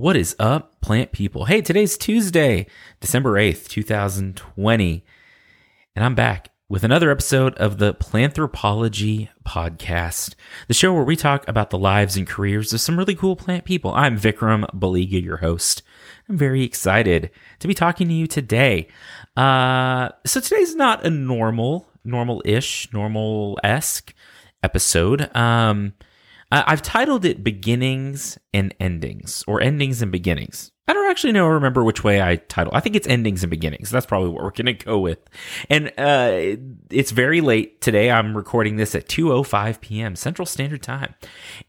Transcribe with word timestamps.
What 0.00 0.16
is 0.16 0.34
up, 0.38 0.80
plant 0.80 1.12
people? 1.12 1.44
Hey, 1.44 1.60
today's 1.60 1.98
Tuesday, 1.98 2.66
December 3.00 3.32
8th, 3.34 3.68
2020, 3.68 5.04
and 5.94 6.02
I'm 6.02 6.14
back 6.14 6.48
with 6.70 6.84
another 6.84 7.10
episode 7.10 7.52
of 7.56 7.76
the 7.76 7.92
Planthropology 7.92 9.28
Podcast, 9.46 10.36
the 10.68 10.72
show 10.72 10.94
where 10.94 11.04
we 11.04 11.16
talk 11.16 11.46
about 11.46 11.68
the 11.68 11.76
lives 11.76 12.16
and 12.16 12.26
careers 12.26 12.72
of 12.72 12.80
some 12.80 12.96
really 12.96 13.14
cool 13.14 13.36
plant 13.36 13.66
people. 13.66 13.92
I'm 13.92 14.18
Vikram 14.18 14.64
Baliga, 14.74 15.22
your 15.22 15.36
host. 15.36 15.82
I'm 16.30 16.38
very 16.38 16.62
excited 16.62 17.30
to 17.58 17.68
be 17.68 17.74
talking 17.74 18.08
to 18.08 18.14
you 18.14 18.26
today. 18.26 18.88
Uh, 19.36 20.08
so 20.24 20.40
today's 20.40 20.74
not 20.74 21.04
a 21.04 21.10
normal, 21.10 21.90
normal-ish, 22.04 22.90
normal-esque 22.94 24.14
episode. 24.62 25.36
Um, 25.36 25.92
I've 26.50 26.82
titled 26.82 27.24
it 27.24 27.44
Beginnings 27.44 28.38
and 28.52 28.74
Endings, 28.80 29.44
or 29.46 29.60
Endings 29.60 30.02
and 30.02 30.10
Beginnings. 30.10 30.72
I 30.88 30.92
don't 30.92 31.08
actually 31.08 31.32
know 31.32 31.46
or 31.46 31.54
remember 31.54 31.84
which 31.84 32.02
way 32.02 32.20
I 32.20 32.36
title. 32.36 32.72
I 32.74 32.80
think 32.80 32.96
it's 32.96 33.06
Endings 33.06 33.44
and 33.44 33.50
Beginnings. 33.50 33.90
That's 33.90 34.06
probably 34.06 34.30
what 34.30 34.42
we're 34.42 34.50
going 34.50 34.66
to 34.66 34.72
go 34.84 34.98
with. 34.98 35.20
And 35.68 35.92
uh, 35.96 36.56
it's 36.90 37.12
very 37.12 37.40
late 37.40 37.80
today. 37.80 38.10
I'm 38.10 38.36
recording 38.36 38.76
this 38.76 38.96
at 38.96 39.06
2:05 39.06 39.80
p.m. 39.80 40.16
Central 40.16 40.46
Standard 40.46 40.82
Time, 40.82 41.14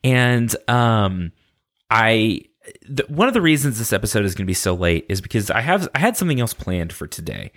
and 0.03 0.55
um, 0.67 1.31
I 1.91 2.45
the, 2.87 3.05
one 3.09 3.27
of 3.27 3.35
the 3.35 3.41
reasons 3.41 3.77
this 3.77 3.93
episode 3.93 4.25
is 4.25 4.33
going 4.33 4.45
to 4.45 4.49
be 4.49 4.55
so 4.55 4.73
late 4.73 5.05
is 5.09 5.21
because 5.21 5.51
I 5.51 5.61
have 5.61 5.87
I 5.93 5.99
had 5.99 6.17
something 6.17 6.39
else 6.39 6.55
planned 6.55 6.91
for 6.91 7.05
today, 7.05 7.51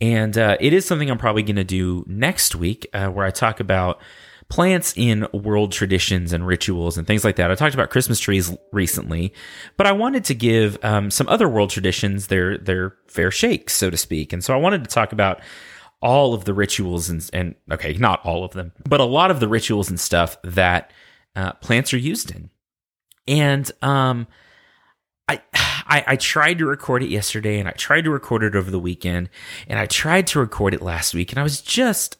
and 0.00 0.36
uh, 0.36 0.56
it 0.58 0.72
is 0.72 0.86
something 0.86 1.08
I'm 1.08 1.18
probably 1.18 1.44
going 1.44 1.56
to 1.56 1.64
do 1.64 2.04
next 2.08 2.56
week, 2.56 2.88
uh, 2.92 3.06
where 3.08 3.24
I 3.26 3.30
talk 3.30 3.60
about 3.60 4.00
plants 4.48 4.94
in 4.96 5.26
world 5.32 5.72
traditions 5.72 6.32
and 6.32 6.46
rituals 6.46 6.96
and 6.96 7.06
things 7.06 7.24
like 7.24 7.36
that. 7.36 7.50
I 7.50 7.54
talked 7.54 7.74
about 7.74 7.90
Christmas 7.90 8.20
trees 8.20 8.56
recently, 8.72 9.32
but 9.76 9.86
I 9.86 9.92
wanted 9.92 10.24
to 10.26 10.34
give 10.34 10.78
um, 10.84 11.10
some 11.10 11.28
other 11.28 11.48
world 11.48 11.70
traditions 11.70 12.28
their 12.28 12.56
their 12.58 12.94
fair 13.08 13.30
shake, 13.30 13.70
so 13.70 13.90
to 13.90 13.96
speak. 13.96 14.32
And 14.32 14.44
so 14.44 14.54
I 14.54 14.58
wanted 14.58 14.84
to 14.84 14.90
talk 14.90 15.12
about 15.12 15.40
all 16.00 16.34
of 16.34 16.44
the 16.44 16.54
rituals 16.54 17.08
and, 17.08 17.28
and 17.32 17.54
okay, 17.72 17.94
not 17.94 18.24
all 18.24 18.44
of 18.44 18.52
them, 18.52 18.72
but 18.88 19.00
a 19.00 19.04
lot 19.04 19.30
of 19.30 19.40
the 19.40 19.48
rituals 19.48 19.88
and 19.88 19.98
stuff 19.98 20.36
that 20.44 20.92
uh, 21.34 21.52
plants 21.54 21.92
are 21.92 21.98
used 21.98 22.30
in. 22.30 22.50
And 23.26 23.70
um, 23.82 24.28
I, 25.28 25.42
I 25.54 26.04
I 26.06 26.16
tried 26.16 26.58
to 26.58 26.66
record 26.66 27.02
it 27.02 27.10
yesterday, 27.10 27.58
and 27.58 27.68
I 27.68 27.72
tried 27.72 28.04
to 28.04 28.10
record 28.10 28.44
it 28.44 28.54
over 28.54 28.70
the 28.70 28.78
weekend, 28.78 29.28
and 29.66 29.78
I 29.78 29.86
tried 29.86 30.28
to 30.28 30.38
record 30.38 30.72
it 30.74 30.82
last 30.82 31.14
week, 31.14 31.32
and 31.32 31.40
I 31.40 31.42
was 31.42 31.60
just 31.60 32.16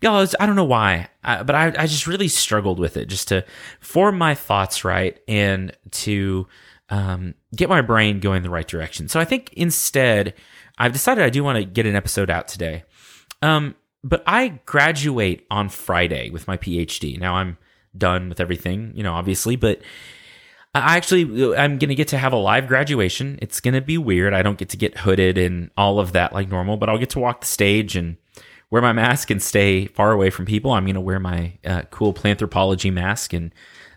y'all, 0.00 0.26
I 0.38 0.46
don't 0.46 0.56
know 0.56 0.64
why, 0.64 1.08
but 1.22 1.54
I, 1.54 1.66
I 1.76 1.86
just 1.86 2.06
really 2.06 2.28
struggled 2.28 2.78
with 2.78 2.96
it 2.96 3.06
just 3.06 3.28
to 3.28 3.44
form 3.80 4.18
my 4.18 4.34
thoughts 4.34 4.84
right 4.84 5.18
and 5.26 5.76
to 5.90 6.46
um, 6.90 7.34
get 7.54 7.68
my 7.68 7.82
brain 7.82 8.20
going 8.20 8.42
the 8.42 8.50
right 8.50 8.66
direction. 8.66 9.08
So 9.08 9.20
I 9.20 9.24
think 9.24 9.52
instead, 9.54 10.34
I've 10.78 10.92
decided 10.92 11.24
I 11.24 11.30
do 11.30 11.42
want 11.42 11.58
to 11.58 11.64
get 11.64 11.86
an 11.86 11.96
episode 11.96 12.30
out 12.30 12.48
today. 12.48 12.84
Um, 13.42 13.74
but 14.04 14.22
I 14.26 14.60
graduate 14.64 15.46
on 15.50 15.68
Friday 15.68 16.30
with 16.30 16.46
my 16.46 16.56
PhD. 16.56 17.18
Now 17.18 17.34
I'm 17.34 17.58
done 17.96 18.28
with 18.28 18.40
everything, 18.40 18.92
you 18.94 19.02
know, 19.02 19.14
obviously, 19.14 19.56
but 19.56 19.80
I 20.74 20.96
actually 20.96 21.22
I'm 21.56 21.78
going 21.78 21.88
to 21.88 21.94
get 21.94 22.08
to 22.08 22.18
have 22.18 22.32
a 22.32 22.36
live 22.36 22.68
graduation. 22.68 23.38
It's 23.42 23.60
going 23.60 23.74
to 23.74 23.80
be 23.80 23.98
weird. 23.98 24.34
I 24.34 24.42
don't 24.42 24.58
get 24.58 24.68
to 24.70 24.76
get 24.76 24.98
hooded 24.98 25.36
and 25.36 25.70
all 25.76 25.98
of 25.98 26.12
that 26.12 26.32
like 26.32 26.48
normal, 26.48 26.76
but 26.76 26.88
I'll 26.88 26.98
get 26.98 27.10
to 27.10 27.18
walk 27.18 27.40
the 27.40 27.46
stage 27.46 27.96
and 27.96 28.16
wear 28.70 28.82
my 28.82 28.92
mask 28.92 29.30
and 29.30 29.42
stay 29.42 29.86
far 29.86 30.12
away 30.12 30.30
from 30.30 30.44
people. 30.44 30.72
I'm 30.72 30.84
going 30.84 30.94
to 30.94 31.00
wear 31.00 31.20
my 31.20 31.58
uh, 31.64 31.82
cool 31.90 32.12
planthropology 32.12 32.92
mask 32.92 33.32
and 33.32 33.52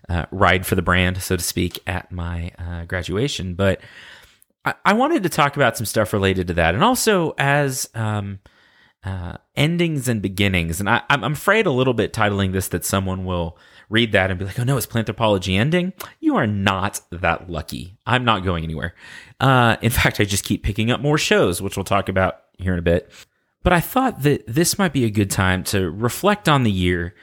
uh, 0.08 0.26
ride 0.30 0.66
for 0.66 0.74
the 0.74 0.82
brand, 0.82 1.22
so 1.22 1.36
to 1.36 1.42
speak, 1.42 1.80
at 1.86 2.10
my 2.10 2.52
uh, 2.58 2.84
graduation. 2.84 3.54
But 3.54 3.80
I-, 4.64 4.74
I, 4.84 4.92
wanted 4.94 5.22
to 5.22 5.28
talk 5.28 5.56
about 5.56 5.76
some 5.76 5.86
stuff 5.86 6.12
related 6.12 6.48
to 6.48 6.54
that, 6.54 6.74
and 6.74 6.82
also 6.82 7.34
as 7.38 7.88
um, 7.94 8.40
uh, 9.04 9.36
endings 9.54 10.08
and 10.08 10.20
beginnings. 10.20 10.80
And 10.80 10.88
I- 10.88 11.02
I'm 11.08 11.24
afraid 11.24 11.66
a 11.66 11.70
little 11.70 11.94
bit 11.94 12.12
titling 12.12 12.52
this 12.52 12.68
that 12.68 12.84
someone 12.84 13.24
will 13.24 13.58
read 13.88 14.12
that 14.12 14.30
and 14.30 14.38
be 14.38 14.44
like, 14.44 14.58
"Oh 14.58 14.64
no, 14.64 14.76
it's 14.76 14.86
planthropology 14.86 15.58
ending." 15.58 15.92
You 16.20 16.36
are 16.36 16.46
not 16.46 17.00
that 17.10 17.48
lucky. 17.48 17.96
I'm 18.06 18.24
not 18.24 18.44
going 18.44 18.64
anywhere. 18.64 18.94
Uh, 19.38 19.76
in 19.82 19.90
fact, 19.90 20.20
I 20.20 20.24
just 20.24 20.44
keep 20.44 20.62
picking 20.62 20.90
up 20.90 21.00
more 21.00 21.18
shows, 21.18 21.62
which 21.62 21.76
we'll 21.76 21.84
talk 21.84 22.08
about 22.08 22.40
here 22.58 22.72
in 22.72 22.78
a 22.78 22.82
bit. 22.82 23.10
But 23.62 23.72
I 23.72 23.80
thought 23.80 24.22
that 24.22 24.44
this 24.46 24.78
might 24.78 24.92
be 24.92 25.04
a 25.04 25.10
good 25.10 25.30
time 25.30 25.62
to 25.64 25.90
reflect 25.90 26.48
on 26.48 26.64
the 26.64 26.70
year 26.70 27.14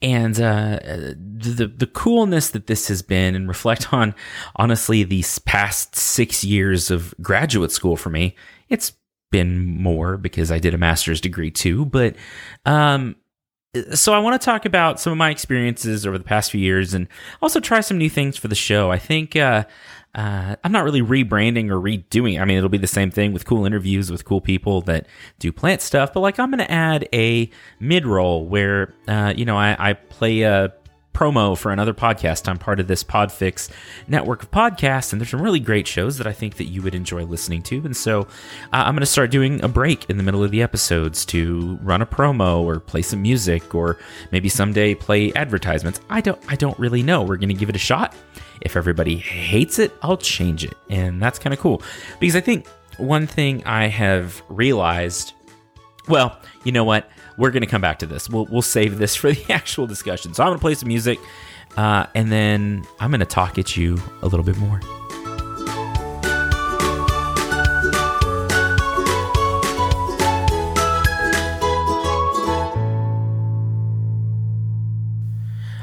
and 0.00 0.40
uh, 0.40 0.78
the 0.82 1.72
the 1.76 1.86
coolness 1.86 2.50
that 2.50 2.68
this 2.68 2.88
has 2.88 3.02
been, 3.02 3.34
and 3.34 3.48
reflect 3.48 3.92
on 3.92 4.14
honestly 4.56 5.02
these 5.02 5.38
past 5.40 5.96
six 5.96 6.44
years 6.44 6.90
of 6.90 7.14
graduate 7.20 7.72
school 7.72 7.96
for 7.96 8.10
me. 8.10 8.36
It's 8.68 8.92
been 9.30 9.82
more 9.82 10.16
because 10.16 10.50
I 10.50 10.58
did 10.58 10.74
a 10.74 10.78
master's 10.78 11.20
degree 11.20 11.50
too, 11.50 11.84
but 11.84 12.16
um, 12.64 13.16
so 13.92 14.14
I 14.14 14.18
want 14.18 14.40
to 14.40 14.44
talk 14.44 14.64
about 14.64 14.98
some 14.98 15.12
of 15.12 15.18
my 15.18 15.30
experiences 15.30 16.06
over 16.06 16.18
the 16.18 16.24
past 16.24 16.50
few 16.50 16.60
years, 16.60 16.94
and 16.94 17.06
also 17.42 17.60
try 17.60 17.80
some 17.80 17.98
new 17.98 18.10
things 18.10 18.36
for 18.36 18.48
the 18.48 18.54
show. 18.54 18.90
I 18.90 18.98
think 18.98 19.36
uh, 19.36 19.64
uh, 20.14 20.56
I'm 20.64 20.72
not 20.72 20.84
really 20.84 21.02
rebranding 21.02 21.70
or 21.70 21.80
redoing. 21.80 22.40
I 22.40 22.44
mean, 22.44 22.56
it'll 22.56 22.68
be 22.70 22.78
the 22.78 22.86
same 22.86 23.10
thing 23.10 23.32
with 23.32 23.44
cool 23.44 23.66
interviews 23.66 24.10
with 24.10 24.24
cool 24.24 24.40
people 24.40 24.80
that 24.82 25.06
do 25.38 25.52
plant 25.52 25.82
stuff. 25.82 26.12
But 26.12 26.20
like, 26.20 26.38
I'm 26.38 26.50
going 26.50 26.58
to 26.58 26.70
add 26.70 27.08
a 27.12 27.50
mid 27.78 28.06
roll 28.06 28.46
where, 28.46 28.94
uh, 29.06 29.34
you 29.36 29.44
know, 29.44 29.56
I, 29.56 29.90
I 29.90 29.92
play 29.92 30.42
a 30.42 30.72
promo 31.12 31.58
for 31.58 31.72
another 31.72 31.92
podcast. 31.92 32.48
I'm 32.48 32.58
part 32.58 32.80
of 32.80 32.86
this 32.86 33.02
Podfix 33.02 33.70
network 34.06 34.44
of 34.44 34.50
podcasts, 34.50 35.12
and 35.12 35.20
there's 35.20 35.30
some 35.30 35.42
really 35.42 35.60
great 35.60 35.86
shows 35.86 36.18
that 36.18 36.26
I 36.26 36.32
think 36.32 36.56
that 36.56 36.66
you 36.66 36.80
would 36.82 36.94
enjoy 36.94 37.24
listening 37.24 37.62
to. 37.62 37.76
And 37.84 37.96
so 37.96 38.22
uh, 38.22 38.26
I'm 38.72 38.94
going 38.94 39.00
to 39.00 39.06
start 39.06 39.30
doing 39.30 39.62
a 39.64 39.68
break 39.68 40.08
in 40.08 40.16
the 40.16 40.22
middle 40.22 40.44
of 40.44 40.50
the 40.50 40.62
episodes 40.62 41.24
to 41.26 41.78
run 41.82 42.02
a 42.02 42.06
promo 42.06 42.62
or 42.62 42.78
play 42.78 43.02
some 43.02 43.22
music, 43.22 43.74
or 43.74 43.98
maybe 44.30 44.48
someday 44.48 44.94
play 44.94 45.32
advertisements. 45.34 46.00
I 46.08 46.20
don't, 46.20 46.40
I 46.48 46.56
don't 46.56 46.78
really 46.78 47.02
know. 47.02 47.22
We're 47.22 47.36
going 47.36 47.48
to 47.48 47.54
give 47.54 47.68
it 47.68 47.76
a 47.76 47.80
shot. 47.80 48.14
If 48.60 48.76
everybody 48.76 49.16
hates 49.16 49.78
it, 49.78 49.92
I'll 50.02 50.16
change 50.16 50.64
it, 50.64 50.74
and 50.90 51.22
that's 51.22 51.38
kind 51.38 51.54
of 51.54 51.60
cool 51.60 51.82
because 52.18 52.34
I 52.34 52.40
think 52.40 52.66
one 52.96 53.26
thing 53.26 53.64
I 53.64 53.86
have 53.86 54.42
realized. 54.48 55.32
Well, 56.08 56.38
you 56.64 56.72
know 56.72 56.84
what? 56.84 57.08
We're 57.38 57.50
going 57.50 57.62
to 57.62 57.68
come 57.68 57.80
back 57.80 58.00
to 58.00 58.06
this. 58.06 58.28
We'll, 58.28 58.44
we'll 58.46 58.60
save 58.60 58.98
this 58.98 59.16
for 59.16 59.32
the 59.32 59.52
actual 59.52 59.86
discussion. 59.86 60.34
So 60.34 60.42
I'm 60.42 60.50
going 60.50 60.58
to 60.58 60.62
play 60.62 60.74
some 60.74 60.88
music 60.88 61.18
uh, 61.76 62.06
and 62.14 62.30
then 62.30 62.84
I'm 63.00 63.10
going 63.10 63.20
to 63.20 63.26
talk 63.26 63.58
at 63.58 63.76
you 63.76 63.98
a 64.22 64.26
little 64.26 64.44
bit 64.44 64.58
more. 64.58 64.80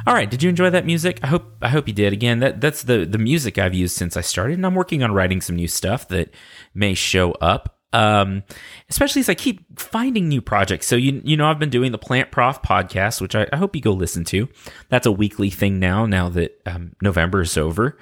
All 0.08 0.14
right, 0.14 0.30
did 0.30 0.44
you 0.44 0.50
enjoy 0.50 0.70
that 0.70 0.86
music? 0.86 1.20
I 1.24 1.28
hope 1.28 1.58
I 1.64 1.70
hope 1.70 1.88
you 1.88 1.94
did. 1.94 2.14
Again, 2.14 2.40
that 2.40 2.62
that's 2.62 2.84
the 2.84 3.06
the 3.06 3.18
music 3.18 3.58
I've 3.58 3.74
used 3.74 3.98
since 3.98 4.16
I 4.16 4.22
started, 4.22 4.54
and 4.54 4.66
I'm 4.66 4.76
working 4.76 5.02
on 5.02 5.12
writing 5.12 5.42
some 5.42 5.56
new 5.56 5.68
stuff 5.68 6.08
that 6.10 6.30
may 6.76 6.94
show 6.94 7.32
up 7.42 7.75
um, 7.95 8.44
especially 8.89 9.22
as 9.22 9.29
I 9.29 9.35
keep 9.35 9.79
finding 9.79 10.28
new 10.28 10.41
projects. 10.41 10.85
So 10.85 10.97
you 10.97 11.22
you 11.23 11.38
know 11.38 11.47
I've 11.47 11.59
been 11.59 11.69
doing 11.69 11.94
the 11.94 11.97
Plant 11.97 12.29
Prof 12.29 12.61
podcast, 12.61 13.22
which 13.22 13.35
I, 13.35 13.47
I 13.53 13.56
hope 13.56 13.73
you 13.73 13.81
go 13.81 13.94
listen 13.94 14.25
to. 14.25 14.50
That's 14.89 15.07
a 15.07 15.11
weekly 15.11 15.50
thing 15.50 15.79
now. 15.79 16.06
Now 16.06 16.28
that 16.29 16.61
um, 16.66 16.91
November 17.01 17.41
is 17.41 17.57
over, 17.57 17.97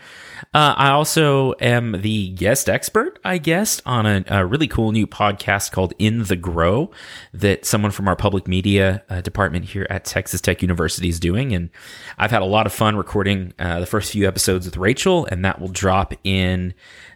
uh, 0.54 0.74
I 0.76 0.90
also 0.90 1.54
am 1.62 2.02
the 2.02 2.30
guest 2.30 2.70
expert, 2.70 3.20
I 3.24 3.38
guess, 3.38 3.84
on 3.86 4.08
a, 4.08 4.24
a, 4.28 4.46
really 4.46 4.68
cool 4.68 4.92
new 4.92 5.06
podcast 5.06 5.72
called 5.72 5.94
In 6.00 6.24
the 6.24 6.36
Grow 6.36 6.90
that 7.32 7.64
someone 7.64 7.92
from 7.92 8.08
our 8.08 8.16
public 8.16 8.48
media 8.48 9.04
uh, 9.10 9.22
department 9.22 9.66
here 9.66 9.86
at 9.92 10.06
Texas 10.06 10.42
Tech 10.42 10.64
University 10.64 11.08
is 11.08 11.20
doing, 11.20 11.54
and 11.54 11.70
I've 12.18 12.32
had 12.32 12.42
a 12.42 12.46
lot 12.46 12.66
of 12.66 12.74
fun 12.74 12.96
recording 12.96 13.54
uh, 13.60 13.80
the 13.80 13.86
first 13.86 14.12
few 14.12 14.28
episodes 14.28 14.66
with 14.66 14.78
Rachel, 14.78 15.28
and 15.28 15.46
that 15.46 15.62
will 15.62 15.68
drop 15.68 16.16
in 16.24 16.74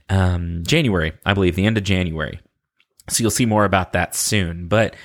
um, 0.09 0.62
January, 0.63 1.13
I 1.25 1.33
believe, 1.33 1.56
the 1.56 1.65
end 1.65 1.80
of 1.80 1.83
January. 1.83 2.39
So 3.09 3.21
you'll 3.21 3.31
see 3.31 3.45
more 3.45 3.65
about 3.65 3.94
that 3.94 4.15
soon. 4.15 4.68
But, 4.68 4.95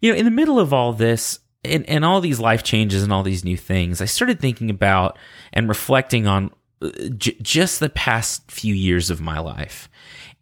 you 0.00 0.10
know, 0.10 0.18
in 0.18 0.24
the 0.24 0.30
middle 0.30 0.58
of 0.58 0.72
all 0.72 0.92
this 0.92 1.38
and, 1.64 1.88
and 1.88 2.04
all 2.04 2.20
these 2.20 2.40
life 2.40 2.62
changes 2.62 3.02
and 3.02 3.12
all 3.12 3.22
these 3.22 3.44
new 3.44 3.56
things, 3.56 4.00
I 4.00 4.06
started 4.06 4.40
thinking 4.40 4.70
about 4.70 5.18
and 5.52 5.68
reflecting 5.68 6.26
on 6.26 6.50
uh, 6.80 6.90
j- 7.16 7.36
just 7.40 7.80
the 7.80 7.88
past 7.88 8.50
few 8.50 8.74
years 8.74 9.10
of 9.10 9.20
my 9.20 9.38
life. 9.38 9.88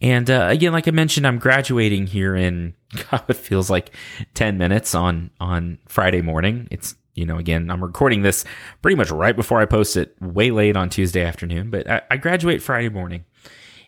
And 0.00 0.30
uh, 0.30 0.48
again, 0.50 0.72
like 0.72 0.88
I 0.88 0.92
mentioned, 0.92 1.26
I'm 1.26 1.38
graduating 1.38 2.06
here 2.06 2.34
in 2.34 2.74
God, 3.10 3.24
it 3.28 3.36
feels 3.36 3.70
like 3.70 3.94
10 4.34 4.58
minutes 4.58 4.94
on 4.94 5.30
on 5.40 5.78
Friday 5.86 6.22
morning. 6.22 6.68
It's 6.70 6.94
you 7.14 7.26
know, 7.26 7.36
again, 7.36 7.70
I'm 7.70 7.82
recording 7.82 8.22
this 8.22 8.44
pretty 8.82 8.96
much 8.96 9.10
right 9.10 9.36
before 9.36 9.60
I 9.60 9.66
post 9.66 9.96
it, 9.96 10.14
way 10.20 10.50
late 10.50 10.76
on 10.76 10.88
Tuesday 10.88 11.22
afternoon. 11.22 11.70
But 11.70 11.90
I, 11.90 12.02
I 12.10 12.16
graduate 12.16 12.62
Friday 12.62 12.88
morning, 12.88 13.24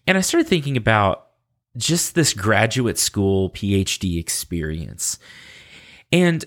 and 0.06 0.18
I 0.18 0.20
started 0.20 0.48
thinking 0.48 0.76
about 0.76 1.28
just 1.76 2.14
this 2.14 2.34
graduate 2.34 2.98
school 2.98 3.50
PhD 3.50 4.18
experience. 4.18 5.18
And, 6.10 6.44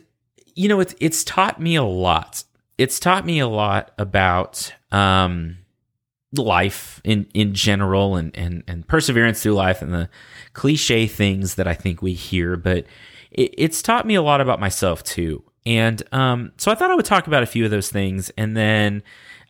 you 0.56 0.68
know, 0.70 0.80
it's, 0.80 0.96
it's 1.00 1.24
taught 1.24 1.60
me 1.60 1.76
a 1.76 1.84
lot. 1.84 2.44
It's 2.78 3.00
taught 3.00 3.26
me 3.26 3.40
a 3.40 3.48
lot 3.48 3.92
about, 3.98 4.74
um, 4.92 5.58
life 6.38 7.02
in 7.04 7.28
in 7.34 7.54
general 7.54 8.16
and 8.16 8.36
and 8.36 8.64
and 8.68 8.88
perseverance 8.88 9.42
through 9.42 9.54
life 9.54 9.82
and 9.82 9.94
the 9.94 10.10
cliche 10.54 11.08
things 11.08 11.56
that 11.56 11.68
I 11.68 11.74
think 11.74 12.02
we 12.02 12.14
hear, 12.14 12.58
but 12.58 12.86
it, 13.32 13.54
it's 13.58 13.82
taught 13.82 14.06
me 14.06 14.16
a 14.16 14.22
lot 14.22 14.42
about 14.42 14.60
myself 14.60 15.04
too. 15.04 15.44
And 15.66 16.04
um, 16.12 16.52
so 16.58 16.72
I 16.72 16.76
thought 16.76 16.92
I 16.92 16.96
would 16.96 17.06
talk 17.06 17.28
about 17.28 17.44
a 17.44 17.48
few 17.48 17.66
of 17.66 17.72
those 17.72 17.90
things, 17.90 18.30
and 18.38 18.56
then 18.56 19.04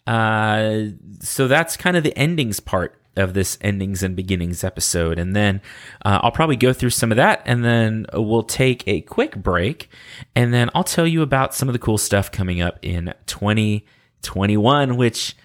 uh, 0.08 0.86
so 1.22 1.48
that's 1.48 1.76
kind 1.76 1.98
of 1.98 2.04
the 2.04 2.18
endings 2.18 2.60
part 2.60 3.02
of 3.18 3.34
this 3.34 3.58
endings 3.62 4.04
and 4.04 4.16
beginnings 4.16 4.64
episode. 4.64 5.18
And 5.20 5.36
then 5.36 5.62
uh, 6.04 6.20
I'll 6.22 6.32
probably 6.32 6.56
go 6.56 6.74
through 6.74 6.92
some 6.92 7.12
of 7.12 7.16
that 7.18 7.42
and 7.46 7.64
then 7.64 8.06
we'll 8.14 8.44
take 8.44 8.88
a 8.88 9.02
quick 9.02 9.36
break. 9.36 9.90
And 10.36 10.54
then 10.54 10.70
I'll 10.76 10.84
tell 10.84 11.08
you 11.08 11.22
about 11.22 11.54
some 11.54 11.70
of 11.70 11.74
the 11.74 11.80
cool 11.80 11.98
stuff 11.98 12.32
coming 12.32 12.62
up 12.62 12.80
in 12.82 13.14
2021, 13.28 14.98
which, 14.98 15.36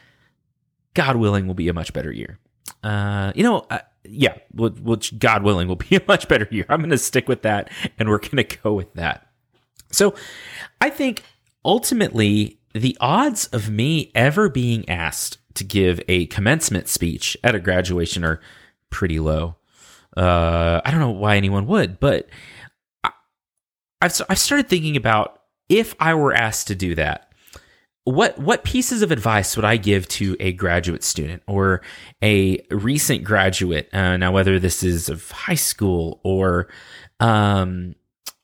God 0.94 1.16
willing, 1.16 1.46
will 1.46 1.54
be 1.54 1.68
a 1.68 1.74
much 1.74 1.92
better 1.92 2.12
year. 2.12 2.38
Uh, 2.82 3.32
you 3.34 3.42
know, 3.42 3.66
uh, 3.70 3.80
yeah, 4.04 4.36
which 4.54 5.18
God 5.18 5.42
willing 5.42 5.68
will 5.68 5.76
be 5.90 5.96
a 5.96 6.02
much 6.06 6.28
better 6.28 6.48
year. 6.50 6.66
I'm 6.68 6.80
going 6.80 6.90
to 6.90 6.98
stick 6.98 7.28
with 7.28 7.42
that 7.42 7.70
and 7.98 8.08
we're 8.08 8.18
going 8.18 8.44
to 8.44 8.58
go 8.62 8.74
with 8.74 8.92
that. 8.94 9.26
So 9.92 10.14
I 10.80 10.90
think 10.90 11.24
ultimately 11.64 12.60
the 12.72 12.96
odds 13.00 13.46
of 13.48 13.70
me 13.70 14.10
ever 14.14 14.48
being 14.48 14.88
asked 14.88 15.38
to 15.54 15.64
give 15.64 16.00
a 16.08 16.26
commencement 16.26 16.88
speech 16.88 17.36
at 17.42 17.54
a 17.54 17.60
graduation 17.60 18.24
are 18.24 18.40
pretty 18.90 19.18
low. 19.18 19.56
Uh, 20.16 20.80
I 20.84 20.90
don't 20.90 21.00
know 21.00 21.10
why 21.10 21.36
anyone 21.36 21.66
would, 21.66 22.00
but 22.00 22.28
I, 23.04 23.10
I've 24.02 24.20
I've 24.28 24.38
started 24.38 24.68
thinking 24.68 24.96
about 24.96 25.42
if 25.68 25.94
I 26.00 26.14
were 26.14 26.34
asked 26.34 26.66
to 26.68 26.74
do 26.74 26.94
that, 26.96 27.32
what 28.04 28.38
what 28.38 28.64
pieces 28.64 29.02
of 29.02 29.12
advice 29.12 29.56
would 29.56 29.64
I 29.64 29.76
give 29.76 30.08
to 30.08 30.36
a 30.40 30.52
graduate 30.52 31.04
student 31.04 31.42
or 31.46 31.82
a 32.22 32.60
recent 32.70 33.24
graduate? 33.24 33.88
Uh, 33.92 34.16
now, 34.16 34.32
whether 34.32 34.58
this 34.58 34.82
is 34.82 35.08
of 35.08 35.30
high 35.30 35.54
school 35.54 36.20
or 36.24 36.68
um, 37.20 37.94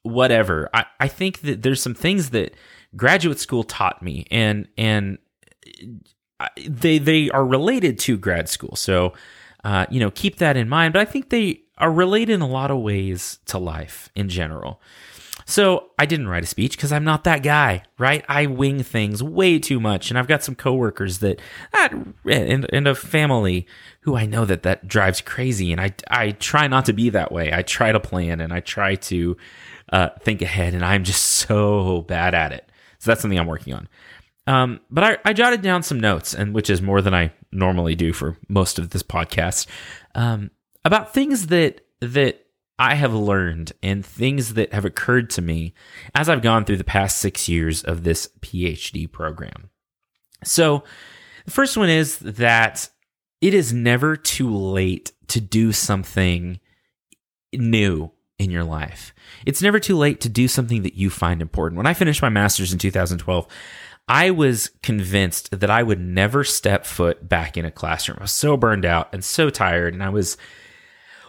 whatever, 0.02 0.70
I, 0.72 0.86
I 1.00 1.08
think 1.08 1.40
that 1.40 1.62
there's 1.62 1.82
some 1.82 1.94
things 1.94 2.30
that 2.30 2.54
graduate 2.94 3.40
school 3.40 3.64
taught 3.64 4.02
me, 4.02 4.26
and 4.30 4.68
and 4.78 5.18
they 6.66 6.98
they 6.98 7.30
are 7.30 7.44
related 7.44 7.98
to 8.00 8.16
grad 8.16 8.48
school. 8.48 8.76
So, 8.76 9.12
uh, 9.64 9.86
you 9.90 10.00
know, 10.00 10.10
keep 10.10 10.36
that 10.36 10.56
in 10.56 10.68
mind. 10.68 10.92
But 10.92 11.02
I 11.02 11.04
think 11.04 11.30
they 11.30 11.62
are 11.78 11.92
related 11.92 12.34
in 12.34 12.40
a 12.40 12.48
lot 12.48 12.70
of 12.70 12.78
ways 12.78 13.38
to 13.46 13.58
life 13.58 14.10
in 14.14 14.28
general. 14.28 14.80
So 15.48 15.90
I 15.96 16.06
didn't 16.06 16.26
write 16.26 16.42
a 16.42 16.46
speech 16.46 16.76
because 16.76 16.92
I'm 16.92 17.04
not 17.04 17.22
that 17.22 17.44
guy, 17.44 17.84
right? 17.98 18.24
I 18.28 18.46
wing 18.46 18.82
things 18.82 19.22
way 19.22 19.60
too 19.60 19.78
much, 19.78 20.10
and 20.10 20.18
I've 20.18 20.26
got 20.26 20.42
some 20.42 20.56
coworkers 20.56 21.18
that, 21.18 21.40
and, 21.72 22.66
and 22.72 22.88
a 22.88 22.96
family 22.96 23.64
who 24.00 24.16
I 24.16 24.26
know 24.26 24.44
that 24.44 24.64
that 24.64 24.88
drives 24.88 25.20
crazy, 25.20 25.70
and 25.70 25.80
I 25.80 25.94
I 26.10 26.32
try 26.32 26.66
not 26.66 26.86
to 26.86 26.92
be 26.92 27.10
that 27.10 27.30
way. 27.30 27.52
I 27.52 27.62
try 27.62 27.92
to 27.92 28.00
plan 28.00 28.40
and 28.40 28.52
I 28.52 28.58
try 28.58 28.96
to 28.96 29.36
uh, 29.92 30.08
think 30.20 30.42
ahead, 30.42 30.74
and 30.74 30.84
I'm 30.84 31.04
just 31.04 31.22
so 31.48 32.02
bad 32.02 32.34
at 32.34 32.50
it. 32.52 32.68
So 32.98 33.10
that's 33.10 33.20
something 33.20 33.38
I'm 33.38 33.46
working 33.46 33.72
on. 33.72 33.88
Um, 34.46 34.80
but 34.90 35.04
I, 35.04 35.18
I, 35.24 35.32
jotted 35.32 35.60
down 35.60 35.82
some 35.82 35.98
notes, 35.98 36.32
and 36.32 36.54
which 36.54 36.70
is 36.70 36.80
more 36.80 37.02
than 37.02 37.14
I 37.14 37.32
normally 37.50 37.96
do 37.96 38.12
for 38.12 38.36
most 38.48 38.78
of 38.78 38.90
this 38.90 39.02
podcast, 39.02 39.66
um, 40.14 40.52
about 40.84 41.12
things 41.12 41.48
that 41.48 41.80
that 42.00 42.46
I 42.78 42.94
have 42.94 43.14
learned 43.14 43.72
and 43.82 44.04
things 44.04 44.54
that 44.54 44.72
have 44.72 44.84
occurred 44.84 45.30
to 45.30 45.42
me 45.42 45.74
as 46.14 46.28
I've 46.28 46.42
gone 46.42 46.64
through 46.64 46.76
the 46.76 46.84
past 46.84 47.16
six 47.18 47.48
years 47.48 47.82
of 47.82 48.04
this 48.04 48.28
PhD 48.40 49.10
program. 49.10 49.70
So, 50.44 50.84
the 51.44 51.50
first 51.50 51.76
one 51.76 51.88
is 51.88 52.18
that 52.18 52.88
it 53.40 53.54
is 53.54 53.72
never 53.72 54.16
too 54.16 54.54
late 54.54 55.12
to 55.28 55.40
do 55.40 55.72
something 55.72 56.60
new 57.52 58.12
in 58.38 58.50
your 58.50 58.64
life. 58.64 59.14
It's 59.46 59.62
never 59.62 59.80
too 59.80 59.96
late 59.96 60.20
to 60.20 60.28
do 60.28 60.48
something 60.48 60.82
that 60.82 60.94
you 60.94 61.08
find 61.08 61.40
important. 61.40 61.78
When 61.78 61.86
I 61.86 61.94
finished 61.94 62.22
my 62.22 62.28
master's 62.28 62.72
in 62.72 62.78
2012, 62.78 63.46
I 64.08 64.30
was 64.30 64.70
convinced 64.82 65.58
that 65.58 65.70
I 65.70 65.82
would 65.82 66.00
never 66.00 66.44
step 66.44 66.86
foot 66.86 67.28
back 67.28 67.56
in 67.56 67.64
a 67.64 67.72
classroom. 67.72 68.18
I 68.20 68.24
was 68.24 68.32
so 68.32 68.56
burned 68.56 68.84
out 68.84 69.12
and 69.12 69.24
so 69.24 69.50
tired, 69.50 69.94
and 69.94 70.02
I 70.02 70.10
was 70.10 70.36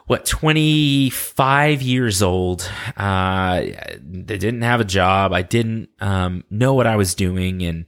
what 0.05 0.25
25 0.25 1.81
years 1.81 2.21
old. 2.21 2.69
Uh, 2.89 3.01
I 3.01 3.99
didn't 4.25 4.61
have 4.61 4.79
a 4.79 4.85
job. 4.85 5.33
I 5.33 5.41
didn't 5.41 5.89
um, 5.99 6.43
know 6.49 6.75
what 6.75 6.87
I 6.87 6.95
was 6.95 7.15
doing, 7.15 7.63
and 7.63 7.85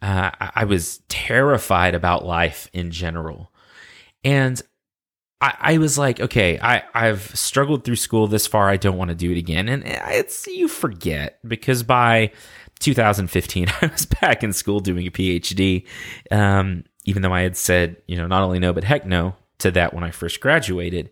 uh, 0.00 0.30
I 0.38 0.64
was 0.64 1.02
terrified 1.08 1.94
about 1.94 2.24
life 2.24 2.70
in 2.72 2.92
general. 2.92 3.52
And 4.22 4.60
I, 5.40 5.56
I 5.60 5.78
was 5.78 5.98
like, 5.98 6.20
okay, 6.20 6.58
I, 6.60 6.82
I've 6.94 7.36
struggled 7.36 7.84
through 7.84 7.96
school 7.96 8.26
this 8.26 8.46
far. 8.46 8.68
I 8.68 8.76
don't 8.76 8.96
want 8.96 9.10
to 9.10 9.14
do 9.14 9.30
it 9.30 9.38
again. 9.38 9.68
And 9.68 9.82
it's, 9.84 10.46
you 10.46 10.68
forget 10.68 11.38
because 11.46 11.82
by 11.82 12.32
2015, 12.78 13.68
I 13.82 13.86
was 13.86 14.06
back 14.06 14.42
in 14.42 14.52
school 14.52 14.80
doing 14.80 15.06
a 15.06 15.10
PhD. 15.10 15.86
Um, 16.30 16.84
even 17.04 17.22
though 17.22 17.32
I 17.32 17.40
had 17.40 17.56
said, 17.56 17.96
you 18.06 18.16
know, 18.16 18.26
not 18.26 18.42
only 18.42 18.58
no, 18.58 18.72
but 18.72 18.84
heck 18.84 19.06
no 19.06 19.34
to 19.58 19.70
that 19.70 19.94
when 19.94 20.04
I 20.04 20.10
first 20.10 20.40
graduated. 20.40 21.10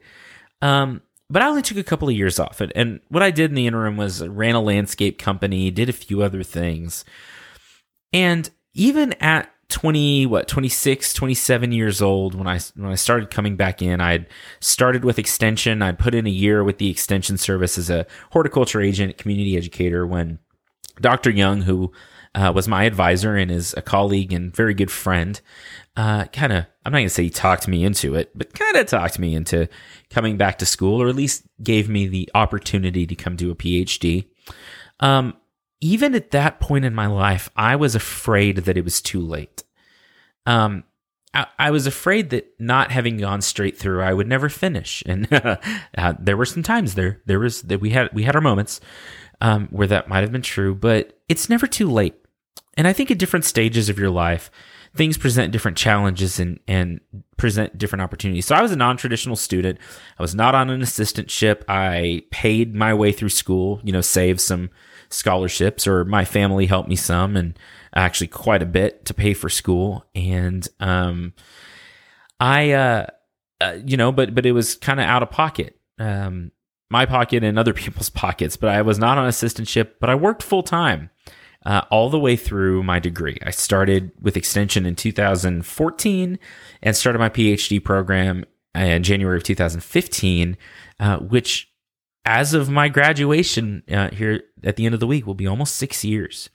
Um, 0.61 1.03
but 1.29 1.43
I 1.43 1.49
only 1.49 1.63
took 1.63 1.79
a 1.79 1.85
couple 1.85 2.09
of 2.09 2.15
years 2.15 2.39
off. 2.39 2.61
And, 2.61 2.73
and 2.77 3.01
what 3.09 3.23
I 3.23 3.31
did 3.31 3.51
in 3.51 3.55
the 3.55 3.67
interim 3.67 3.97
was 3.97 4.27
ran 4.27 4.55
a 4.55 4.61
landscape 4.61 5.19
company, 5.19 5.71
did 5.71 5.89
a 5.89 5.95
few 5.95 6.23
other 6.23 6.43
things. 6.43 7.05
And 8.13 8.49
even 8.75 9.15
at 9.15 9.51
20 9.69 10.27
what 10.27 10.47
26 10.47 11.13
27 11.13 11.73
years 11.73 12.01
old 12.01 12.37
when 12.37 12.47
i 12.47 12.57
when 12.77 12.93
i 12.93 12.95
started 12.95 13.33
coming 13.33 13.57
back 13.57 13.83
in 13.83 14.01
i'd 14.01 14.25
started 14.61 15.05
with 15.05 15.19
extension 15.19 15.83
i'd 15.83 15.99
put 15.99 16.15
in 16.15 16.25
a 16.25 16.31
year 16.31 16.63
with 16.63 16.79
the 16.79 16.89
extension 16.89 17.37
service 17.37 17.77
as 17.77 17.91
a 17.91 18.07
horticulture 18.31 18.81
agent 18.81 19.19
community 19.19 19.57
educator 19.57 20.07
when 20.07 20.39
dr 21.01 21.31
young 21.31 21.63
who 21.63 21.93
uh, 22.35 22.53
was 22.55 22.69
my 22.69 22.85
advisor 22.85 23.35
and 23.35 23.51
is 23.51 23.75
a 23.77 23.83
colleague 23.83 24.33
and 24.33 24.55
very 24.55 24.75
good 24.75 24.91
friend 24.91 25.41
uh, 25.97 26.25
kind 26.27 26.53
of 26.53 26.67
i'm 26.85 26.93
not 26.93 26.99
going 26.99 27.07
to 27.07 27.11
say 27.11 27.25
he 27.25 27.31
talked 27.31 27.67
me 27.67 27.85
into 27.85 28.15
it 28.15 28.31
but 28.35 28.53
kind 28.55 28.77
of 28.77 28.87
talked 28.87 29.19
me 29.19 29.35
into 29.35 29.69
coming 30.11 30.37
back 30.37 30.59
to 30.59 30.67
school 30.67 31.01
or 31.01 31.09
at 31.09 31.17
least 31.17 31.45
gave 31.63 31.89
me 31.89 32.07
the 32.07 32.31
opportunity 32.35 33.07
to 33.07 33.15
come 33.15 33.37
do 33.37 33.51
a 33.51 33.55
phd 33.55 34.27
um, 35.01 35.35
even 35.81 36.15
at 36.15 36.31
that 36.31 36.61
point 36.61 36.85
in 36.85 36.95
my 36.95 37.07
life, 37.07 37.51
I 37.57 37.77
was 37.77 37.95
afraid 37.95 38.59
that 38.59 38.77
it 38.77 38.85
was 38.85 39.01
too 39.01 39.21
late. 39.21 39.65
Um, 40.47 40.85
I, 41.59 41.71
was 41.71 41.87
afraid 41.87 42.31
that 42.31 42.47
not 42.59 42.91
having 42.91 43.19
gone 43.19 43.43
straight 43.43 43.77
through, 43.77 44.01
I 44.01 44.15
would 44.15 44.27
never 44.27 44.49
finish. 44.49 45.03
And 45.05 45.29
uh, 45.33 46.15
there 46.19 46.37
were 46.37 46.47
some 46.47 46.63
times 46.63 46.95
there, 46.95 47.21
there 47.27 47.39
was 47.39 47.61
that 47.63 47.81
we 47.81 47.91
had 47.91 48.09
we 48.15 48.23
had 48.23 48.35
our 48.35 48.41
moments 48.41 48.81
um, 49.41 49.69
where 49.71 49.87
that 49.87 50.09
might 50.09 50.23
have 50.23 50.33
been 50.33 50.43
true, 50.43 50.75
but 50.75 51.19
it's 51.29 51.49
never 51.49 51.67
too 51.67 51.91
late. 51.91 52.15
And 52.77 52.87
I 52.87 52.93
think 52.93 53.11
at 53.11 53.19
different 53.19 53.45
stages 53.45 53.89
of 53.89 53.99
your 53.99 54.11
life, 54.11 54.51
things 54.95 55.19
present 55.19 55.53
different 55.53 55.77
challenges 55.77 56.41
and, 56.41 56.59
and 56.67 57.01
present 57.37 57.77
different 57.79 58.03
opportunities. 58.03 58.47
So 58.47 58.55
I 58.55 58.63
was 58.63 58.73
a 58.73 58.77
non-traditional 58.77 59.37
student. 59.37 59.79
I 60.19 60.23
was 60.23 60.35
not 60.35 60.55
on 60.55 60.71
an 60.71 60.81
assistantship. 60.81 61.63
I 61.69 62.23
paid 62.31 62.75
my 62.75 62.95
way 62.95 63.13
through 63.13 63.29
school, 63.29 63.81
you 63.85 63.93
know, 63.93 64.01
saved 64.01 64.41
some 64.41 64.71
scholarships 65.09 65.87
or 65.87 66.05
my 66.05 66.25
family 66.25 66.67
helped 66.67 66.89
me 66.89 66.97
some 66.97 67.37
and 67.37 67.59
actually 67.95 68.27
quite 68.27 68.63
a 68.63 68.67
bit 68.67 69.05
to 69.07 69.15
pay 69.15 69.35
for 69.35 69.49
school. 69.49 70.05
And, 70.15 70.67
um, 70.81 71.35
I, 72.41 72.73
uh, 72.73 73.07
uh 73.61 73.79
you 73.85 73.97
know, 73.97 74.13
but, 74.13 74.35
but 74.35 74.47
it 74.47 74.53
was 74.53 74.75
kind 74.75 75.01
of 75.01 75.07
out 75.07 75.23
of 75.23 75.31
pocket. 75.31 75.79
Um, 75.99 76.53
my 76.91 77.07
pocket 77.07 77.45
and 77.45 77.59
other 77.59 77.73
people's 77.75 78.11
pockets, 78.11 78.57
but 78.57 78.71
I 78.71 78.83
was 78.83 78.99
not 78.99 79.19
on 79.19 79.29
assistantship, 79.29 79.93
but 80.01 80.11
I 80.11 80.15
worked 80.15 80.43
full 80.43 80.63
time. 80.63 81.11
Uh, 81.65 81.83
all 81.91 82.09
the 82.11 82.19
way 82.19 82.37
through 82.37 82.81
my 82.85 83.01
degree. 83.01 83.37
I 83.45 83.51
started 83.51 84.13
with 84.21 84.37
extension 84.37 84.87
in 84.87 84.95
2014 84.95 86.39
and 86.81 86.97
started 86.97 87.19
my 87.19 87.29
PhD 87.29 87.83
program 87.83 88.45
in 88.77 89.03
January 89.03 89.37
of 89.37 89.43
2015, 89.43 90.57
uh, 91.01 91.17
which 91.19 91.69
as 92.25 92.55
of 92.55 92.69
my 92.69 92.89
graduation 92.89 93.83
uh, 93.91 94.11
here 94.11 94.43
at 94.63 94.77
the 94.77 94.85
end 94.85 94.95
of 94.95 95.01
the 95.01 95.09
week 95.09 95.27
will 95.27 95.35
be 95.35 95.47
almost 95.49 95.75
six 95.75 96.05
years. 96.05 96.51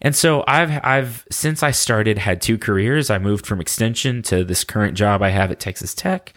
And 0.00 0.16
so 0.16 0.42
I've 0.46 0.80
I've 0.84 1.26
since 1.30 1.62
I 1.62 1.70
started 1.70 2.18
had 2.18 2.40
two 2.40 2.56
careers. 2.56 3.10
I 3.10 3.18
moved 3.18 3.46
from 3.46 3.60
extension 3.60 4.22
to 4.22 4.44
this 4.44 4.64
current 4.64 4.96
job 4.96 5.22
I 5.22 5.28
have 5.30 5.50
at 5.50 5.60
Texas 5.60 5.94
Tech. 5.94 6.32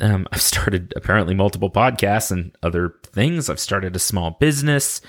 Um, 0.00 0.26
I've 0.32 0.42
started 0.42 0.92
apparently 0.96 1.34
multiple 1.34 1.70
podcasts 1.70 2.30
and 2.30 2.56
other 2.62 2.94
things. 3.04 3.48
I've 3.48 3.60
started 3.60 3.94
a 3.96 4.00
small 4.00 4.32
business. 4.32 5.00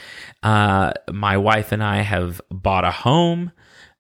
Uh, 0.42 0.94
my 1.12 1.38
wife 1.38 1.72
and 1.72 1.84
I 1.84 2.02
have 2.02 2.42
bought 2.50 2.86
a 2.86 2.92
home. 2.92 3.52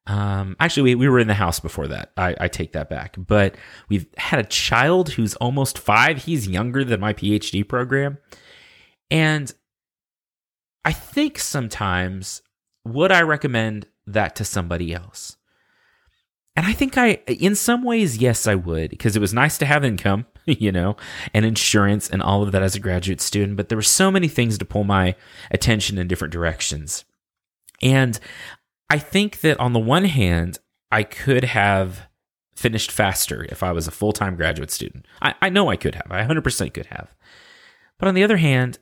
Um, 0.05 0.55
actually, 0.59 0.83
we, 0.83 0.95
we 0.95 1.09
were 1.09 1.19
in 1.19 1.27
the 1.27 1.33
house 1.33 1.59
before 1.59 1.87
that. 1.87 2.11
I, 2.17 2.35
I 2.39 2.47
take 2.47 2.73
that 2.73 2.89
back. 2.89 3.15
But 3.17 3.55
we've 3.89 4.05
had 4.17 4.39
a 4.39 4.47
child 4.47 5.13
who's 5.13 5.35
almost 5.35 5.79
five. 5.79 6.23
He's 6.23 6.47
younger 6.47 6.83
than 6.83 6.99
my 6.99 7.13
PhD 7.13 7.67
program. 7.67 8.17
And 9.09 9.53
I 10.83 10.91
think 10.91 11.39
sometimes 11.39 12.41
would 12.85 13.11
I 13.11 13.21
recommend 13.21 13.87
that 14.05 14.35
to 14.35 14.45
somebody 14.45 14.93
else? 14.93 15.37
and 16.55 16.65
I 16.65 16.73
think 16.73 16.97
I, 16.97 17.19
in 17.27 17.55
some 17.55 17.83
ways, 17.83 18.17
yes, 18.17 18.45
I 18.45 18.55
would, 18.55 18.91
because 18.91 19.15
it 19.15 19.19
was 19.19 19.33
nice 19.33 19.57
to 19.57 19.65
have 19.65 19.83
income, 19.83 20.25
you 20.45 20.71
know, 20.71 20.95
and 21.33 21.45
insurance 21.45 22.09
and 22.09 22.21
all 22.21 22.43
of 22.43 22.51
that 22.51 22.63
as 22.63 22.75
a 22.75 22.79
graduate 22.79 23.21
student. 23.21 23.57
But 23.57 23.69
there 23.69 23.77
were 23.77 23.81
so 23.81 24.11
many 24.11 24.27
things 24.27 24.57
to 24.57 24.65
pull 24.65 24.83
my 24.83 25.15
attention 25.51 25.97
in 25.97 26.07
different 26.07 26.33
directions. 26.33 27.05
And 27.81 28.19
I 28.89 28.99
think 28.99 29.41
that 29.41 29.59
on 29.59 29.73
the 29.73 29.79
one 29.79 30.05
hand, 30.05 30.59
I 30.91 31.03
could 31.03 31.43
have 31.43 32.07
finished 32.55 32.91
faster 32.91 33.45
if 33.49 33.63
I 33.63 33.71
was 33.71 33.87
a 33.87 33.91
full 33.91 34.13
time 34.13 34.35
graduate 34.35 34.71
student. 34.71 35.07
I, 35.21 35.33
I 35.41 35.49
know 35.49 35.69
I 35.69 35.75
could 35.75 35.95
have, 35.95 36.07
I 36.11 36.23
100% 36.23 36.73
could 36.73 36.85
have. 36.87 37.15
But 37.97 38.07
on 38.07 38.15
the 38.15 38.23
other 38.23 38.37
hand, 38.37 38.79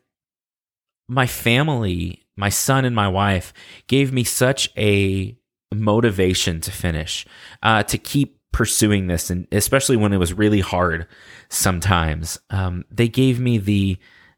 my 1.08 1.28
family, 1.28 2.24
my 2.36 2.50
son 2.50 2.86
and 2.86 2.96
my 2.96 3.08
wife 3.08 3.54
gave 3.88 4.12
me 4.12 4.24
such 4.24 4.70
a 4.78 5.38
motivation 5.74 6.62
to 6.62 6.72
finish, 6.72 7.26
uh, 7.64 7.84
to 7.84 7.98
keep 7.98 8.41
pursuing 8.52 9.08
this, 9.08 9.30
and 9.30 9.48
especially 9.52 9.98
when 9.98 10.14
it 10.14 10.18
was 10.18 10.34
really 10.34 10.60
hard 10.60 11.08
sometimes. 11.50 12.40
Um, 12.50 12.86
they 12.92 13.08
gave 13.08 13.40
me 13.40 13.58
the, 13.58 13.98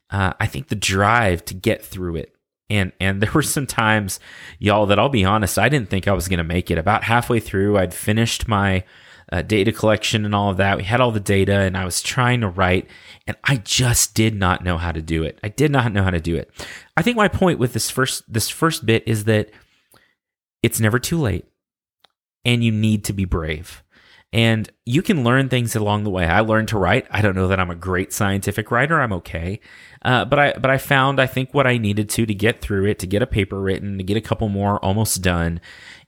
uh, 0.10 0.34
I 0.39 0.46
think, 0.48 0.67
the 0.67 0.75
drive 0.75 1.43
to 1.46 1.53
get 1.53 1.84
through 1.84 2.17
it. 2.17 2.36
And, 2.70 2.91
and 3.00 3.22
there 3.22 3.32
were 3.32 3.41
some 3.41 3.67
times, 3.67 4.20
y'all, 4.60 4.86
that 4.88 5.00
I'll 5.00 5.10
be 5.10 5.25
honest, 5.25 5.58
I 5.58 5.70
didn't 5.70 5.89
think 5.89 6.08
I 6.08 6.13
was 6.13 6.27
going 6.27 6.38
to 6.38 6.43
make 6.43 6.72
it. 6.72 6.77
About 6.77 7.03
halfway 7.03 7.39
through, 7.39 7.77
I'd 7.77 7.93
finished 7.93 8.48
my 8.48 8.84
uh, 9.32 9.41
data 9.41 9.72
collection 9.72 10.25
and 10.25 10.36
all 10.36 10.50
of 10.50 10.58
that. 10.58 10.77
We 10.77 10.84
had 10.84 11.01
all 11.01 11.12
the 11.12 11.20
data, 11.20 11.60
and 11.60 11.77
I 11.77 11.86
was 11.86 12.01
trying 12.01 12.41
to 12.41 12.50
write, 12.50 12.88
and 13.25 13.38
I 13.43 13.58
just 13.58 14.13
did 14.13 14.36
not 14.36 14.63
know 14.63 14.77
how 14.77 14.91
to 14.91 15.01
do 15.01 15.24
it. 15.24 15.39
I 15.43 15.50
did 15.50 15.72
not 15.72 15.91
know 15.91 16.03
how 16.03 16.12
to 16.12 16.20
do 16.20 16.36
it. 16.36 16.51
I 16.96 17.01
think 17.01 17.17
my 17.17 17.27
point 17.27 17.60
with 17.60 17.74
this 17.74 17.89
first 17.89 18.32
this 18.32 18.50
first 18.50 18.86
bit 18.86 19.03
is 19.08 19.24
that 19.25 19.50
it's 20.62 20.79
never 20.79 21.00
too 21.00 21.20
late, 21.20 21.46
and 22.46 22.63
you 22.63 22.72
need 22.72 23.05
to 23.05 23.13
be 23.13 23.25
brave. 23.25 23.83
And 24.34 24.68
you 24.84 25.04
can 25.04 25.24
learn 25.24 25.48
things 25.48 25.75
along 25.75 26.04
the 26.04 26.10
way. 26.10 26.25
I 26.25 26.40
learned 26.40 26.70
to 26.70 26.80
write. 26.80 27.06
I 27.12 27.22
don't 27.22 27.36
know 27.36 27.48
that 27.50 27.60
I'm 27.60 27.70
a 27.70 27.75
great 27.75 28.12
scientific 28.12 28.72
writer. 28.72 29.00
I'm 29.00 29.13
okay, 29.13 29.60
uh, 30.02 30.25
but 30.25 30.40
I 30.40 30.54
but 30.54 30.72
I 30.72 30.80
found 30.80 31.22
I 31.22 31.28
think 31.28 31.54
what 31.54 31.68
I 31.68 31.78
needed 31.78 32.10
to 32.10 32.25
to 32.25 32.34
get 32.34 32.60
through 32.60 32.88
it, 32.88 32.98
to 33.00 33.08
get 33.08 33.22
a 33.22 33.28
paper 33.28 33.62
written, 33.62 34.00
to 34.00 34.04
get 34.04 34.18
a 34.18 34.22
couple 34.22 34.50
more 34.50 34.84
almost 34.84 35.22
done, 35.22 35.62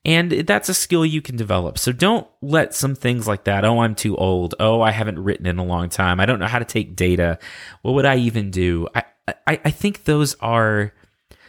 and 0.04 0.32
that's 0.32 0.70
a 0.70 0.74
skill 0.74 1.06
you 1.06 1.22
can 1.22 1.36
develop. 1.36 1.78
So 1.78 1.92
don't 1.92 2.28
let 2.42 2.74
some 2.74 2.96
things 2.96 3.28
like 3.28 3.44
that. 3.44 3.64
Oh, 3.64 3.82
I'm 3.82 3.94
too 3.94 4.18
old. 4.18 4.56
Oh, 4.60 4.82
I 4.82 4.90
haven't 4.90 5.20
written 5.20 5.46
in 5.46 5.60
a 5.60 5.64
long 5.64 5.90
time. 5.90 6.20
I 6.20 6.26
don't 6.26 6.40
know 6.40 6.48
how 6.48 6.60
to 6.60 6.66
take 6.66 6.96
data. 6.96 7.38
What 7.84 7.94
would 7.94 8.06
I 8.06 8.18
even 8.18 8.50
do? 8.50 8.88
I 8.96 9.04
I, 9.28 9.60
I 9.66 9.70
think 9.70 10.06
those 10.06 10.34
are 10.40 10.94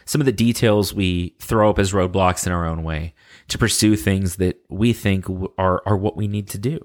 some 0.05 0.21
of 0.21 0.25
the 0.25 0.31
details 0.31 0.93
we 0.93 1.35
throw 1.39 1.71
up 1.71 1.79
as 1.79 1.91
roadblocks 1.91 2.45
in 2.45 2.53
our 2.53 2.67
own 2.67 2.83
way 2.83 3.15
to 3.47 3.57
pursue 3.57 3.95
things 3.95 4.37
that 4.37 4.59
we 4.69 4.93
think 4.93 5.25
are, 5.57 5.81
are 5.85 5.97
what 5.97 6.17
we 6.17 6.27
need 6.27 6.49
to 6.49 6.57
do. 6.57 6.79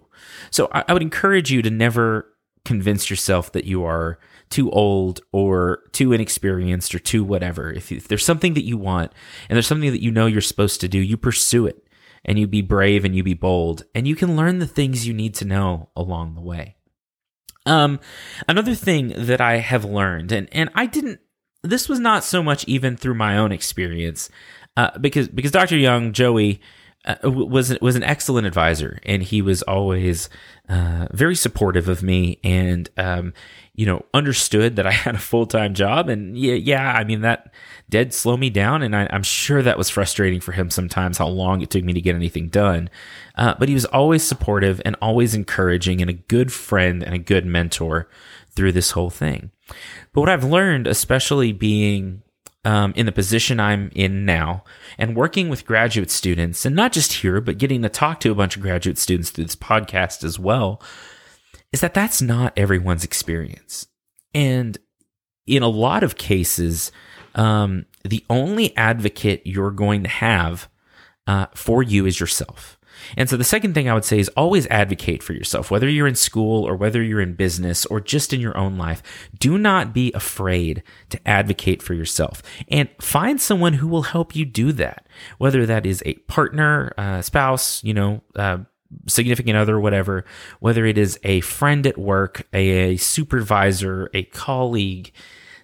So 0.50 0.68
I, 0.72 0.84
I 0.88 0.92
would 0.92 1.02
encourage 1.02 1.50
you 1.50 1.62
to 1.62 1.70
never 1.70 2.28
convince 2.64 3.10
yourself 3.10 3.50
that 3.52 3.64
you 3.64 3.84
are 3.84 4.18
too 4.50 4.70
old 4.70 5.20
or 5.32 5.82
too 5.92 6.12
inexperienced 6.12 6.94
or 6.94 6.98
too 6.98 7.24
whatever. 7.24 7.72
If, 7.72 7.90
if 7.90 8.06
there's 8.06 8.24
something 8.24 8.54
that 8.54 8.64
you 8.64 8.76
want 8.76 9.12
and 9.48 9.56
there's 9.56 9.66
something 9.66 9.90
that 9.90 10.02
you 10.02 10.10
know 10.10 10.26
you're 10.26 10.40
supposed 10.40 10.80
to 10.82 10.88
do, 10.88 10.98
you 10.98 11.16
pursue 11.16 11.66
it 11.66 11.84
and 12.24 12.38
you 12.38 12.46
be 12.46 12.62
brave 12.62 13.04
and 13.04 13.16
you 13.16 13.24
be 13.24 13.34
bold 13.34 13.84
and 13.94 14.06
you 14.06 14.14
can 14.14 14.36
learn 14.36 14.58
the 14.58 14.66
things 14.66 15.06
you 15.06 15.14
need 15.14 15.34
to 15.34 15.44
know 15.44 15.88
along 15.96 16.34
the 16.34 16.40
way. 16.40 16.76
Um, 17.64 18.00
another 18.48 18.74
thing 18.74 19.12
that 19.16 19.40
I 19.40 19.58
have 19.58 19.84
learned, 19.84 20.32
and, 20.32 20.48
and 20.52 20.68
I 20.74 20.86
didn't 20.86 21.20
this 21.62 21.88
was 21.88 22.00
not 22.00 22.24
so 22.24 22.42
much 22.42 22.64
even 22.66 22.96
through 22.96 23.14
my 23.14 23.38
own 23.38 23.52
experience, 23.52 24.28
uh, 24.76 24.96
because 24.98 25.28
because 25.28 25.50
Dr. 25.50 25.76
Young, 25.76 26.12
Joey, 26.12 26.60
uh, 27.04 27.16
was 27.24 27.78
was 27.80 27.96
an 27.96 28.04
excellent 28.04 28.46
advisor, 28.46 29.00
and 29.04 29.22
he 29.22 29.42
was 29.42 29.62
always 29.62 30.30
uh, 30.68 31.08
very 31.10 31.34
supportive 31.34 31.88
of 31.88 32.02
me, 32.02 32.38
and 32.44 32.88
um, 32.96 33.34
you 33.74 33.84
know 33.84 34.04
understood 34.14 34.76
that 34.76 34.86
I 34.86 34.90
had 34.92 35.16
a 35.16 35.18
full 35.18 35.46
time 35.46 35.74
job, 35.74 36.08
and 36.08 36.38
yeah, 36.38 36.54
yeah, 36.54 36.92
I 36.92 37.02
mean 37.02 37.22
that 37.22 37.52
did 37.88 38.14
slow 38.14 38.36
me 38.36 38.50
down, 38.50 38.82
and 38.82 38.94
I, 38.94 39.04
am 39.10 39.24
sure 39.24 39.62
that 39.62 39.76
was 39.76 39.90
frustrating 39.90 40.40
for 40.40 40.52
him 40.52 40.70
sometimes 40.70 41.18
how 41.18 41.26
long 41.26 41.60
it 41.60 41.70
took 41.70 41.82
me 41.82 41.92
to 41.92 42.00
get 42.00 42.14
anything 42.14 42.48
done. 42.48 42.88
Uh, 43.34 43.54
but 43.58 43.68
he 43.68 43.74
was 43.74 43.84
always 43.86 44.22
supportive 44.22 44.80
and 44.84 44.96
always 45.02 45.34
encouraging, 45.34 46.00
and 46.00 46.08
a 46.08 46.14
good 46.14 46.52
friend 46.52 47.02
and 47.02 47.14
a 47.14 47.18
good 47.18 47.44
mentor 47.44 48.08
through 48.52 48.72
this 48.72 48.92
whole 48.92 49.10
thing. 49.10 49.50
But 50.12 50.20
what 50.20 50.30
I've 50.30 50.44
learned, 50.44 50.86
especially 50.86 51.52
being 51.52 52.22
um, 52.64 52.92
in 52.96 53.06
the 53.06 53.12
position 53.12 53.58
I'm 53.58 53.90
in 53.94 54.24
now 54.24 54.64
and 54.98 55.16
working 55.16 55.48
with 55.48 55.66
graduate 55.66 56.10
students, 56.10 56.64
and 56.64 56.76
not 56.76 56.92
just 56.92 57.14
here, 57.14 57.40
but 57.40 57.58
getting 57.58 57.82
to 57.82 57.88
talk 57.88 58.20
to 58.20 58.30
a 58.30 58.34
bunch 58.36 58.56
of 58.56 58.62
graduate 58.62 58.98
students 58.98 59.30
through 59.30 59.44
this 59.44 59.56
podcast 59.56 60.22
as 60.24 60.38
well, 60.38 60.80
is 61.72 61.80
that 61.80 61.94
that's 61.94 62.22
not 62.22 62.52
everyone's 62.56 63.04
experience. 63.04 63.86
And 64.34 64.78
in 65.46 65.62
a 65.62 65.68
lot 65.68 66.02
of 66.02 66.16
cases, 66.16 66.92
um, 67.34 67.86
the 68.04 68.24
only 68.30 68.76
advocate 68.76 69.42
you're 69.44 69.70
going 69.70 70.02
to 70.04 70.08
have 70.08 70.68
uh, 71.26 71.46
for 71.54 71.82
you 71.82 72.06
is 72.06 72.20
yourself. 72.20 72.78
And 73.16 73.28
so 73.28 73.36
the 73.36 73.44
second 73.44 73.74
thing 73.74 73.88
I 73.88 73.94
would 73.94 74.04
say 74.04 74.18
is 74.18 74.28
always 74.30 74.66
advocate 74.68 75.22
for 75.22 75.32
yourself, 75.32 75.70
whether 75.70 75.88
you're 75.88 76.06
in 76.06 76.14
school 76.14 76.64
or 76.64 76.76
whether 76.76 77.02
you're 77.02 77.20
in 77.20 77.34
business 77.34 77.86
or 77.86 78.00
just 78.00 78.32
in 78.32 78.40
your 78.40 78.56
own 78.56 78.76
life. 78.76 79.02
Do 79.38 79.58
not 79.58 79.92
be 79.92 80.12
afraid 80.14 80.82
to 81.10 81.28
advocate 81.28 81.82
for 81.82 81.94
yourself 81.94 82.42
and 82.68 82.88
find 83.00 83.40
someone 83.40 83.74
who 83.74 83.88
will 83.88 84.02
help 84.02 84.34
you 84.36 84.44
do 84.44 84.72
that, 84.72 85.06
whether 85.38 85.66
that 85.66 85.86
is 85.86 86.02
a 86.06 86.14
partner, 86.14 86.92
uh, 86.96 87.22
spouse, 87.22 87.82
you 87.84 87.94
know, 87.94 88.22
uh, 88.36 88.58
significant 89.06 89.56
other, 89.56 89.80
whatever, 89.80 90.24
whether 90.60 90.84
it 90.84 90.98
is 90.98 91.18
a 91.24 91.40
friend 91.40 91.86
at 91.86 91.98
work, 91.98 92.46
a, 92.52 92.92
a 92.92 92.96
supervisor, 92.96 94.10
a 94.14 94.24
colleague, 94.24 95.12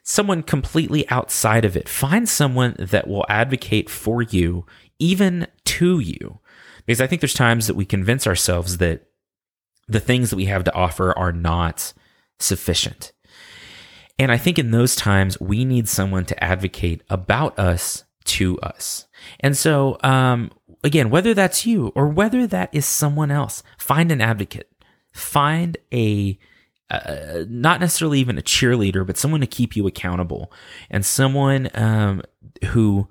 someone 0.03 0.43
completely 0.43 1.09
outside 1.11 1.65
of 1.65 1.77
it. 1.77 1.89
Find 1.89 2.29
someone 2.29 2.75
that 2.79 3.07
will 3.07 3.27
advocate 3.29 3.91
for 3.91 4.23
you, 4.23 4.65
even 4.99 5.47
to 5.65 6.01
you. 6.01 6.41
Because 6.89 7.03
I 7.03 7.07
think 7.07 7.21
there's 7.21 7.35
times 7.35 7.67
that 7.67 7.77
we 7.77 7.85
convince 7.85 8.27
ourselves 8.27 8.79
that 8.79 9.03
the 9.89 10.01
things 10.01 10.31
that 10.31 10.37
we 10.37 10.47
have 10.47 10.65
to 10.65 10.75
offer 10.75 11.17
are 11.19 11.33
not 11.33 11.93
sufficient. 12.39 13.13
And 14.19 14.33
I 14.33 14.39
think 14.39 14.59
in 14.59 14.71
those 14.71 14.97
times, 14.97 15.39
we 15.39 15.67
need 15.67 15.87
someone 15.87 16.25
to 16.25 16.43
advocate 16.43 17.03
about 17.11 17.59
us 17.59 18.05
to 18.25 18.59
us. 18.61 19.07
And 19.41 19.55
so, 19.55 19.99
um, 20.03 20.51
again, 20.83 21.11
whether 21.11 21.35
that's 21.35 21.67
you 21.67 21.93
or 21.95 22.09
whether 22.09 22.47
that 22.47 22.71
is 22.73 22.87
someone 22.87 23.31
else, 23.31 23.63
find 23.77 24.11
an 24.11 24.23
advocate. 24.23 24.73
Find 25.13 25.77
a, 25.93 26.39
uh, 26.89 27.45
not 27.51 27.81
necessarily 27.81 28.19
even 28.21 28.39
a 28.39 28.43
cheerleader, 28.43 29.07
but 29.07 29.19
someone 29.19 29.43
to 29.43 29.47
keep 29.47 29.77
you 29.77 29.87
accountable 29.87 30.51
and 30.89 31.05
someone 31.05 31.69
um, 31.75 32.23
who 32.69 33.11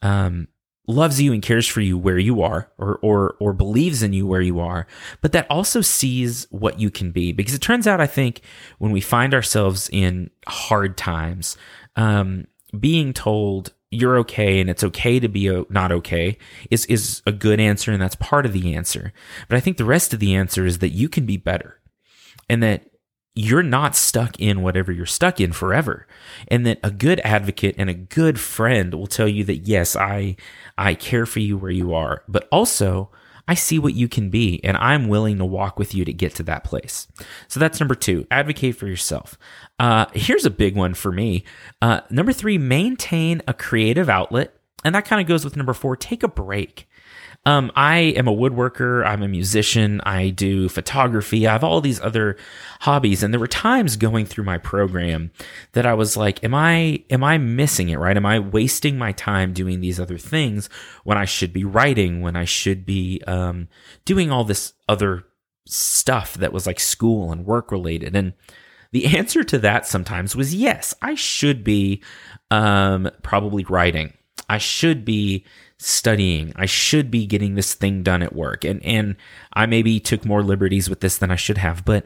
um, 0.00 0.48
loves 0.88 1.20
you 1.20 1.32
and 1.32 1.42
cares 1.42 1.68
for 1.68 1.80
you 1.82 1.96
where 1.96 2.18
you 2.18 2.42
are 2.42 2.70
or 2.78 2.98
or 3.02 3.36
or 3.38 3.52
believes 3.52 4.02
in 4.02 4.12
you 4.12 4.26
where 4.26 4.40
you 4.40 4.58
are 4.58 4.86
but 5.20 5.32
that 5.32 5.46
also 5.48 5.80
sees 5.80 6.46
what 6.50 6.80
you 6.80 6.90
can 6.90 7.12
be. 7.12 7.30
Because 7.30 7.54
it 7.54 7.60
turns 7.60 7.86
out 7.86 8.00
i 8.00 8.06
think 8.06 8.40
when 8.78 8.90
we 8.90 9.00
find 9.00 9.34
ourselves 9.34 9.88
in 9.92 10.30
hard 10.46 10.96
times 10.96 11.56
um, 11.96 12.46
being 12.78 13.12
told 13.12 13.72
you're 13.90 14.18
okay 14.18 14.60
and 14.60 14.68
it's 14.68 14.84
okay 14.84 15.20
to 15.20 15.28
be 15.28 15.64
not 15.70 15.92
okay 15.92 16.36
is 16.70 16.84
is 16.86 17.22
a 17.26 17.32
good 17.32 17.60
answer 17.60 17.92
and 17.92 18.02
that's 18.02 18.16
part 18.16 18.46
of 18.46 18.52
the 18.52 18.74
answer. 18.74 19.12
But 19.48 19.56
i 19.56 19.60
think 19.60 19.76
the 19.76 19.84
rest 19.84 20.12
of 20.14 20.20
the 20.20 20.34
answer 20.34 20.66
is 20.66 20.78
that 20.78 20.90
you 20.90 21.08
can 21.08 21.26
be 21.26 21.36
better 21.36 21.78
and 22.48 22.62
that 22.62 22.86
you're 23.38 23.62
not 23.62 23.94
stuck 23.94 24.38
in 24.40 24.62
whatever 24.62 24.90
you're 24.90 25.06
stuck 25.06 25.40
in 25.40 25.52
forever. 25.52 26.08
And 26.48 26.66
that 26.66 26.80
a 26.82 26.90
good 26.90 27.20
advocate 27.20 27.76
and 27.78 27.88
a 27.88 27.94
good 27.94 28.40
friend 28.40 28.92
will 28.92 29.06
tell 29.06 29.28
you 29.28 29.44
that 29.44 29.58
yes 29.58 29.94
i 29.94 30.34
i 30.76 30.94
care 30.94 31.24
for 31.24 31.38
you 31.38 31.56
where 31.56 31.70
you 31.70 31.94
are 31.94 32.24
but 32.28 32.48
also 32.50 33.10
i 33.46 33.54
see 33.54 33.78
what 33.78 33.94
you 33.94 34.08
can 34.08 34.28
be 34.28 34.60
and 34.64 34.76
i'm 34.78 35.08
willing 35.08 35.38
to 35.38 35.44
walk 35.44 35.78
with 35.78 35.94
you 35.94 36.04
to 36.04 36.12
get 36.12 36.34
to 36.34 36.42
that 36.42 36.64
place. 36.64 37.06
So 37.46 37.60
that's 37.60 37.78
number 37.78 37.94
two 37.94 38.26
advocate 38.30 38.76
for 38.76 38.88
yourself. 38.88 39.38
Uh, 39.78 40.06
here's 40.14 40.44
a 40.44 40.50
big 40.50 40.76
one 40.76 40.94
for 40.94 41.12
me. 41.12 41.44
Uh, 41.80 42.00
number 42.10 42.32
three 42.32 42.58
maintain 42.58 43.40
a 43.46 43.54
creative 43.54 44.08
outlet. 44.08 44.54
And 44.84 44.94
that 44.94 45.04
kind 45.04 45.20
of 45.20 45.28
goes 45.28 45.44
with 45.44 45.56
number 45.56 45.74
four 45.74 45.96
take 45.96 46.22
a 46.22 46.28
break 46.28 46.87
um, 47.48 47.72
I 47.74 47.98
am 47.98 48.28
a 48.28 48.32
woodworker. 48.34 49.06
I'm 49.06 49.22
a 49.22 49.28
musician. 49.28 50.02
I 50.02 50.28
do 50.28 50.68
photography. 50.68 51.46
I 51.46 51.52
have 51.52 51.64
all 51.64 51.80
these 51.80 51.98
other 51.98 52.36
hobbies. 52.80 53.22
And 53.22 53.32
there 53.32 53.40
were 53.40 53.46
times 53.46 53.96
going 53.96 54.26
through 54.26 54.44
my 54.44 54.58
program 54.58 55.30
that 55.72 55.86
I 55.86 55.94
was 55.94 56.14
like, 56.14 56.44
am 56.44 56.54
I, 56.54 57.04
am 57.08 57.24
I 57.24 57.38
missing 57.38 57.88
it? 57.88 57.98
Right? 57.98 58.18
Am 58.18 58.26
I 58.26 58.38
wasting 58.38 58.98
my 58.98 59.12
time 59.12 59.54
doing 59.54 59.80
these 59.80 59.98
other 59.98 60.18
things 60.18 60.68
when 61.04 61.16
I 61.16 61.24
should 61.24 61.54
be 61.54 61.64
writing, 61.64 62.20
when 62.20 62.36
I 62.36 62.44
should 62.44 62.84
be, 62.84 63.22
um, 63.26 63.68
doing 64.04 64.30
all 64.30 64.44
this 64.44 64.74
other 64.86 65.24
stuff 65.66 66.34
that 66.34 66.52
was 66.52 66.66
like 66.66 66.78
school 66.78 67.32
and 67.32 67.46
work 67.46 67.72
related? 67.72 68.14
And, 68.14 68.34
the 68.90 69.04
answer 69.18 69.44
to 69.44 69.58
that 69.58 69.86
sometimes 69.86 70.34
was 70.34 70.54
yes, 70.54 70.94
I 71.02 71.14
should 71.14 71.62
be 71.62 72.02
um, 72.50 73.10
probably 73.22 73.64
writing. 73.64 74.14
I 74.48 74.56
should 74.56 75.04
be 75.04 75.44
studying. 75.78 76.52
I 76.56 76.66
should 76.66 77.10
be 77.10 77.26
getting 77.26 77.54
this 77.54 77.74
thing 77.74 78.02
done 78.02 78.22
at 78.22 78.34
work. 78.34 78.64
And 78.64 78.84
and 78.84 79.16
I 79.52 79.66
maybe 79.66 80.00
took 80.00 80.24
more 80.24 80.42
liberties 80.42 80.90
with 80.90 81.00
this 81.00 81.18
than 81.18 81.30
I 81.30 81.36
should 81.36 81.58
have. 81.58 81.84
But 81.84 82.04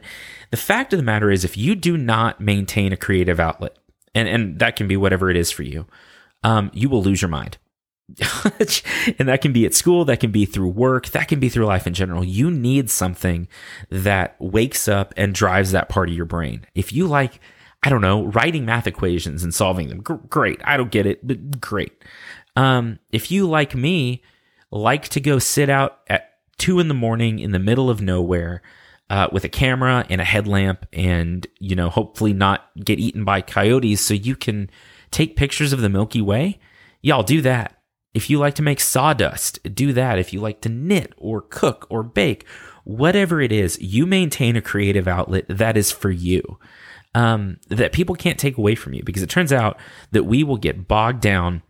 the 0.51 0.57
fact 0.57 0.93
of 0.93 0.97
the 0.97 1.03
matter 1.03 1.31
is 1.31 1.43
if 1.43 1.57
you 1.57 1.75
do 1.75 1.97
not 1.97 2.39
maintain 2.39 2.93
a 2.93 2.97
creative 2.97 3.39
outlet, 3.39 3.77
and, 4.15 4.27
and 4.27 4.59
that 4.59 4.75
can 4.75 4.87
be 4.87 4.97
whatever 4.97 5.29
it 5.29 5.37
is 5.37 5.51
for 5.51 5.63
you, 5.63 5.87
um, 6.43 6.69
you 6.73 6.89
will 6.89 7.01
lose 7.01 7.21
your 7.21 7.29
mind. 7.29 7.57
and 9.17 9.27
that 9.27 9.39
can 9.41 9.53
be 9.53 9.65
at 9.65 9.73
school, 9.73 10.05
that 10.05 10.19
can 10.19 10.31
be 10.31 10.45
through 10.45 10.67
work, 10.67 11.07
that 11.09 11.27
can 11.27 11.39
be 11.39 11.49
through 11.49 11.65
life 11.65 11.87
in 11.87 11.93
general. 11.93 12.23
You 12.23 12.51
need 12.51 12.89
something 12.89 13.47
that 13.89 14.35
wakes 14.39 14.87
up 14.87 15.13
and 15.17 15.33
drives 15.33 15.71
that 15.71 15.89
part 15.89 16.09
of 16.09 16.15
your 16.15 16.25
brain. 16.25 16.65
If 16.75 16.93
you 16.93 17.07
like, 17.07 17.39
I 17.81 17.89
don't 17.89 18.01
know, 18.01 18.25
writing 18.25 18.65
math 18.65 18.87
equations 18.87 19.43
and 19.43 19.53
solving 19.53 19.87
them, 19.87 20.01
great. 20.01 20.61
I 20.65 20.77
don't 20.77 20.91
get 20.91 21.05
it, 21.05 21.25
but 21.25 21.59
great. 21.59 21.93
Um, 22.55 22.99
if 23.11 23.31
you, 23.31 23.47
like 23.47 23.75
me, 23.75 24.23
like 24.71 25.07
to 25.09 25.19
go 25.19 25.39
sit 25.39 25.69
out 25.69 25.99
at 26.07 26.31
two 26.57 26.79
in 26.79 26.87
the 26.87 26.93
morning 26.93 27.39
in 27.39 27.51
the 27.51 27.59
middle 27.59 27.89
of 27.89 28.01
nowhere 28.01 28.61
uh, 29.09 29.27
with 29.31 29.43
a 29.43 29.49
camera 29.49 30.05
and 30.09 30.21
a 30.21 30.25
headlamp 30.25 30.85
and, 30.93 31.45
you 31.59 31.75
know, 31.75 31.89
hopefully 31.89 32.33
not 32.33 32.69
get 32.83 32.99
eaten 32.99 33.23
by 33.23 33.41
coyotes 33.41 34.01
so 34.01 34.13
you 34.13 34.35
can 34.35 34.69
take 35.11 35.35
pictures 35.35 35.73
of 35.73 35.81
the 35.81 35.89
Milky 35.89 36.21
Way, 36.21 36.59
y'all 37.01 37.23
do 37.23 37.41
that. 37.41 37.77
If 38.13 38.29
you 38.29 38.37
like 38.37 38.55
to 38.55 38.61
make 38.61 38.79
sawdust, 38.79 39.59
do 39.73 39.93
that. 39.93 40.19
If 40.19 40.33
you 40.33 40.39
like 40.39 40.61
to 40.61 40.69
knit 40.69 41.13
or 41.17 41.41
cook 41.41 41.87
or 41.89 42.03
bake, 42.03 42.45
whatever 42.83 43.41
it 43.41 43.51
is, 43.51 43.79
you 43.81 44.05
maintain 44.05 44.55
a 44.55 44.61
creative 44.61 45.07
outlet 45.07 45.45
that 45.47 45.77
is 45.77 45.91
for 45.91 46.11
you. 46.11 46.59
Um, 47.15 47.57
that 47.69 47.93
people 47.93 48.15
can't 48.15 48.39
take 48.39 48.57
away 48.57 48.73
from 48.73 48.93
you 48.93 49.03
because 49.03 49.21
it 49.21 49.29
turns 49.29 49.53
out 49.53 49.79
that 50.11 50.23
we 50.23 50.43
will 50.43 50.57
get 50.57 50.87
bogged 50.87 51.21
down 51.21 51.61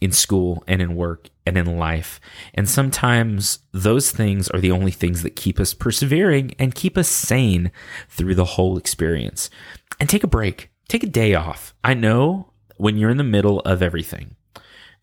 in 0.00 0.12
school 0.12 0.64
and 0.66 0.80
in 0.80 0.96
work 0.96 1.28
and 1.44 1.56
in 1.58 1.78
life. 1.78 2.20
And 2.54 2.68
sometimes 2.68 3.60
those 3.72 4.10
things 4.10 4.48
are 4.50 4.60
the 4.60 4.70
only 4.70 4.90
things 4.90 5.22
that 5.22 5.36
keep 5.36 5.60
us 5.60 5.74
persevering 5.74 6.54
and 6.58 6.74
keep 6.74 6.96
us 6.96 7.08
sane 7.08 7.70
through 8.08 8.34
the 8.34 8.44
whole 8.44 8.78
experience. 8.78 9.50
And 9.98 10.08
take 10.08 10.24
a 10.24 10.28
break, 10.28 10.70
take 10.88 11.02
a 11.02 11.08
day 11.08 11.34
off. 11.34 11.74
I 11.84 11.94
know 11.94 12.52
when 12.76 12.96
you're 12.96 13.10
in 13.10 13.18
the 13.18 13.24
middle 13.24 13.60
of 13.60 13.82
everything, 13.82 14.36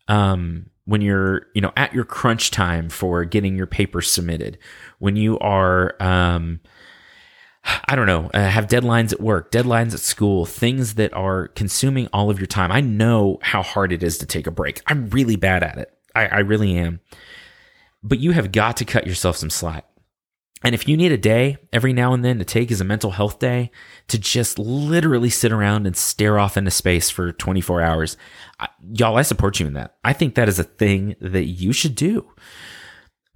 um, 0.08 0.70
when 0.84 1.02
you're, 1.02 1.46
you 1.54 1.60
know, 1.60 1.72
at 1.76 1.94
your 1.94 2.04
crunch 2.04 2.50
time 2.50 2.88
for 2.88 3.24
getting 3.24 3.56
your 3.56 3.66
paper 3.66 4.00
submitted, 4.00 4.58
when 4.98 5.14
you 5.14 5.38
are, 5.38 5.94
um, 6.00 6.60
I 7.88 7.96
don't 7.96 8.06
know, 8.06 8.30
uh, 8.34 8.48
have 8.48 8.66
deadlines 8.66 9.12
at 9.12 9.20
work, 9.20 9.50
deadlines 9.50 9.94
at 9.94 10.00
school, 10.00 10.46
things 10.46 10.94
that 10.94 11.12
are 11.14 11.48
consuming 11.48 12.08
all 12.12 12.30
of 12.30 12.38
your 12.38 12.46
time. 12.46 12.72
I 12.72 12.80
know 12.80 13.38
how 13.42 13.62
hard 13.62 13.92
it 13.92 14.02
is 14.02 14.18
to 14.18 14.26
take 14.26 14.46
a 14.46 14.50
break. 14.50 14.80
I'm 14.86 15.08
really 15.10 15.36
bad 15.36 15.62
at 15.62 15.78
it. 15.78 15.92
I, 16.14 16.26
I 16.26 16.38
really 16.40 16.76
am. 16.76 17.00
But 18.02 18.20
you 18.20 18.32
have 18.32 18.52
got 18.52 18.76
to 18.78 18.84
cut 18.84 19.06
yourself 19.06 19.36
some 19.36 19.50
slack. 19.50 19.84
And 20.64 20.74
if 20.74 20.88
you 20.88 20.96
need 20.96 21.12
a 21.12 21.18
day 21.18 21.56
every 21.72 21.92
now 21.92 22.12
and 22.12 22.24
then 22.24 22.38
to 22.38 22.44
take 22.44 22.72
as 22.72 22.80
a 22.80 22.84
mental 22.84 23.12
health 23.12 23.38
day 23.38 23.70
to 24.08 24.18
just 24.18 24.58
literally 24.58 25.30
sit 25.30 25.52
around 25.52 25.86
and 25.86 25.96
stare 25.96 26.38
off 26.38 26.56
into 26.56 26.70
space 26.70 27.10
for 27.10 27.32
24 27.32 27.80
hours, 27.80 28.16
I, 28.58 28.68
y'all, 28.92 29.16
I 29.16 29.22
support 29.22 29.60
you 29.60 29.66
in 29.66 29.74
that. 29.74 29.96
I 30.02 30.12
think 30.12 30.34
that 30.34 30.48
is 30.48 30.58
a 30.58 30.64
thing 30.64 31.14
that 31.20 31.44
you 31.44 31.72
should 31.72 31.94
do 31.94 32.32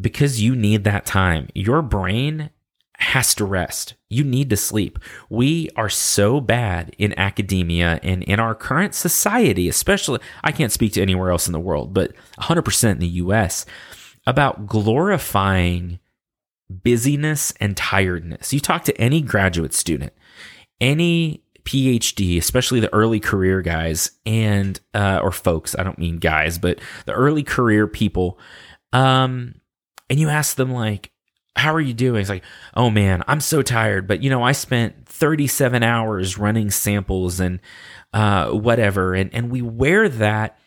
because 0.01 0.43
you 0.43 0.57
need 0.57 0.83
that 0.85 1.07
time. 1.07 1.49
Your 1.55 1.81
brain 1.81 2.51
has 2.99 3.35
to 3.37 3.45
rest. 3.45 3.95
You 4.13 4.25
need 4.25 4.51
to 4.51 4.57
sleep. 4.57 4.99
We 5.31 5.71
are 5.77 5.89
so 5.89 6.41
bad 6.41 6.95
in 6.99 7.19
academia 7.19 7.99
and 8.03 8.23
in 8.23 8.39
our 8.41 8.55
current 8.55 8.95
society, 8.95 9.69
especially, 9.69 10.21
I 10.45 10.53
can't 10.53 10.73
speak 10.73 10.93
to 10.95 11.03
anywhere 11.03 11.31
else 11.31 11.47
in 11.47 11.53
the 11.53 11.61
world, 11.61 11.95
but 11.95 12.13
100% 12.39 12.91
in 12.91 12.99
the 12.99 13.07
US, 13.09 13.65
about 14.27 14.67
glorifying 14.67 15.99
busyness 16.69 17.53
and 17.61 17.77
tiredness. 17.77 18.53
You 18.53 18.61
talk 18.61 18.85
to 18.85 19.01
any 19.01 19.21
graduate 19.21 19.75
student, 19.75 20.13
any 20.81 21.43
PhD, 21.65 22.39
especially 22.39 22.81
the 22.81 22.93
early 22.93 23.21
career 23.21 23.63
guys 23.63 24.11
and, 24.27 24.81
uh, 24.95 25.21
or 25.23 25.31
folks, 25.31 25.77
I 25.79 25.83
don't 25.83 25.99
mean 25.99 26.19
guys, 26.19 26.59
but 26.59 26.81
the 27.07 27.13
early 27.13 27.43
career 27.43 27.87
people, 27.87 28.39
um, 28.93 29.55
and 30.11 30.19
you 30.19 30.29
ask 30.29 30.57
them 30.57 30.73
like, 30.73 31.13
how 31.57 31.75
are 31.75 31.81
you 31.81 31.95
doing? 31.95 32.21
It's 32.21 32.31
like, 32.31 32.45
oh 32.75 32.91
man, 32.91 33.23
I'm 33.27 33.41
so 33.41 33.63
tired. 33.63 34.07
But 34.07 34.23
you 34.23 34.31
know, 34.31 34.43
I 34.43 34.53
spent 34.53 35.07
37 35.07 35.83
hours 35.83 36.39
running 36.39 36.71
samples 36.71 37.41
and 37.41 37.61
uh, 38.13 38.51
whatever. 38.51 39.15
And, 39.15 39.33
and 39.35 39.51
we 39.51 39.63
wear 39.63 40.09
that 40.09 40.59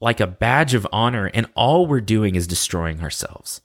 like 0.00 0.20
a 0.20 0.26
badge 0.26 0.74
of 0.74 0.86
honor. 0.92 1.30
And 1.32 1.46
all 1.54 1.86
we're 1.86 2.00
doing 2.00 2.34
is 2.34 2.46
destroying 2.46 3.02
ourselves. 3.02 3.60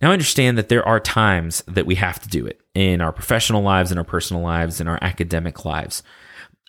Now, 0.00 0.10
I 0.10 0.12
understand 0.12 0.56
that 0.56 0.68
there 0.68 0.86
are 0.86 1.00
times 1.00 1.62
that 1.66 1.86
we 1.86 1.96
have 1.96 2.20
to 2.20 2.28
do 2.28 2.46
it 2.46 2.60
in 2.74 3.00
our 3.00 3.12
professional 3.12 3.62
lives, 3.62 3.92
in 3.92 3.98
our 3.98 4.04
personal 4.04 4.42
lives, 4.42 4.80
in 4.80 4.88
our 4.88 4.98
academic 5.02 5.64
lives. 5.64 6.02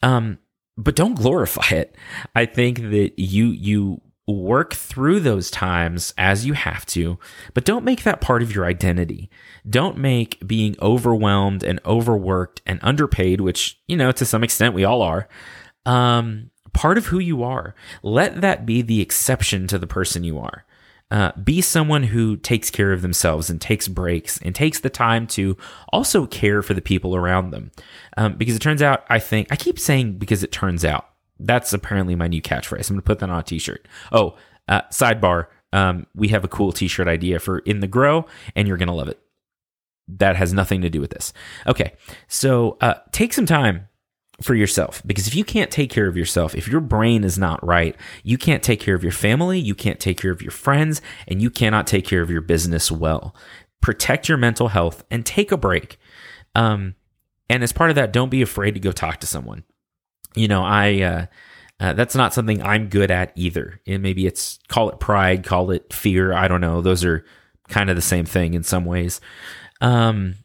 Um, 0.03 0.39
but 0.77 0.95
don't 0.95 1.15
glorify 1.15 1.67
it. 1.69 1.95
I 2.35 2.45
think 2.45 2.79
that 2.79 3.13
you, 3.17 3.47
you, 3.47 4.01
work 4.31 4.73
through 4.73 5.19
those 5.19 5.51
times 5.51 6.13
as 6.17 6.45
you 6.45 6.53
have 6.53 6.85
to, 6.87 7.17
but 7.53 7.65
don't 7.65 7.85
make 7.85 8.03
that 8.03 8.21
part 8.21 8.41
of 8.41 8.53
your 8.53 8.65
identity. 8.65 9.29
Don't 9.69 9.97
make 9.97 10.45
being 10.45 10.75
overwhelmed 10.81 11.63
and 11.63 11.79
overworked 11.85 12.61
and 12.65 12.79
underpaid, 12.81 13.41
which, 13.41 13.79
you 13.87 13.97
know, 13.97 14.11
to 14.11 14.25
some 14.25 14.43
extent 14.43 14.73
we 14.73 14.85
all 14.85 15.01
are, 15.01 15.27
um, 15.85 16.49
part 16.73 16.97
of 16.97 17.07
who 17.07 17.19
you 17.19 17.43
are. 17.43 17.75
Let 18.03 18.41
that 18.41 18.65
be 18.65 18.81
the 18.81 19.01
exception 19.01 19.67
to 19.67 19.77
the 19.77 19.87
person 19.87 20.23
you 20.23 20.39
are. 20.39 20.65
Uh, 21.11 21.33
be 21.33 21.59
someone 21.59 22.03
who 22.03 22.37
takes 22.37 22.71
care 22.71 22.93
of 22.93 23.01
themselves 23.01 23.49
and 23.49 23.59
takes 23.59 23.89
breaks 23.89 24.39
and 24.43 24.55
takes 24.55 24.79
the 24.79 24.89
time 24.89 25.27
to 25.27 25.57
also 25.91 26.25
care 26.25 26.61
for 26.61 26.73
the 26.73 26.81
people 26.81 27.17
around 27.17 27.51
them. 27.51 27.69
Um, 28.15 28.35
because 28.37 28.55
it 28.55 28.61
turns 28.61 28.81
out, 28.81 29.03
I 29.09 29.19
think, 29.19 29.49
I 29.51 29.57
keep 29.57 29.77
saying 29.77 30.19
because 30.19 30.41
it 30.41 30.53
turns 30.53 30.85
out, 30.85 31.10
that's 31.41 31.73
apparently 31.73 32.15
my 32.15 32.27
new 32.27 32.41
catchphrase. 32.41 32.89
I'm 32.89 32.95
going 32.95 33.01
to 33.01 33.05
put 33.05 33.19
that 33.19 33.29
on 33.29 33.39
a 33.39 33.43
t-shirt. 33.43 33.87
Oh, 34.11 34.35
uh, 34.67 34.81
sidebar. 34.91 35.47
Um, 35.73 36.05
we 36.15 36.29
have 36.29 36.43
a 36.43 36.49
cool 36.49 36.71
t-shirt 36.71 37.07
idea 37.07 37.39
for 37.39 37.59
in 37.59 37.79
the 37.79 37.87
grow 37.87 38.25
and 38.55 38.67
you're 38.67 38.77
going 38.77 38.87
to 38.87 38.93
love 38.93 39.07
it. 39.07 39.19
That 40.07 40.35
has 40.35 40.53
nothing 40.53 40.81
to 40.81 40.89
do 40.89 40.99
with 40.99 41.11
this. 41.11 41.33
Okay. 41.65 41.93
So, 42.27 42.77
uh, 42.81 42.95
take 43.11 43.33
some 43.33 43.45
time 43.45 43.87
for 44.41 44.55
yourself 44.55 45.01
because 45.05 45.27
if 45.27 45.35
you 45.35 45.43
can't 45.43 45.71
take 45.71 45.89
care 45.89 46.07
of 46.07 46.17
yourself, 46.17 46.55
if 46.55 46.67
your 46.67 46.81
brain 46.81 47.23
is 47.23 47.37
not 47.37 47.65
right, 47.65 47.95
you 48.23 48.37
can't 48.37 48.63
take 48.63 48.79
care 48.79 48.95
of 48.95 49.03
your 49.03 49.11
family, 49.11 49.59
you 49.59 49.75
can't 49.75 49.99
take 49.99 50.19
care 50.19 50.31
of 50.31 50.41
your 50.41 50.51
friends, 50.51 51.01
and 51.27 51.41
you 51.41 51.49
cannot 51.49 51.87
take 51.87 52.05
care 52.05 52.21
of 52.21 52.31
your 52.31 52.41
business 52.41 52.91
well. 52.91 53.35
Protect 53.81 54.27
your 54.27 54.37
mental 54.37 54.69
health 54.69 55.03
and 55.09 55.25
take 55.25 55.51
a 55.51 55.57
break. 55.57 55.97
Um, 56.55 56.95
and 57.49 57.63
as 57.63 57.71
part 57.71 57.89
of 57.89 57.95
that, 57.95 58.11
don't 58.11 58.29
be 58.29 58.41
afraid 58.41 58.73
to 58.73 58.79
go 58.79 58.91
talk 58.91 59.19
to 59.19 59.27
someone 59.27 59.63
you 60.35 60.47
know, 60.47 60.63
I, 60.63 61.01
uh, 61.01 61.25
uh, 61.79 61.93
that's 61.93 62.15
not 62.15 62.33
something 62.33 62.61
I'm 62.61 62.89
good 62.89 63.09
at 63.09 63.31
either. 63.35 63.81
And 63.87 64.03
maybe 64.03 64.27
it's 64.27 64.59
call 64.67 64.89
it 64.89 64.99
pride, 64.99 65.43
call 65.43 65.71
it 65.71 65.91
fear. 65.91 66.31
I 66.31 66.47
don't 66.47 66.61
know. 66.61 66.81
Those 66.81 67.03
are 67.03 67.25
kind 67.69 67.89
of 67.89 67.95
the 67.95 68.01
same 68.03 68.25
thing 68.25 68.53
in 68.53 68.63
some 68.63 68.85
ways. 68.85 69.19
Um, 69.81 70.35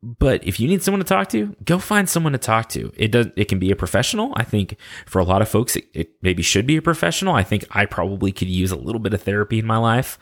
but 0.00 0.46
if 0.46 0.60
you 0.60 0.68
need 0.68 0.84
someone 0.84 1.00
to 1.00 1.04
talk 1.04 1.28
to, 1.30 1.56
go 1.64 1.80
find 1.80 2.08
someone 2.08 2.30
to 2.30 2.38
talk 2.38 2.68
to. 2.68 2.92
It 2.96 3.10
does. 3.10 3.26
It 3.34 3.46
can 3.46 3.58
be 3.58 3.72
a 3.72 3.76
professional. 3.76 4.32
I 4.36 4.44
think 4.44 4.76
for 5.06 5.18
a 5.18 5.24
lot 5.24 5.42
of 5.42 5.48
folks, 5.48 5.74
it, 5.74 5.88
it 5.92 6.10
maybe 6.22 6.44
should 6.44 6.66
be 6.66 6.76
a 6.76 6.82
professional. 6.82 7.34
I 7.34 7.42
think 7.42 7.64
I 7.72 7.84
probably 7.84 8.30
could 8.30 8.48
use 8.48 8.70
a 8.70 8.76
little 8.76 9.00
bit 9.00 9.12
of 9.12 9.22
therapy 9.22 9.58
in 9.58 9.66
my 9.66 9.78
life. 9.78 10.16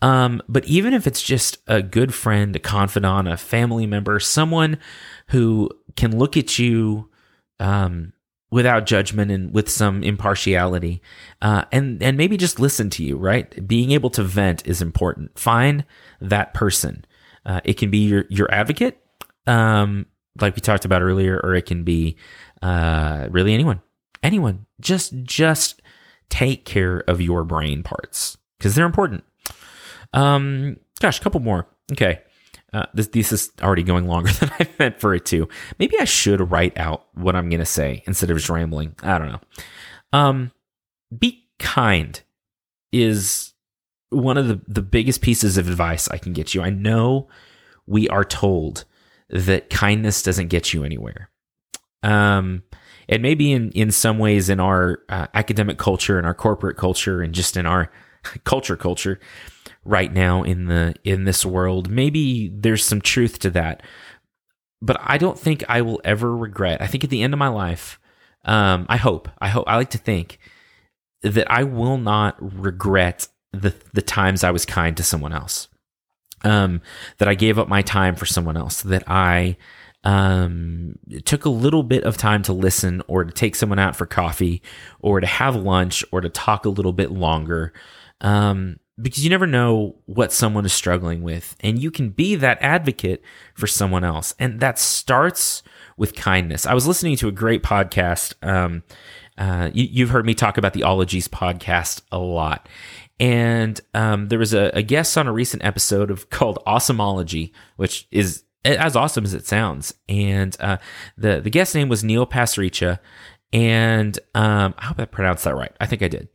Um, 0.00 0.40
but 0.48 0.64
even 0.64 0.94
if 0.94 1.06
it's 1.06 1.20
just 1.20 1.58
a 1.66 1.82
good 1.82 2.14
friend, 2.14 2.56
a 2.56 2.58
confidant, 2.58 3.28
a 3.28 3.36
family 3.36 3.86
member, 3.86 4.18
someone 4.20 4.78
who 5.28 5.68
can 5.96 6.18
look 6.18 6.38
at 6.38 6.58
you, 6.58 7.10
um, 7.58 8.14
without 8.50 8.86
judgment 8.86 9.30
and 9.30 9.54
with 9.54 9.68
some 9.68 10.02
impartiality. 10.02 11.00
Uh, 11.40 11.64
and 11.72 12.02
and 12.02 12.16
maybe 12.16 12.36
just 12.36 12.60
listen 12.60 12.90
to 12.90 13.04
you 13.04 13.16
right? 13.16 13.66
Being 13.66 13.92
able 13.92 14.10
to 14.10 14.22
vent 14.22 14.66
is 14.66 14.82
important. 14.82 15.38
Find 15.38 15.84
that 16.20 16.54
person. 16.54 17.04
Uh, 17.46 17.60
it 17.64 17.74
can 17.74 17.90
be 17.90 17.98
your 17.98 18.24
your 18.28 18.52
advocate. 18.52 18.98
Um, 19.46 20.06
like 20.40 20.54
we 20.54 20.60
talked 20.60 20.84
about 20.84 21.02
earlier 21.02 21.40
or 21.42 21.54
it 21.54 21.66
can 21.66 21.84
be 21.84 22.16
uh, 22.62 23.28
really 23.30 23.54
anyone. 23.54 23.80
Anyone. 24.22 24.66
Just 24.80 25.14
just 25.22 25.82
take 26.28 26.64
care 26.64 27.02
of 27.08 27.20
your 27.20 27.44
brain 27.44 27.82
parts 27.82 28.36
because 28.58 28.74
they're 28.74 28.86
important. 28.86 29.24
Um 30.12 30.76
gosh 31.00 31.18
a 31.18 31.22
couple 31.22 31.40
more. 31.40 31.66
Okay 31.92 32.20
uh, 32.72 32.86
this, 32.94 33.08
this 33.08 33.32
is 33.32 33.50
already 33.62 33.82
going 33.82 34.06
longer 34.06 34.32
than 34.40 34.50
I 34.58 34.68
meant 34.78 35.00
for 35.00 35.14
it 35.14 35.24
to. 35.26 35.48
Maybe 35.78 35.98
I 35.98 36.04
should 36.04 36.50
write 36.50 36.76
out 36.78 37.06
what 37.14 37.36
I'm 37.36 37.48
going 37.48 37.60
to 37.60 37.66
say 37.66 38.02
instead 38.06 38.30
of 38.30 38.36
just 38.36 38.50
rambling. 38.50 38.94
I 39.02 39.18
don't 39.18 39.28
know. 39.28 39.40
Um, 40.12 40.52
be 41.16 41.46
kind 41.58 42.20
is 42.92 43.52
one 44.10 44.36
of 44.36 44.48
the, 44.48 44.60
the 44.66 44.82
biggest 44.82 45.20
pieces 45.20 45.56
of 45.56 45.68
advice 45.68 46.08
I 46.08 46.18
can 46.18 46.32
get 46.32 46.54
you. 46.54 46.62
I 46.62 46.70
know 46.70 47.28
we 47.86 48.08
are 48.08 48.24
told 48.24 48.84
that 49.28 49.70
kindness 49.70 50.22
doesn't 50.22 50.48
get 50.48 50.72
you 50.72 50.84
anywhere. 50.84 51.30
Um, 52.02 52.62
and 53.08 53.22
maybe 53.22 53.52
in, 53.52 53.70
in 53.72 53.90
some 53.90 54.18
ways 54.18 54.48
in 54.48 54.60
our 54.60 55.00
uh, 55.08 55.26
academic 55.34 55.78
culture 55.78 56.16
and 56.18 56.26
our 56.26 56.34
corporate 56.34 56.76
culture 56.76 57.20
and 57.20 57.34
just 57.34 57.56
in 57.56 57.66
our 57.66 57.90
culture 58.44 58.76
culture 58.76 59.20
right 59.84 60.12
now 60.12 60.42
in 60.42 60.66
the 60.66 60.94
in 61.04 61.24
this 61.24 61.44
world. 61.44 61.90
Maybe 61.90 62.48
there's 62.48 62.84
some 62.84 63.00
truth 63.00 63.38
to 63.40 63.50
that. 63.50 63.82
But 64.82 64.98
I 65.00 65.18
don't 65.18 65.38
think 65.38 65.62
I 65.68 65.82
will 65.82 66.00
ever 66.04 66.34
regret. 66.34 66.80
I 66.80 66.86
think 66.86 67.04
at 67.04 67.10
the 67.10 67.22
end 67.22 67.34
of 67.34 67.38
my 67.38 67.48
life, 67.48 68.00
um, 68.44 68.86
I 68.88 68.96
hope, 68.96 69.28
I 69.38 69.48
hope, 69.48 69.64
I 69.66 69.76
like 69.76 69.90
to 69.90 69.98
think 69.98 70.38
that 71.22 71.50
I 71.50 71.64
will 71.64 71.98
not 71.98 72.36
regret 72.40 73.28
the 73.52 73.74
the 73.92 74.02
times 74.02 74.44
I 74.44 74.50
was 74.50 74.64
kind 74.64 74.96
to 74.96 75.02
someone 75.02 75.32
else. 75.32 75.68
Um, 76.42 76.80
that 77.18 77.28
I 77.28 77.34
gave 77.34 77.58
up 77.58 77.68
my 77.68 77.82
time 77.82 78.16
for 78.16 78.24
someone 78.24 78.56
else. 78.56 78.80
That 78.82 79.04
I 79.06 79.58
um, 80.04 80.98
took 81.26 81.44
a 81.44 81.50
little 81.50 81.82
bit 81.82 82.04
of 82.04 82.16
time 82.16 82.42
to 82.44 82.52
listen 82.52 83.02
or 83.06 83.24
to 83.24 83.32
take 83.32 83.54
someone 83.54 83.78
out 83.78 83.96
for 83.96 84.06
coffee 84.06 84.62
or 85.00 85.20
to 85.20 85.26
have 85.26 85.56
lunch 85.56 86.04
or 86.10 86.22
to 86.22 86.30
talk 86.30 86.64
a 86.64 86.70
little 86.70 86.92
bit 86.92 87.10
longer. 87.10 87.74
Um, 88.22 88.78
because 89.02 89.24
you 89.24 89.30
never 89.30 89.46
know 89.46 89.96
what 90.06 90.32
someone 90.32 90.64
is 90.64 90.72
struggling 90.72 91.22
with 91.22 91.56
and 91.60 91.78
you 91.78 91.90
can 91.90 92.10
be 92.10 92.34
that 92.36 92.58
advocate 92.60 93.22
for 93.54 93.66
someone 93.66 94.04
else. 94.04 94.34
And 94.38 94.60
that 94.60 94.78
starts 94.78 95.62
with 95.96 96.14
kindness. 96.14 96.66
I 96.66 96.74
was 96.74 96.86
listening 96.86 97.16
to 97.16 97.28
a 97.28 97.32
great 97.32 97.62
podcast. 97.62 98.34
Um, 98.46 98.82
uh, 99.38 99.70
you, 99.72 100.04
have 100.04 100.12
heard 100.12 100.26
me 100.26 100.34
talk 100.34 100.58
about 100.58 100.74
the 100.74 100.82
Ologies 100.82 101.28
podcast 101.28 102.02
a 102.12 102.18
lot. 102.18 102.68
And 103.18 103.80
um, 103.94 104.28
there 104.28 104.38
was 104.38 104.54
a, 104.54 104.70
a, 104.74 104.82
guest 104.82 105.16
on 105.16 105.26
a 105.26 105.32
recent 105.32 105.64
episode 105.64 106.10
of 106.10 106.30
called 106.30 106.58
Awesomeology, 106.66 107.52
which 107.76 108.06
is 108.10 108.44
as 108.64 108.96
awesome 108.96 109.24
as 109.24 109.34
it 109.34 109.46
sounds. 109.46 109.94
And 110.08 110.56
uh, 110.60 110.78
the 111.16 111.40
the 111.40 111.50
guest 111.50 111.74
name 111.74 111.88
was 111.88 112.04
Neil 112.04 112.26
Pasricha, 112.26 112.98
and 113.52 114.18
um, 114.34 114.74
I 114.78 114.86
hope 114.86 115.00
I 115.00 115.04
pronounced 115.04 115.44
that 115.44 115.54
right. 115.54 115.72
I 115.80 115.86
think 115.86 116.02
I 116.02 116.08
did. 116.08 116.28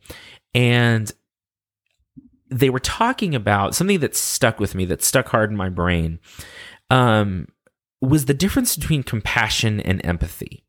And 0.54 1.12
they 2.50 2.70
were 2.70 2.80
talking 2.80 3.34
about 3.34 3.74
something 3.74 4.00
that 4.00 4.16
stuck 4.16 4.60
with 4.60 4.74
me, 4.74 4.84
that 4.86 5.02
stuck 5.02 5.28
hard 5.28 5.50
in 5.50 5.56
my 5.56 5.68
brain, 5.68 6.18
um, 6.90 7.48
was 8.00 8.26
the 8.26 8.34
difference 8.34 8.76
between 8.76 9.02
compassion 9.02 9.80
and 9.80 10.04
empathy. 10.04 10.64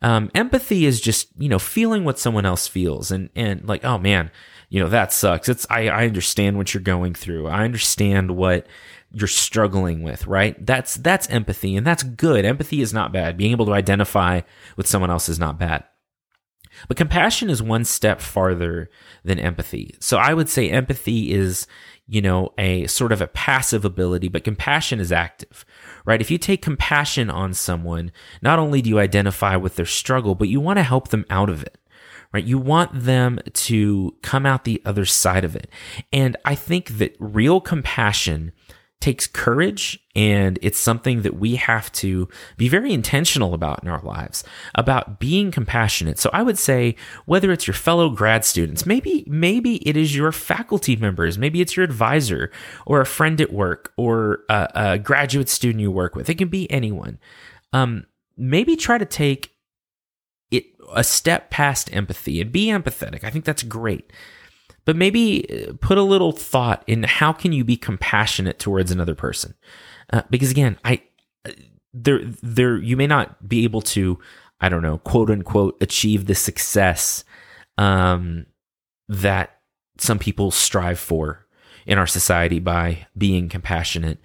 Um, 0.00 0.30
empathy 0.34 0.84
is 0.84 1.00
just 1.00 1.28
you 1.38 1.48
know 1.48 1.60
feeling 1.60 2.04
what 2.04 2.18
someone 2.18 2.44
else 2.44 2.66
feels, 2.66 3.10
and 3.10 3.30
and 3.36 3.66
like 3.68 3.84
oh 3.84 3.98
man, 3.98 4.30
you 4.68 4.80
know 4.80 4.88
that 4.88 5.12
sucks. 5.12 5.48
It's 5.48 5.66
I 5.70 5.88
I 5.88 6.06
understand 6.06 6.56
what 6.56 6.74
you're 6.74 6.82
going 6.82 7.14
through. 7.14 7.46
I 7.46 7.64
understand 7.64 8.32
what 8.32 8.66
you're 9.12 9.28
struggling 9.28 10.02
with, 10.02 10.26
right? 10.26 10.64
That's 10.64 10.96
that's 10.96 11.28
empathy, 11.30 11.76
and 11.76 11.86
that's 11.86 12.02
good. 12.02 12.44
Empathy 12.44 12.80
is 12.80 12.92
not 12.92 13.12
bad. 13.12 13.36
Being 13.36 13.52
able 13.52 13.66
to 13.66 13.74
identify 13.74 14.40
with 14.76 14.88
someone 14.88 15.10
else 15.10 15.28
is 15.28 15.38
not 15.38 15.58
bad. 15.58 15.84
But 16.88 16.96
compassion 16.96 17.50
is 17.50 17.62
one 17.62 17.84
step 17.84 18.20
farther 18.20 18.90
than 19.24 19.38
empathy. 19.38 19.94
So 20.00 20.18
I 20.18 20.34
would 20.34 20.48
say 20.48 20.70
empathy 20.70 21.32
is, 21.32 21.66
you 22.06 22.20
know, 22.20 22.52
a 22.58 22.86
sort 22.86 23.12
of 23.12 23.20
a 23.20 23.28
passive 23.28 23.84
ability, 23.84 24.28
but 24.28 24.44
compassion 24.44 25.00
is 25.00 25.12
active, 25.12 25.64
right? 26.04 26.20
If 26.20 26.30
you 26.30 26.38
take 26.38 26.62
compassion 26.62 27.30
on 27.30 27.54
someone, 27.54 28.12
not 28.40 28.58
only 28.58 28.82
do 28.82 28.90
you 28.90 28.98
identify 28.98 29.56
with 29.56 29.76
their 29.76 29.86
struggle, 29.86 30.34
but 30.34 30.48
you 30.48 30.60
want 30.60 30.78
to 30.78 30.82
help 30.82 31.08
them 31.08 31.26
out 31.30 31.50
of 31.50 31.62
it 31.62 31.78
right? 32.32 32.44
You 32.44 32.58
want 32.58 33.04
them 33.04 33.38
to 33.52 34.16
come 34.22 34.46
out 34.46 34.64
the 34.64 34.80
other 34.84 35.04
side 35.04 35.44
of 35.44 35.54
it. 35.54 35.68
And 36.12 36.36
I 36.44 36.54
think 36.54 36.96
that 36.98 37.14
real 37.18 37.60
compassion 37.60 38.52
takes 39.02 39.26
courage 39.26 39.98
and 40.14 40.58
it's 40.62 40.78
something 40.78 41.22
that 41.22 41.34
we 41.34 41.56
have 41.56 41.90
to 41.92 42.28
be 42.56 42.68
very 42.68 42.92
intentional 42.92 43.52
about 43.52 43.82
in 43.82 43.88
our 43.88 44.00
lives 44.02 44.44
about 44.76 45.18
being 45.18 45.50
compassionate. 45.50 46.18
So 46.18 46.30
i 46.32 46.42
would 46.42 46.58
say 46.58 46.94
whether 47.26 47.50
it's 47.50 47.66
your 47.66 47.74
fellow 47.74 48.08
grad 48.10 48.44
students 48.44 48.86
maybe 48.86 49.24
maybe 49.26 49.76
it 49.88 49.96
is 49.96 50.14
your 50.14 50.30
faculty 50.30 50.94
members 50.96 51.36
maybe 51.36 51.60
it's 51.60 51.76
your 51.76 51.84
advisor 51.84 52.50
or 52.86 53.00
a 53.00 53.06
friend 53.06 53.40
at 53.40 53.52
work 53.52 53.92
or 53.96 54.44
a, 54.48 54.68
a 54.74 54.98
graduate 54.98 55.48
student 55.48 55.80
you 55.80 55.90
work 55.90 56.14
with 56.14 56.30
it 56.30 56.38
can 56.38 56.48
be 56.48 56.70
anyone. 56.70 57.18
Um, 57.72 58.06
maybe 58.36 58.76
try 58.76 58.98
to 58.98 59.04
take 59.04 59.52
it 60.50 60.66
a 60.94 61.02
step 61.02 61.50
past 61.50 61.92
empathy 61.92 62.40
and 62.40 62.52
be 62.52 62.66
empathetic. 62.66 63.24
I 63.24 63.30
think 63.30 63.44
that's 63.44 63.64
great 63.64 64.12
but 64.84 64.96
maybe 64.96 65.66
uh, 65.68 65.72
put 65.80 65.98
a 65.98 66.02
little 66.02 66.32
thought 66.32 66.82
in 66.86 67.04
how 67.04 67.32
can 67.32 67.52
you 67.52 67.64
be 67.64 67.76
compassionate 67.76 68.58
towards 68.58 68.90
another 68.90 69.14
person? 69.14 69.54
Uh, 70.12 70.22
because 70.30 70.50
again 70.50 70.78
i 70.84 71.00
uh, 71.46 71.52
there 71.94 72.20
there 72.42 72.76
you 72.76 72.96
may 72.96 73.06
not 73.06 73.48
be 73.48 73.64
able 73.64 73.80
to 73.80 74.18
i 74.60 74.68
don't 74.68 74.82
know 74.82 74.98
quote 74.98 75.30
unquote 75.30 75.76
achieve 75.80 76.26
the 76.26 76.34
success 76.34 77.24
um 77.78 78.44
that 79.08 79.60
some 79.98 80.18
people 80.18 80.50
strive 80.50 80.98
for 80.98 81.46
in 81.86 81.98
our 81.98 82.06
society 82.06 82.58
by 82.58 83.06
being 83.16 83.48
compassionate. 83.48 84.18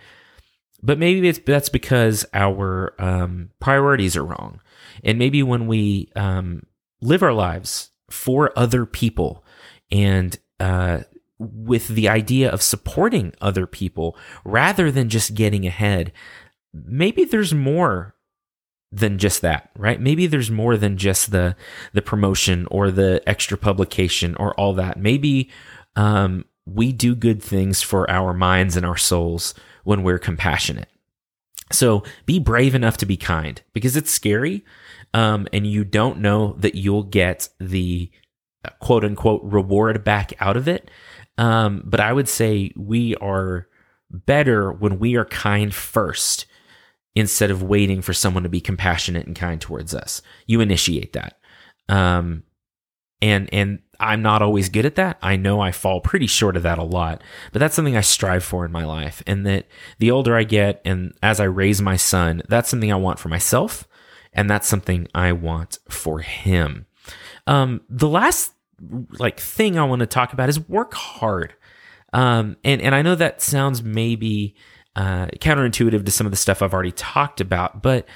But 0.82 1.00
maybe 1.00 1.28
it's 1.28 1.40
that's 1.40 1.70
because 1.70 2.26
our 2.34 2.94
um, 3.00 3.50
priorities 3.60 4.16
are 4.16 4.24
wrong. 4.24 4.62
And 5.04 5.18
maybe 5.18 5.42
when 5.44 5.68
we 5.68 6.12
um, 6.16 6.64
live 7.02 7.24
our 7.24 7.34
lives 7.34 7.92
for 8.10 8.58
other 8.58 8.86
people 8.86 9.44
and 9.92 10.38
uh, 10.60 11.00
with 11.40 11.90
the 11.90 12.10
idea 12.10 12.50
of 12.50 12.62
supporting 12.62 13.34
other 13.42 13.68
people 13.68 14.18
rather 14.44 14.92
than 14.92 15.10
just 15.10 15.36
getting 15.36 15.66
ahead, 15.66 16.12
maybe 16.74 17.24
there's 17.24 17.54
more 17.54 18.16
than 18.92 19.18
just 19.18 19.42
that, 19.42 19.70
right? 19.78 20.00
Maybe 20.00 20.28
there's 20.28 20.50
more 20.50 20.78
than 20.78 20.98
just 20.98 21.32
the 21.32 21.56
the 21.94 22.02
promotion 22.02 22.68
or 22.72 22.90
the 22.90 23.22
extra 23.28 23.58
publication 23.58 24.36
or 24.36 24.54
all 24.56 24.74
that. 24.74 24.98
Maybe 24.98 25.52
um, 25.96 26.46
we 26.66 26.92
do 26.92 27.16
good 27.16 27.44
things 27.44 27.82
for 27.82 28.10
our 28.10 28.34
minds 28.34 28.76
and 28.76 28.86
our 28.86 28.98
souls 28.98 29.54
when 29.84 30.04
we're 30.04 30.20
compassionate. 30.20 30.90
So 31.72 32.04
be 32.26 32.40
brave 32.40 32.76
enough 32.76 32.98
to 32.98 33.06
be 33.06 33.18
kind 33.18 33.62
because 33.74 33.98
it's 33.98 34.12
scary, 34.12 34.64
um, 35.14 35.48
and 35.52 35.68
you 35.68 35.84
don't 35.84 36.20
know 36.20 36.54
that 36.60 36.76
you'll 36.76 37.04
get 37.04 37.50
the 37.60 38.10
quote 38.80 39.04
unquote 39.04 39.42
reward 39.44 40.04
back 40.04 40.34
out 40.40 40.58
of 40.58 40.68
it. 40.68 40.90
Um, 41.38 41.84
but 41.86 42.00
I 42.00 42.14
would 42.14 42.30
say 42.30 42.72
we 42.76 43.16
are 43.16 43.68
better 44.10 44.72
when 44.72 45.00
we 45.00 45.16
are 45.16 45.26
kind 45.26 45.74
first 45.74 46.46
instead 47.16 47.52
of 47.52 47.64
waiting 47.64 48.02
for 48.02 48.14
someone 48.14 48.44
to 48.44 48.50
be 48.50 48.62
compassionate 48.62 49.26
and 49.26 49.36
kind 49.36 49.60
towards 49.60 49.94
us. 49.94 50.22
You 50.46 50.62
initiate 50.62 51.14
that. 51.14 51.38
Um, 51.90 52.44
and 53.22 53.52
and 53.52 53.80
I'm 54.00 54.22
not 54.22 54.44
always 54.44 54.70
good 54.70 54.86
at 54.86 54.96
that. 54.96 55.18
I 55.24 55.36
know 55.36 55.60
I 55.60 55.72
fall 55.72 56.02
pretty 56.02 56.28
short 56.28 56.56
of 56.56 56.64
that 56.64 56.78
a 56.78 56.84
lot, 56.84 57.24
but 57.52 57.60
that's 57.60 57.76
something 57.76 57.98
I 57.98 58.02
strive 58.02 58.44
for 58.44 58.64
in 58.64 58.72
my 58.72 58.86
life. 58.86 59.24
And 59.26 59.46
that 59.48 59.68
the 59.98 60.12
older 60.12 60.36
I 60.36 60.44
get 60.44 60.82
and 60.86 61.14
as 61.24 61.40
I 61.40 61.46
raise 61.46 61.82
my 61.82 61.96
son, 61.96 62.44
that's 62.48 62.70
something 62.70 62.92
I 62.92 62.98
want 62.98 63.18
for 63.18 63.30
myself 63.30 63.88
and 64.34 64.50
that's 64.50 64.68
something 64.68 65.08
I 65.16 65.32
want 65.32 65.80
for 65.90 66.20
him. 66.20 66.86
Um, 67.48 67.82
the 67.90 68.08
last 68.08 68.54
like 69.20 69.40
thing 69.40 69.78
I 69.78 69.84
want 69.84 70.02
to 70.02 70.06
talk 70.06 70.34
about 70.34 70.50
is 70.50 70.68
work 70.68 70.94
hard. 70.94 71.54
Um, 72.14 72.58
and 72.64 72.82
and 72.82 72.96
I 72.96 73.02
know 73.02 73.16
that 73.16 73.42
sounds 73.42 73.84
maybe 73.84 74.56
uh, 74.96 75.28
counterintuitive 75.28 76.06
to 76.06 76.12
some 76.12 76.26
of 76.26 76.32
the 76.32 76.38
stuff 76.38 76.62
I've 76.62 76.74
already 76.74 76.92
talked 76.92 77.42
about, 77.42 77.82
but 77.82 78.08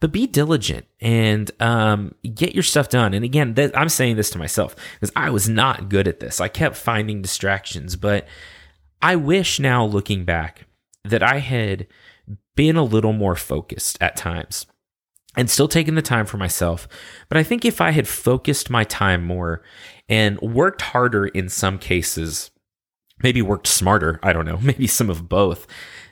but 0.00 0.12
be 0.12 0.26
diligent 0.26 0.86
and 1.00 1.50
um, 1.60 2.14
get 2.34 2.54
your 2.54 2.62
stuff 2.62 2.88
done. 2.88 3.14
And 3.14 3.24
again, 3.24 3.54
th- 3.54 3.72
I'm 3.74 3.88
saying 3.88 4.16
this 4.16 4.30
to 4.30 4.38
myself 4.38 4.76
because 4.94 5.12
I 5.16 5.30
was 5.30 5.48
not 5.48 5.88
good 5.88 6.06
at 6.06 6.20
this. 6.20 6.40
I 6.40 6.48
kept 6.48 6.76
finding 6.76 7.22
distractions, 7.22 7.96
but 7.96 8.26
I 9.02 9.16
wish 9.16 9.58
now 9.58 9.84
looking 9.84 10.24
back 10.24 10.66
that 11.04 11.22
I 11.22 11.38
had 11.38 11.86
been 12.54 12.76
a 12.76 12.84
little 12.84 13.12
more 13.12 13.34
focused 13.34 13.98
at 14.00 14.16
times 14.16 14.66
and 15.36 15.50
still 15.50 15.68
taking 15.68 15.94
the 15.94 16.02
time 16.02 16.26
for 16.26 16.36
myself. 16.36 16.88
But 17.28 17.38
I 17.38 17.42
think 17.42 17.64
if 17.64 17.80
I 17.80 17.90
had 17.90 18.08
focused 18.08 18.70
my 18.70 18.84
time 18.84 19.24
more 19.24 19.62
and 20.08 20.40
worked 20.40 20.82
harder 20.82 21.26
in 21.26 21.48
some 21.48 21.78
cases, 21.78 22.50
maybe 23.22 23.42
worked 23.42 23.66
smarter, 23.66 24.18
I 24.22 24.32
don't 24.32 24.46
know, 24.46 24.58
maybe 24.62 24.86
some 24.86 25.10
of 25.10 25.28
both. 25.28 25.66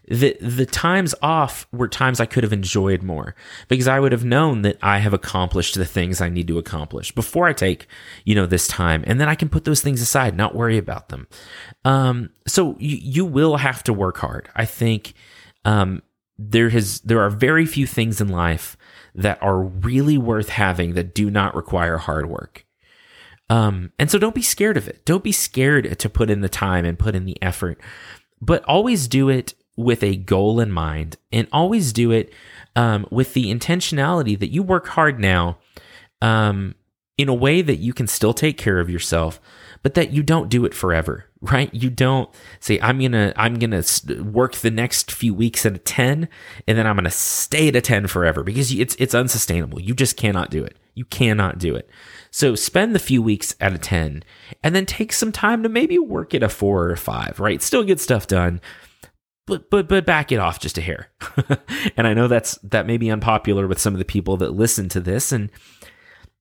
The 0.09 0.37
the 0.41 0.67
times 0.67 1.17
off 1.21 1.67
were 1.73 1.89
times 1.89 2.21
I 2.21 2.27
could 2.27 2.45
have 2.45 2.53
enjoyed 2.53 3.03
more 3.03 3.35
because 3.67 3.89
I 3.89 3.99
would 3.99 4.13
have 4.13 4.25
known 4.25 4.63
that 4.63 4.79
I 4.81 4.99
have 4.99 5.13
accomplished 5.13 5.75
the 5.75 5.85
things 5.85 6.21
I 6.21 6.29
need 6.29 6.47
to 6.47 6.59
accomplish 6.59 7.11
before 7.11 7.49
I 7.49 7.53
take, 7.53 7.89
you 8.25 8.37
know, 8.37 8.47
this 8.47 8.69
time. 8.69 9.03
And 9.05 9.21
then 9.21 9.29
I 9.29 9.35
can 9.35 9.49
put 9.49 9.65
those 9.65 9.81
things 9.81 10.01
aside, 10.01 10.37
not 10.37 10.55
worry 10.55 10.79
about 10.79 11.09
them. 11.09 11.27
Um, 11.85 12.31
so 12.47 12.77
you, 12.79 12.99
you 13.03 13.25
will 13.25 13.57
have 13.57 13.83
to 13.83 13.93
work 13.93 14.19
hard. 14.19 14.49
I 14.55 14.65
think 14.65 15.15
um, 15.65 16.03
there 16.39 16.69
has 16.71 17.01
there 17.01 17.21
are 17.21 17.31
very 17.31 17.67
few 17.67 17.87
things 17.87 18.21
in 18.21 18.29
life 18.29 18.77
that 19.15 19.43
are 19.43 19.61
really 19.61 20.19
worth 20.19 20.51
having 20.51 20.95
that 20.95 21.15
do 21.15 21.31
not 21.31 21.55
require 21.55 21.97
hard 21.97 22.29
work. 22.29 22.66
Um, 23.49 23.93
and 23.99 24.11
so 24.11 24.19
don't 24.19 24.35
be 24.35 24.43
scared 24.43 24.77
of 24.77 24.89
it. 24.89 25.05
Don't 25.05 25.23
be 25.23 25.33
scared 25.33 25.99
to 25.99 26.09
put 26.09 26.31
in 26.31 26.41
the 26.41 26.49
time 26.49 26.85
and 26.85 26.99
put 26.99 27.15
in 27.15 27.25
the 27.25 27.41
effort, 27.43 27.81
but 28.41 28.65
always 28.65 29.07
do 29.09 29.29
it 29.29 29.55
with 29.77 30.03
a 30.03 30.17
goal 30.17 30.59
in 30.59 30.73
mind 30.73 31.17
and 31.31 31.47
always 31.53 31.93
do 31.93 32.11
it 32.11 32.33
um, 32.75 33.07
with 33.11 33.35
the 33.35 33.53
intentionality 33.53 34.39
that 34.39 34.51
you 34.51 34.63
work 34.63 34.89
hard 34.89 35.21
now 35.21 35.59
um, 36.23 36.75
in 37.19 37.29
a 37.29 37.35
way 37.35 37.63
that 37.63 37.77
you 37.77 37.93
can 37.93 38.07
still 38.07 38.35
take 38.35 38.59
care 38.59 38.81
of 38.81 38.91
yourself, 38.91 39.41
but 39.83 39.95
that 39.95 40.13
you 40.13 40.23
don't 40.23 40.49
do 40.49 40.65
it 40.65 40.75
forever, 40.75 41.27
right? 41.41 41.73
You 41.75 41.91
don't 41.91 42.31
say, 42.59 42.81
I'm 42.81 42.99
going 42.99 43.13
to, 43.13 43.33
I'm 43.37 43.59
going 43.59 43.71
to 43.71 44.23
work 44.23 44.57
the 44.57 44.71
next 44.71 45.13
few 45.13 45.35
weeks 45.35 45.65
at 45.67 45.75
a 45.75 45.79
10 45.79 46.29
and 46.67 46.79
then 46.79 46.87
I'm 46.87 46.97
going 46.97 47.05
to 47.05 47.11
stay 47.11 47.69
at 47.69 47.77
a 47.77 47.81
10 47.81 48.07
forever 48.07 48.43
because 48.43 48.73
it's, 48.73 48.97
it's 48.99 49.15
unsustainable. 49.15 49.81
You 49.81 49.95
just 49.95 50.17
cannot 50.17 50.51
do 50.51 50.65
it. 50.65 50.79
You 50.95 51.05
cannot 51.05 51.59
do 51.59 51.77
it. 51.77 51.89
So 52.37 52.55
spend 52.55 52.95
the 52.95 52.99
few 52.99 53.23
weeks 53.23 53.55
at 53.63 53.73
a 53.73 53.79
10 53.79 54.23
and 54.63 54.77
then 54.77 54.85
take 54.85 55.15
some 55.15 55.33
time 55.33 55.63
to 55.63 55.71
maybe 55.71 55.99
work 55.99 56.35
at 56.35 56.43
a 56.43 56.51
four 56.51 56.85
or 56.85 56.93
a 56.93 56.97
five, 56.99 57.41
right? 57.41 57.63
Still 57.63 57.83
get 57.83 57.99
stuff 57.99 58.27
done, 58.27 58.61
but 59.47 59.71
but 59.71 59.89
but 59.89 60.05
back 60.05 60.31
it 60.31 60.39
off 60.39 60.61
just 60.61 60.77
a 60.77 60.83
hair. 60.83 61.09
and 61.97 62.07
I 62.07 62.13
know 62.13 62.29
that's 62.29 62.59
that 62.59 62.87
may 62.87 62.99
be 62.99 63.11
unpopular 63.11 63.67
with 63.67 63.79
some 63.79 63.95
of 63.95 63.99
the 63.99 64.05
people 64.05 64.37
that 64.37 64.51
listen 64.51 64.91
to 64.91 65.01
this. 65.01 65.33
And 65.33 65.51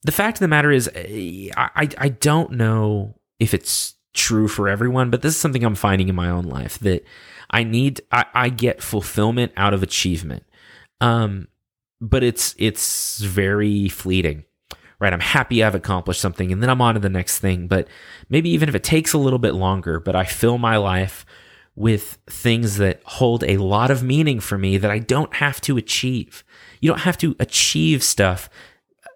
the 0.03 0.11
fact 0.11 0.35
of 0.35 0.41
the 0.41 0.49
matter 0.49 0.69
is, 0.69 0.91
I 0.93 1.49
I, 1.55 1.87
I 1.97 2.09
don't 2.09 2.51
know 2.51 3.15
if 3.39 3.53
it's 3.53 3.93
true 4.13 4.49
for 4.49 4.67
everyone, 4.67 5.09
but 5.09 5.21
this 5.21 5.33
is 5.33 5.39
something 5.39 5.63
I'm 5.63 5.75
finding 5.75 6.09
in 6.09 6.15
my 6.15 6.29
own 6.29 6.43
life 6.43 6.77
that 6.79 7.05
I 7.51 7.63
need. 7.63 8.01
I, 8.11 8.25
I 8.33 8.49
get 8.49 8.83
fulfillment 8.83 9.53
out 9.55 9.73
of 9.73 9.81
achievement, 9.81 10.43
um, 10.99 11.47
but 12.01 12.21
it's 12.21 12.53
it's 12.57 13.19
very 13.19 13.87
fleeting. 13.87 14.43
Right, 14.99 15.11
I'm 15.11 15.19
happy 15.19 15.63
I've 15.63 15.75
accomplished 15.75 16.21
something, 16.21 16.51
and 16.51 16.63
then 16.63 16.69
I'm 16.69 16.81
on 16.81 16.93
to 16.93 16.99
the 16.99 17.09
next 17.09 17.39
thing. 17.39 17.67
But 17.67 17.87
maybe 18.29 18.49
even 18.51 18.69
if 18.69 18.75
it 18.75 18.83
takes 18.83 19.13
a 19.13 19.17
little 19.17 19.39
bit 19.39 19.53
longer, 19.53 19.99
but 19.99 20.15
I 20.15 20.23
fill 20.23 20.57
my 20.57 20.77
life 20.77 21.25
with 21.75 22.17
things 22.27 22.77
that 22.77 23.01
hold 23.03 23.43
a 23.43 23.57
lot 23.57 23.91
of 23.91 24.01
meaning 24.01 24.39
for 24.39 24.57
me 24.57 24.77
that 24.77 24.91
I 24.91 24.99
don't 24.99 25.33
have 25.35 25.59
to 25.61 25.77
achieve. 25.77 26.43
You 26.79 26.89
don't 26.89 27.01
have 27.01 27.17
to 27.17 27.35
achieve 27.39 28.01
stuff 28.01 28.49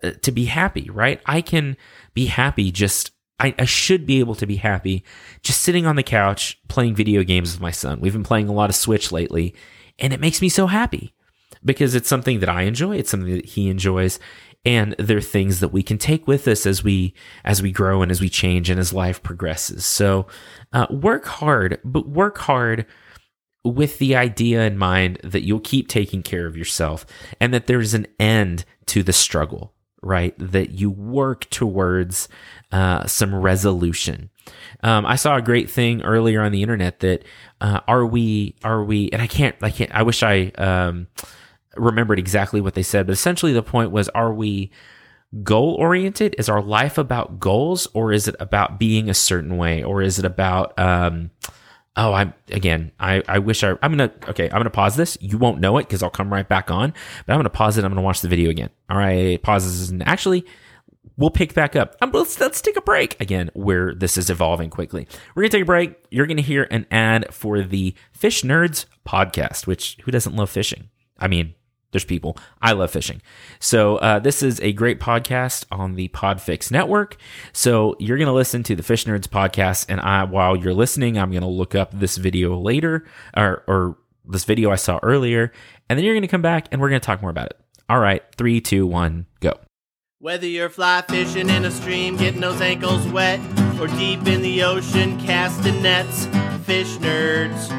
uh, 0.04 0.12
to 0.22 0.32
be 0.32 0.46
happy, 0.46 0.90
right? 0.90 1.22
I 1.26 1.42
can 1.42 1.78
be 2.14 2.26
happy 2.26 2.72
just, 2.72 3.12
I, 3.40 3.56
I, 3.58 3.66
should 3.66 4.06
be 4.06 4.20
able 4.20 4.36
to 4.36 4.46
be 4.46 4.58
happy 4.58 5.06
just 5.42 5.62
sitting 5.62 5.86
on 5.86 5.96
the 5.96 6.04
couch 6.04 6.60
playing 6.68 6.96
video 6.96 7.24
games 7.24 7.54
with 7.54 7.62
my 7.62 7.72
son. 7.72 8.02
We've 8.02 8.14
been 8.14 8.24
playing 8.24 8.50
a 8.50 8.54
lot 8.54 8.70
of 8.70 8.76
Switch 8.76 9.12
lately, 9.12 9.56
and 9.98 10.12
it 10.12 10.20
makes 10.20 10.42
me 10.42 10.50
so 10.50 10.68
happy 10.68 11.14
because 11.64 11.96
it's 11.96 12.10
something 12.10 12.40
that 12.40 12.50
I 12.50 12.64
enjoy. 12.64 12.98
It's 12.98 13.10
something 13.10 13.36
that 13.36 13.46
he 13.46 13.70
enjoys 13.70 14.20
and 14.66 14.96
they're 15.00 15.22
things 15.22 15.60
that 15.60 15.70
we 15.70 15.82
can 15.82 15.98
take 15.98 16.28
with 16.28 16.48
us 16.48 16.66
as 16.66 16.84
we 16.84 17.14
as 17.44 17.62
we 17.62 17.72
grow 17.72 18.02
and 18.02 18.12
as 18.12 18.22
we 18.22 18.30
change 18.30 18.70
and 18.70 18.80
as 18.80 18.94
life 18.94 19.24
progresses. 19.24 19.86
So 19.86 20.28
uh, 20.74 20.88
work 20.90 21.26
hard 21.26 21.80
but 21.84 22.08
work 22.08 22.38
hard 22.40 22.86
with 23.64 23.98
the 24.00 24.16
idea 24.16 24.66
in 24.66 24.78
mind 24.78 25.20
that 25.24 25.44
you'll 25.44 25.60
keep 25.60 25.88
taking 25.88 26.24
care 26.24 26.48
of 26.48 26.58
yourself 26.58 27.06
and 27.40 27.54
that 27.54 27.68
there's 27.68 27.94
an 27.94 28.08
end 28.20 28.66
to 28.88 29.04
the 29.04 29.14
struggle 29.14 29.74
right? 30.02 30.34
That 30.38 30.72
you 30.72 30.90
work 30.90 31.50
towards 31.50 32.30
uh, 32.72 33.06
some 33.08 33.36
resolution. 33.36 34.30
Um, 34.84 35.06
I 35.06 35.16
saw 35.16 35.38
a 35.38 35.42
great 35.42 35.70
thing 35.70 36.02
earlier 36.04 36.42
on 36.42 36.52
the 36.52 36.62
internet 36.62 37.00
that 37.02 37.24
uh, 37.62 37.82
are 37.88 38.06
we 38.06 38.56
are 38.64 38.84
we 38.84 39.10
and 39.12 39.22
I 39.22 39.28
can't 39.28 39.56
I 39.62 39.70
can't 39.70 39.94
I 39.94 40.04
wish 40.04 40.24
I 40.24 40.52
um, 40.58 41.08
remembered 41.76 42.20
exactly 42.20 42.62
what 42.62 42.74
they 42.74 42.84
said, 42.84 43.08
but 43.08 43.14
essentially 43.14 43.54
the 43.54 43.64
point 43.64 43.92
was 43.92 44.10
are 44.10 44.34
we 44.34 44.72
goal 45.44 45.76
oriented? 45.76 46.36
Is 46.38 46.50
our 46.50 46.62
life 46.62 46.98
about 46.98 47.40
goals 47.40 47.88
or 47.94 48.12
is 48.12 48.28
it 48.28 48.36
about 48.40 48.80
being 48.80 49.10
a 49.10 49.14
certain 49.14 49.58
way? 49.58 49.84
Or 49.84 50.02
is 50.02 50.20
it 50.20 50.26
about 50.26 50.78
um 50.80 51.32
oh 51.96 52.14
I'm 52.14 52.34
again 52.52 52.92
I 53.00 53.24
I 53.28 53.40
wish 53.40 53.64
I 53.64 53.72
I'm 53.82 53.92
gonna 53.92 54.12
okay 54.30 54.46
I'm 54.46 54.60
gonna 54.60 54.70
pause 54.70 54.96
this. 54.96 55.18
You 55.22 55.38
won't 55.38 55.60
know 55.60 55.78
it 55.78 55.84
because 55.84 56.04
I'll 56.04 56.10
come 56.10 56.32
right 56.32 56.48
back 56.48 56.72
on 56.72 56.94
but 57.26 57.34
I'm 57.34 57.40
gonna 57.40 57.50
pause 57.50 57.78
it 57.78 57.86
I'm 57.86 57.92
gonna 57.92 58.02
watch 58.02 58.22
the 58.22 58.28
video 58.28 58.50
again. 58.50 58.70
All 58.90 58.98
right 58.98 59.42
pauses. 59.42 59.90
And 59.90 60.06
actually 60.08 60.46
we'll 61.18 61.30
pick 61.30 61.54
back 61.54 61.76
up. 61.76 61.96
Um, 62.02 62.12
let's 62.12 62.40
let's 62.40 62.62
take 62.62 62.78
a 62.78 62.82
break 62.82 63.20
again 63.22 63.52
where 63.54 63.94
this 63.94 64.18
is 64.18 64.30
evolving 64.30 64.70
quickly. 64.70 65.08
We're 65.36 65.44
gonna 65.44 65.52
take 65.52 65.64
a 65.64 65.66
break. 65.66 65.96
You're 66.10 66.28
gonna 66.28 66.42
hear 66.42 66.68
an 66.72 66.88
ad 66.90 67.34
for 67.34 67.62
the 67.62 67.94
Fish 68.12 68.42
Nerds 68.42 68.86
podcast 69.08 69.68
which 69.68 69.98
who 70.04 70.12
doesn't 70.12 70.36
love 70.36 70.50
fishing? 70.50 70.90
I 71.20 71.28
mean 71.28 71.54
there's 71.92 72.06
people. 72.06 72.38
I 72.62 72.74
love 72.74 72.92
fishing. 72.92 73.22
So 73.60 73.98
uh, 73.98 74.20
this 74.20 74.44
is 74.44 74.60
a 74.62 74.74
great 74.74 75.00
podcast 75.00 75.66
on 75.72 75.96
the 75.96 76.08
Podfix 76.10 76.72
network. 76.72 77.18
So 77.52 77.96
you're 78.00 78.18
going 78.18 78.28
to 78.28 78.34
listen 78.34 78.64
to 78.64 78.76
the 78.76 78.84
Fish 78.84 79.06
Nerds 79.06 79.28
podcast, 79.28 79.86
and 79.90 80.00
I, 80.00 80.24
while 80.24 80.56
you're 80.56 80.74
listening, 80.74 81.18
I'm 81.18 81.32
going 81.32 81.42
to 81.42 81.48
look 81.48 81.76
up 81.76 81.92
this 81.92 82.18
video 82.18 82.60
later, 82.60 83.06
or, 83.36 83.64
or 83.68 83.98
this 84.26 84.46
video 84.46 84.72
I 84.72 84.76
saw 84.76 85.00
earlier, 85.02 85.52
and 85.90 85.98
then 85.98 86.06
you're 86.06 86.14
going 86.14 86.22
to 86.22 86.28
come 86.28 86.42
back 86.42 86.68
and 86.72 86.80
we're 86.80 86.90
going 86.90 87.02
to 87.02 87.06
talk 87.06 87.22
more 87.22 87.32
about 87.32 87.48
it. 87.48 87.60
All 87.90 88.00
right, 88.00 88.24
three, 88.38 88.62
two, 88.62 88.86
one, 88.86 89.26
go. 89.40 89.60
Whether 90.20 90.46
you're 90.46 90.70
fly 90.70 91.02
fishing 91.08 91.50
in 91.50 91.66
a 91.66 91.72
stream, 91.72 92.18
getting 92.18 92.42
those 92.42 92.62
ankles 92.62 93.08
wet, 93.08 93.40
or 93.80 93.88
deep 93.88 94.28
in 94.28 94.42
the 94.44 94.64
ocean 94.64 95.20
casting 95.20 95.82
nets, 95.82 96.26
fish 96.66 96.98
nerds, 96.98 97.70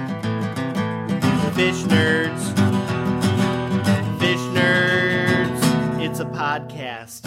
fish 1.55 1.83
nerds 1.83 2.70
podcast. 6.41 7.21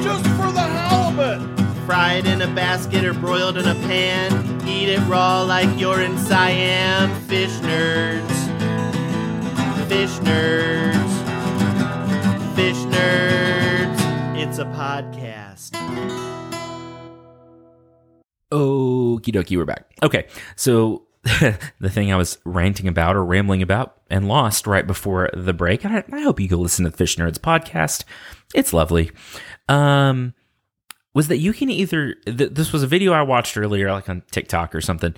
Just 0.00 0.24
for 0.38 0.52
the 0.52 0.60
halibut! 0.60 1.40
Fried 1.86 2.24
in 2.24 2.40
a 2.40 2.46
basket 2.54 3.04
or 3.04 3.12
broiled 3.12 3.56
in 3.56 3.66
a 3.66 3.74
pan. 3.74 4.62
Eat 4.64 4.88
it 4.88 5.00
raw 5.08 5.42
like 5.42 5.68
you're 5.76 6.02
in 6.02 6.16
Siam. 6.18 7.12
Fish 7.22 7.50
nerds. 7.66 8.36
Fish 9.88 10.16
nerds. 10.20 11.14
Fish 12.54 12.76
nerds. 12.94 14.00
It's 14.36 14.58
a 14.58 14.66
podcast. 14.66 15.72
Okie 18.52 19.32
dokie, 19.34 19.56
we're 19.56 19.64
back. 19.64 19.90
Okay, 20.04 20.28
so 20.54 21.07
the 21.80 21.90
thing 21.90 22.12
I 22.12 22.16
was 22.16 22.38
ranting 22.44 22.88
about 22.88 23.16
or 23.16 23.24
rambling 23.24 23.62
about 23.62 23.96
and 24.08 24.28
lost 24.28 24.66
right 24.66 24.86
before 24.86 25.30
the 25.34 25.52
break. 25.52 25.84
I, 25.84 26.04
I 26.12 26.20
hope 26.20 26.40
you 26.40 26.48
go 26.48 26.56
listen 26.56 26.84
to 26.84 26.90
the 26.90 26.96
Fish 26.96 27.16
Nerds 27.16 27.38
podcast. 27.38 28.04
It's 28.54 28.72
lovely. 28.72 29.10
Um, 29.68 30.34
was 31.14 31.28
that 31.28 31.38
you 31.38 31.52
can 31.52 31.70
either 31.70 32.14
th- 32.24 32.52
this 32.52 32.72
was 32.72 32.82
a 32.82 32.86
video 32.86 33.12
I 33.12 33.22
watched 33.22 33.56
earlier, 33.56 33.90
like 33.92 34.08
on 34.08 34.22
TikTok 34.30 34.74
or 34.74 34.80
something, 34.80 35.14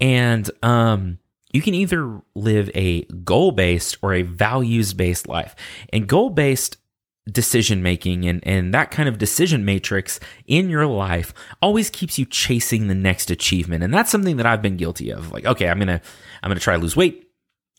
and 0.00 0.50
um, 0.62 1.18
you 1.52 1.60
can 1.60 1.74
either 1.74 2.20
live 2.34 2.70
a 2.74 3.04
goal 3.04 3.52
based 3.52 3.98
or 4.02 4.14
a 4.14 4.22
values 4.22 4.94
based 4.94 5.28
life. 5.28 5.54
And 5.92 6.06
goal 6.06 6.30
based 6.30 6.78
decision 7.30 7.82
making 7.82 8.26
and, 8.26 8.40
and 8.46 8.74
that 8.74 8.90
kind 8.90 9.08
of 9.08 9.16
decision 9.16 9.64
matrix 9.64 10.18
in 10.46 10.68
your 10.68 10.86
life 10.86 11.32
always 11.60 11.88
keeps 11.88 12.18
you 12.18 12.26
chasing 12.26 12.88
the 12.88 12.94
next 12.94 13.30
achievement. 13.30 13.84
And 13.84 13.94
that's 13.94 14.10
something 14.10 14.36
that 14.38 14.46
I've 14.46 14.62
been 14.62 14.76
guilty 14.76 15.12
of. 15.12 15.30
Like, 15.32 15.46
okay, 15.46 15.68
I'm 15.68 15.78
gonna 15.78 16.00
I'm 16.42 16.50
gonna 16.50 16.60
try 16.60 16.74
to 16.74 16.82
lose 16.82 16.96
weight. 16.96 17.28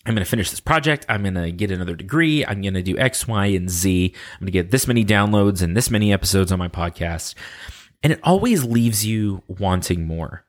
I'm 0.06 0.14
going 0.16 0.26
to 0.26 0.30
finish 0.30 0.50
this 0.50 0.60
project. 0.60 1.06
I'm 1.08 1.22
going 1.22 1.36
to 1.36 1.52
get 1.52 1.72
another 1.72 1.96
degree. 1.96 2.46
I'm 2.46 2.62
going 2.62 2.74
to 2.74 2.84
do 2.84 2.98
X, 2.98 3.26
Y, 3.26 3.46
and 3.46 3.70
Z. 3.70 4.14
I'm 4.34 4.40
going 4.40 4.48
to 4.48 4.52
get 4.52 4.70
this 4.70 4.86
many 4.86 5.06
downloads 5.06 5.62
and 5.62 5.78
this 5.78 5.90
many 5.90 6.12
episodes 6.12 6.52
on 6.52 6.60
my 6.60 6.68
podcast. 6.68 7.36
And 8.02 8.12
it 8.12 8.20
always 8.22 8.66
leaves 8.66 9.06
you 9.06 9.44
wanting 9.48 10.06
more. 10.06 10.46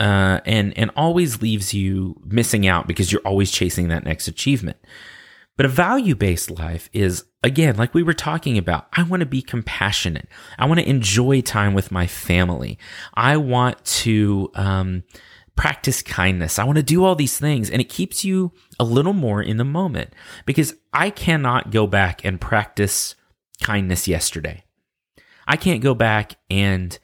Uh, 0.00 0.40
and, 0.44 0.76
and 0.76 0.90
always 0.96 1.40
leaves 1.40 1.74
you 1.74 2.20
missing 2.24 2.66
out 2.66 2.86
because 2.86 3.12
you're 3.12 3.22
always 3.22 3.50
chasing 3.50 3.88
that 3.88 4.04
next 4.04 4.26
achievement. 4.26 4.76
But 5.58 5.66
a 5.66 5.70
value 5.70 6.14
based 6.14 6.52
life 6.52 6.88
is, 6.92 7.24
again, 7.42 7.76
like 7.76 7.92
we 7.92 8.04
were 8.04 8.14
talking 8.14 8.56
about, 8.56 8.86
I 8.92 9.02
want 9.02 9.20
to 9.20 9.26
be 9.26 9.42
compassionate. 9.42 10.28
I 10.56 10.66
want 10.66 10.78
to 10.78 10.88
enjoy 10.88 11.40
time 11.40 11.74
with 11.74 11.90
my 11.90 12.06
family. 12.06 12.78
I 13.12 13.36
want 13.38 13.84
to 13.84 14.50
um, 14.54 15.02
practice 15.56 16.00
kindness. 16.00 16.60
I 16.60 16.64
want 16.64 16.76
to 16.76 16.84
do 16.84 17.04
all 17.04 17.16
these 17.16 17.36
things. 17.36 17.70
And 17.70 17.80
it 17.80 17.88
keeps 17.88 18.24
you 18.24 18.52
a 18.78 18.84
little 18.84 19.12
more 19.12 19.42
in 19.42 19.56
the 19.56 19.64
moment 19.64 20.12
because 20.46 20.74
I 20.92 21.10
cannot 21.10 21.72
go 21.72 21.88
back 21.88 22.24
and 22.24 22.40
practice 22.40 23.16
kindness 23.60 24.06
yesterday. 24.06 24.62
I 25.48 25.56
can't 25.56 25.82
go 25.82 25.92
back 25.92 26.36
and 26.48 26.96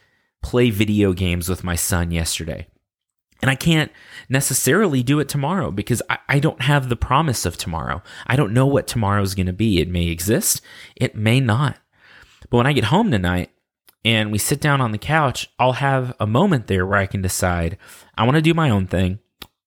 play 0.44 0.70
video 0.70 1.12
games 1.12 1.48
with 1.48 1.64
my 1.64 1.74
son 1.74 2.12
yesterday. 2.12 2.68
And 3.44 3.50
I 3.50 3.56
can't 3.56 3.92
necessarily 4.30 5.02
do 5.02 5.20
it 5.20 5.28
tomorrow 5.28 5.70
because 5.70 6.00
I, 6.08 6.16
I, 6.30 6.38
don't 6.38 6.62
have 6.62 6.88
the 6.88 6.96
promise 6.96 7.44
of 7.44 7.58
tomorrow. 7.58 8.02
I 8.26 8.36
don't 8.36 8.54
know 8.54 8.66
what 8.66 8.86
tomorrow 8.86 9.20
is 9.20 9.34
going 9.34 9.48
to 9.48 9.52
be. 9.52 9.82
It 9.82 9.88
may 9.90 10.06
exist, 10.06 10.62
it 10.96 11.14
may 11.14 11.40
not. 11.40 11.76
But 12.48 12.56
when 12.56 12.66
I 12.66 12.72
get 12.72 12.84
home 12.84 13.10
tonight 13.10 13.50
and 14.02 14.32
we 14.32 14.38
sit 14.38 14.62
down 14.62 14.80
on 14.80 14.92
the 14.92 14.98
couch, 14.98 15.50
I'll 15.58 15.74
have 15.74 16.16
a 16.18 16.26
moment 16.26 16.68
there 16.68 16.86
where 16.86 16.98
I 16.98 17.04
can 17.04 17.20
decide 17.20 17.76
I 18.16 18.24
want 18.24 18.36
to 18.36 18.40
do 18.40 18.54
my 18.54 18.70
own 18.70 18.86
thing. 18.86 19.18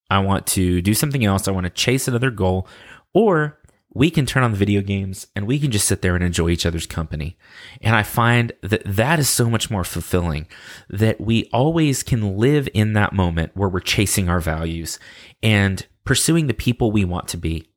I 0.09 0.21
want 0.21 0.47
to 0.47 0.81
do 0.81 0.95
something 0.95 1.23
else. 1.23 1.47
I 1.47 1.51
want 1.51 1.65
to 1.65 1.69
chase 1.69 2.07
another 2.07 2.31
goal. 2.31 2.67
Or 3.13 3.59
we 3.97 4.11
can 4.11 4.25
turn 4.25 4.43
on 4.43 4.51
the 4.51 4.57
video 4.57 4.81
games 4.81 5.25
and 5.35 5.47
we 5.47 5.59
can 5.59 5.71
just 5.71 5.87
sit 5.87 6.01
there 6.01 6.15
and 6.15 6.23
enjoy 6.23 6.49
each 6.49 6.65
other's 6.67 6.85
company. 6.85 7.37
And 7.81 7.95
I 7.95 8.03
find 8.03 8.51
that 8.61 8.83
that 8.85 9.17
is 9.19 9.27
so 9.27 9.49
much 9.49 9.71
more 9.71 9.83
fulfilling 9.83 10.47
that 10.89 11.19
we 11.19 11.49
always 11.51 12.03
can 12.03 12.37
live 12.37 12.69
in 12.73 12.93
that 12.93 13.13
moment 13.13 13.53
where 13.55 13.69
we're 13.69 13.79
chasing 13.79 14.29
our 14.29 14.39
values 14.39 14.99
and 15.41 15.85
pursuing 16.05 16.45
the 16.45 16.53
people 16.53 16.91
we 16.91 17.05
want 17.05 17.27
to 17.29 17.37
be. 17.37 17.67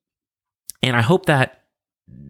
And 0.83 0.95
I 0.95 1.01
hope 1.01 1.25
that 1.27 1.63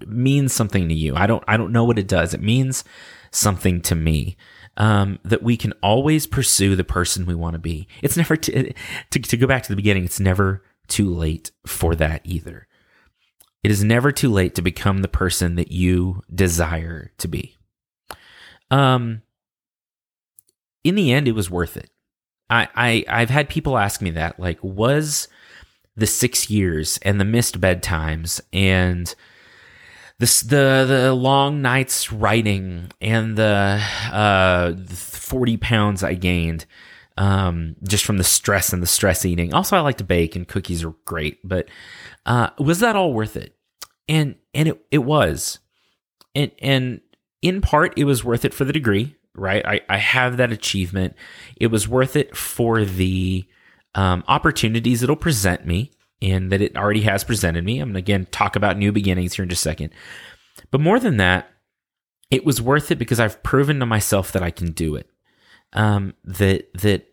means 0.06 0.52
something 0.52 0.88
to 0.88 0.94
you. 0.94 1.16
I 1.16 1.26
don't 1.26 1.42
I 1.48 1.56
don't 1.56 1.72
know 1.72 1.84
what 1.84 1.98
it 1.98 2.06
does. 2.08 2.32
It 2.32 2.42
means 2.42 2.84
something 3.32 3.80
to 3.82 3.94
me. 3.94 4.36
um, 4.76 5.18
that 5.24 5.42
we 5.42 5.56
can 5.56 5.72
always 5.82 6.26
pursue 6.26 6.76
the 6.76 6.84
person 6.84 7.26
we 7.26 7.34
want 7.34 7.54
to 7.54 7.58
be. 7.58 7.86
It's 8.02 8.16
never 8.16 8.36
to, 8.36 8.72
to 9.10 9.18
to 9.18 9.36
go 9.36 9.46
back 9.46 9.62
to 9.64 9.68
the 9.68 9.76
beginning. 9.76 10.04
It's 10.04 10.20
never 10.20 10.62
too 10.88 11.12
late 11.12 11.50
for 11.66 11.94
that 11.96 12.22
either. 12.24 12.66
It 13.62 13.70
is 13.70 13.84
never 13.84 14.10
too 14.10 14.30
late 14.30 14.54
to 14.54 14.62
become 14.62 14.98
the 14.98 15.08
person 15.08 15.56
that 15.56 15.70
you 15.70 16.22
desire 16.34 17.12
to 17.18 17.28
be. 17.28 17.56
Um, 18.70 19.22
in 20.82 20.94
the 20.94 21.12
end, 21.12 21.28
it 21.28 21.32
was 21.32 21.50
worth 21.50 21.76
it. 21.76 21.90
I, 22.48 22.68
I 22.74 23.04
I've 23.08 23.30
had 23.30 23.48
people 23.48 23.76
ask 23.76 24.00
me 24.00 24.10
that, 24.10 24.40
like, 24.40 24.58
was 24.62 25.28
the 25.96 26.06
six 26.06 26.48
years 26.48 26.98
and 27.02 27.20
the 27.20 27.24
missed 27.24 27.60
bedtimes 27.60 28.40
and 28.52 29.14
the 30.18 30.26
the 30.46 30.84
the 30.88 31.14
long 31.14 31.62
nights 31.62 32.12
writing 32.12 32.90
and 33.00 33.36
the 33.36 33.82
uh, 34.10 34.74
forty 34.88 35.56
pounds 35.56 36.02
I 36.02 36.14
gained 36.14 36.66
um, 37.16 37.76
just 37.86 38.04
from 38.04 38.18
the 38.18 38.24
stress 38.24 38.72
and 38.72 38.82
the 38.82 38.86
stress 38.86 39.24
eating. 39.24 39.52
Also, 39.52 39.76
I 39.76 39.80
like 39.80 39.98
to 39.98 40.04
bake 40.04 40.36
and 40.36 40.48
cookies 40.48 40.82
are 40.82 40.94
great, 41.04 41.38
but 41.44 41.68
uh, 42.26 42.50
was 42.58 42.80
that 42.80 42.96
all 42.96 43.12
worth 43.12 43.36
it? 43.36 43.56
And 44.08 44.36
and 44.54 44.68
it 44.68 44.84
it 44.90 44.98
was, 44.98 45.58
and 46.34 46.50
and 46.60 47.00
in 47.42 47.60
part 47.60 47.96
it 47.96 48.04
was 48.04 48.24
worth 48.24 48.44
it 48.44 48.54
for 48.54 48.64
the 48.64 48.72
degree, 48.72 49.16
right? 49.34 49.64
I 49.64 49.80
I 49.88 49.98
have 49.98 50.36
that 50.36 50.52
achievement. 50.52 51.14
It 51.56 51.68
was 51.68 51.88
worth 51.88 52.16
it 52.16 52.36
for 52.36 52.84
the 52.84 53.46
um, 53.94 54.24
opportunities 54.28 55.02
it'll 55.02 55.16
present 55.16 55.66
me 55.66 55.90
and 56.22 56.52
that 56.52 56.60
it 56.60 56.76
already 56.76 57.02
has 57.02 57.24
presented 57.24 57.64
me. 57.64 57.80
I'm 57.80 57.92
to 57.92 57.98
again 57.98 58.26
talk 58.30 58.56
about 58.56 58.78
new 58.78 58.92
beginnings 58.92 59.34
here 59.34 59.42
in 59.42 59.48
just 59.48 59.62
a 59.62 59.68
second. 59.68 59.90
But 60.70 60.80
more 60.80 61.00
than 61.00 61.16
that, 61.16 61.50
it 62.30 62.44
was 62.44 62.62
worth 62.62 62.90
it 62.90 62.98
because 62.98 63.18
I've 63.18 63.42
proven 63.42 63.80
to 63.80 63.86
myself 63.86 64.32
that 64.32 64.42
I 64.42 64.50
can 64.50 64.72
do 64.72 64.96
it. 64.96 65.08
Um, 65.72 66.14
that 66.24 66.72
that 66.74 67.09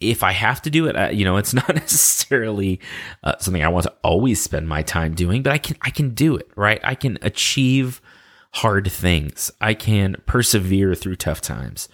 if 0.00 0.22
I 0.22 0.32
have 0.32 0.60
to 0.62 0.70
do 0.70 0.86
it, 0.86 1.14
you 1.14 1.24
know, 1.24 1.36
it's 1.36 1.54
not 1.54 1.74
necessarily 1.74 2.80
uh, 3.22 3.36
something 3.38 3.62
I 3.62 3.68
want 3.68 3.84
to 3.84 3.94
always 4.02 4.42
spend 4.42 4.68
my 4.68 4.82
time 4.82 5.14
doing, 5.14 5.42
but 5.42 5.52
I 5.52 5.58
can 5.58 5.76
I 5.82 5.90
can 5.90 6.10
do 6.14 6.36
it, 6.36 6.50
right? 6.56 6.80
I 6.84 6.94
can 6.94 7.18
achieve 7.22 8.00
hard 8.54 8.90
things. 8.90 9.50
I 9.60 9.74
can 9.74 10.16
persevere 10.26 10.94
through 10.94 11.16
tough 11.16 11.40
times. 11.40 11.88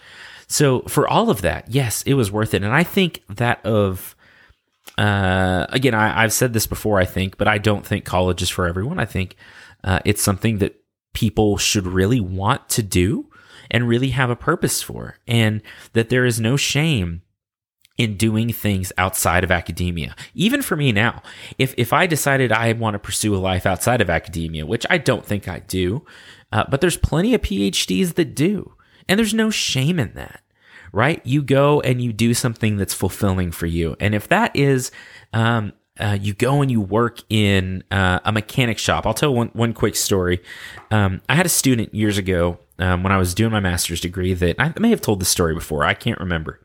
So 0.46 0.82
for 0.82 1.08
all 1.08 1.30
of 1.30 1.42
that, 1.42 1.70
yes, 1.70 2.02
it 2.02 2.14
was 2.14 2.30
worth 2.30 2.54
it. 2.54 2.62
And 2.62 2.74
I 2.74 2.84
think 2.84 3.22
that 3.28 3.64
of 3.64 4.14
uh, 4.98 5.66
again, 5.70 5.94
I, 5.94 6.22
have 6.22 6.32
said 6.32 6.52
this 6.52 6.66
before, 6.66 7.00
I 7.00 7.04
think, 7.04 7.38
but 7.38 7.48
I 7.48 7.58
don't 7.58 7.86
think 7.86 8.04
college 8.04 8.42
is 8.42 8.50
for 8.50 8.66
everyone. 8.66 8.98
I 8.98 9.06
think 9.06 9.36
uh, 9.84 10.00
it's 10.04 10.20
something 10.20 10.58
that 10.58 10.76
people 11.14 11.56
should 11.56 11.86
really 11.86 12.20
want 12.20 12.68
to 12.70 12.82
do 12.82 13.30
and 13.70 13.88
really 13.88 14.10
have 14.10 14.28
a 14.28 14.36
purpose 14.36 14.82
for, 14.82 15.16
and 15.26 15.62
that 15.94 16.10
there 16.10 16.26
is 16.26 16.40
no 16.40 16.56
shame 16.56 17.22
in 17.98 18.16
doing 18.16 18.52
things 18.52 18.92
outside 18.98 19.44
of 19.44 19.50
academia. 19.50 20.14
Even 20.35 20.62
for 20.62 20.76
me 20.76 20.92
now, 20.92 21.22
if 21.59 21.74
if 21.76 21.92
I 21.92 22.07
decided 22.07 22.52
I 22.52 22.72
want 22.72 22.94
to 22.94 22.98
pursue 22.98 23.35
a 23.35 23.38
life 23.38 23.66
outside 23.66 24.00
of 24.00 24.11
academia, 24.11 24.66
which 24.66 24.87
I 24.88 24.98
don't 24.98 25.24
think 25.24 25.48
I 25.48 25.61
do, 25.61 26.05
uh, 26.52 26.64
but 26.68 26.81
there's 26.81 26.96
plenty 26.96 27.35
of 27.35 27.42
PhDs 27.42 28.14
that 28.14 28.35
do, 28.35 28.74
and 29.09 29.18
there's 29.18 29.35
no 29.35 29.50
shame 29.50 29.98
in 29.98 30.14
that 30.14 30.42
right? 30.92 31.20
You 31.24 31.42
go 31.42 31.81
and 31.81 32.02
you 32.02 32.12
do 32.12 32.35
something 32.35 32.76
that's 32.76 32.94
fulfilling 32.94 33.50
for 33.50 33.66
you. 33.66 33.96
And 33.98 34.14
if 34.14 34.28
that 34.28 34.55
is, 34.55 34.90
um, 35.33 35.72
uh, 35.98 36.16
you 36.20 36.35
go 36.35 36.62
and 36.62 36.70
you 36.70 36.81
work 36.81 37.20
in 37.28 37.85
uh, 37.90 38.20
a 38.24 38.33
mechanic 38.33 38.78
shop. 38.78 39.07
I'll 39.07 39.14
tell 39.14 39.35
one, 39.35 39.48
one 39.48 39.72
quick 39.72 39.94
story. 39.96 40.42
Um, 40.90 41.20
I 41.28 41.35
had 41.35 41.46
a 41.46 41.50
student 41.50 41.94
years 41.94 42.18
ago 42.18 42.59
um, 42.78 43.02
when 43.02 43.12
I 43.12 43.18
was 43.18 43.35
doing 43.35 43.52
my 43.52 43.61
master's 43.61 44.00
degree 44.00 44.35
that 44.35 44.57
I 44.59 44.72
may 44.78 44.90
have 44.90 45.00
told 45.00 45.20
this 45.20 45.28
story 45.28 45.55
before. 45.55 45.85
I 45.85 45.94
can't 45.94 46.18
remember. 46.18 46.61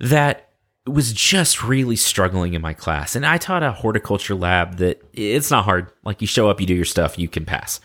That 0.00 0.50
was 0.86 1.12
just 1.12 1.62
really 1.62 1.96
struggling 1.96 2.54
in 2.54 2.60
my 2.60 2.74
class. 2.74 3.16
And 3.16 3.24
I 3.24 3.38
taught 3.38 3.62
a 3.62 3.72
horticulture 3.72 4.34
lab 4.34 4.76
that 4.76 5.02
it's 5.14 5.50
not 5.50 5.64
hard. 5.64 5.90
Like 6.04 6.20
you 6.20 6.26
show 6.26 6.50
up, 6.50 6.60
you 6.60 6.66
do 6.66 6.74
your 6.74 6.84
stuff, 6.84 7.18
you 7.18 7.28
can 7.28 7.44
pass. 7.44 7.80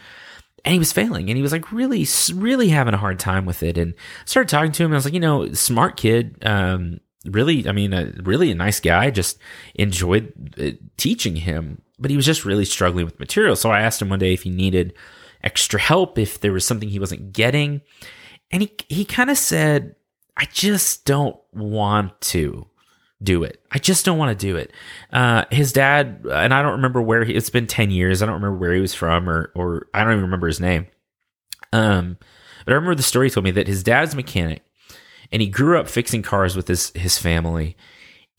And 0.66 0.74
he 0.74 0.80
was 0.80 0.92
failing 0.92 1.30
and 1.30 1.38
he 1.38 1.42
was 1.42 1.54
like 1.54 1.72
really 1.72 2.06
really 2.34 2.68
having 2.70 2.94
a 2.94 2.98
hard 2.98 3.20
time 3.20 3.46
with 3.46 3.64
it. 3.64 3.78
And 3.78 3.94
I 3.94 4.26
started 4.26 4.50
talking 4.50 4.74
to 4.74 4.84
him 4.84 4.88
and 4.88 4.96
i 4.96 4.98
was 4.98 5.06
like 5.06 5.14
you 5.14 5.20
know 5.22 5.54
smart 5.54 5.96
kid 5.96 6.38
um, 6.46 7.00
really 7.26 7.66
i 7.68 7.72
mean 7.72 7.94
uh, 7.94 8.12
really 8.24 8.52
a 8.52 8.56
nice 8.56 8.82
guy 8.82 9.10
just 9.10 9.40
enjoyed 9.76 10.34
uh, 10.60 10.72
teaching 10.98 11.38
him. 11.38 11.82
But 11.98 12.12
he 12.12 12.18
was 12.18 12.26
just 12.26 12.44
really 12.44 12.66
struggling 12.66 13.06
with 13.06 13.20
material 13.20 13.56
so 13.56 13.72
i 13.72 13.80
asked 13.80 14.02
him 14.02 14.10
one 14.10 14.20
day 14.20 14.34
if 14.34 14.44
he 14.44 14.50
needed 14.50 14.94
extra 15.44 15.80
help 15.80 16.18
if 16.18 16.42
there 16.42 16.52
was 16.52 16.66
something 16.66 16.90
he 16.90 17.00
wasn't 17.00 17.34
getting. 17.34 17.82
And 18.52 18.64
he 18.64 18.72
he 18.90 19.06
kind 19.06 19.30
of 19.30 19.38
said 19.38 19.96
i 20.40 20.46
just 20.46 21.06
don't 21.06 21.38
want 21.54 22.20
to 22.22 22.66
do 23.22 23.44
it. 23.44 23.62
I 23.72 23.80
just 23.80 24.06
don't 24.06 24.18
want 24.18 24.38
to 24.38 24.48
do 24.48 24.56
it. 24.56 24.72
Uh, 25.12 25.46
his 25.52 25.74
dad, 25.74 26.26
and 26.32 26.54
I 26.54 26.62
don't 26.62 26.74
remember 26.74 27.02
where 27.02 27.24
he, 27.26 27.34
it's 27.34 27.50
been 27.50 27.68
10 27.68 27.92
years. 27.92 28.22
I 28.22 28.26
don't 28.26 28.36
remember 28.36 28.58
where 28.58 28.74
he 28.74 28.80
was 28.80 28.94
from 28.94 29.30
or, 29.30 29.52
or 29.56 29.88
I 29.94 30.04
don't 30.04 30.14
even 30.14 30.24
remember 30.24 30.48
his 30.48 30.62
name. 30.62 30.88
Um, 31.74 32.18
but 32.66 32.72
I 32.72 32.76
remember 32.76 32.96
the 32.96 33.04
story 33.04 33.30
told 33.30 33.44
me 33.44 33.52
that 33.52 33.68
his 33.68 33.84
dad's 33.84 34.16
mechanic 34.16 34.64
and 35.32 35.42
he 35.42 35.50
grew 35.50 35.78
up 35.78 35.90
fixing 35.90 36.22
cars 36.22 36.56
with 36.56 36.68
his, 36.68 36.92
his 36.96 37.18
family 37.18 37.76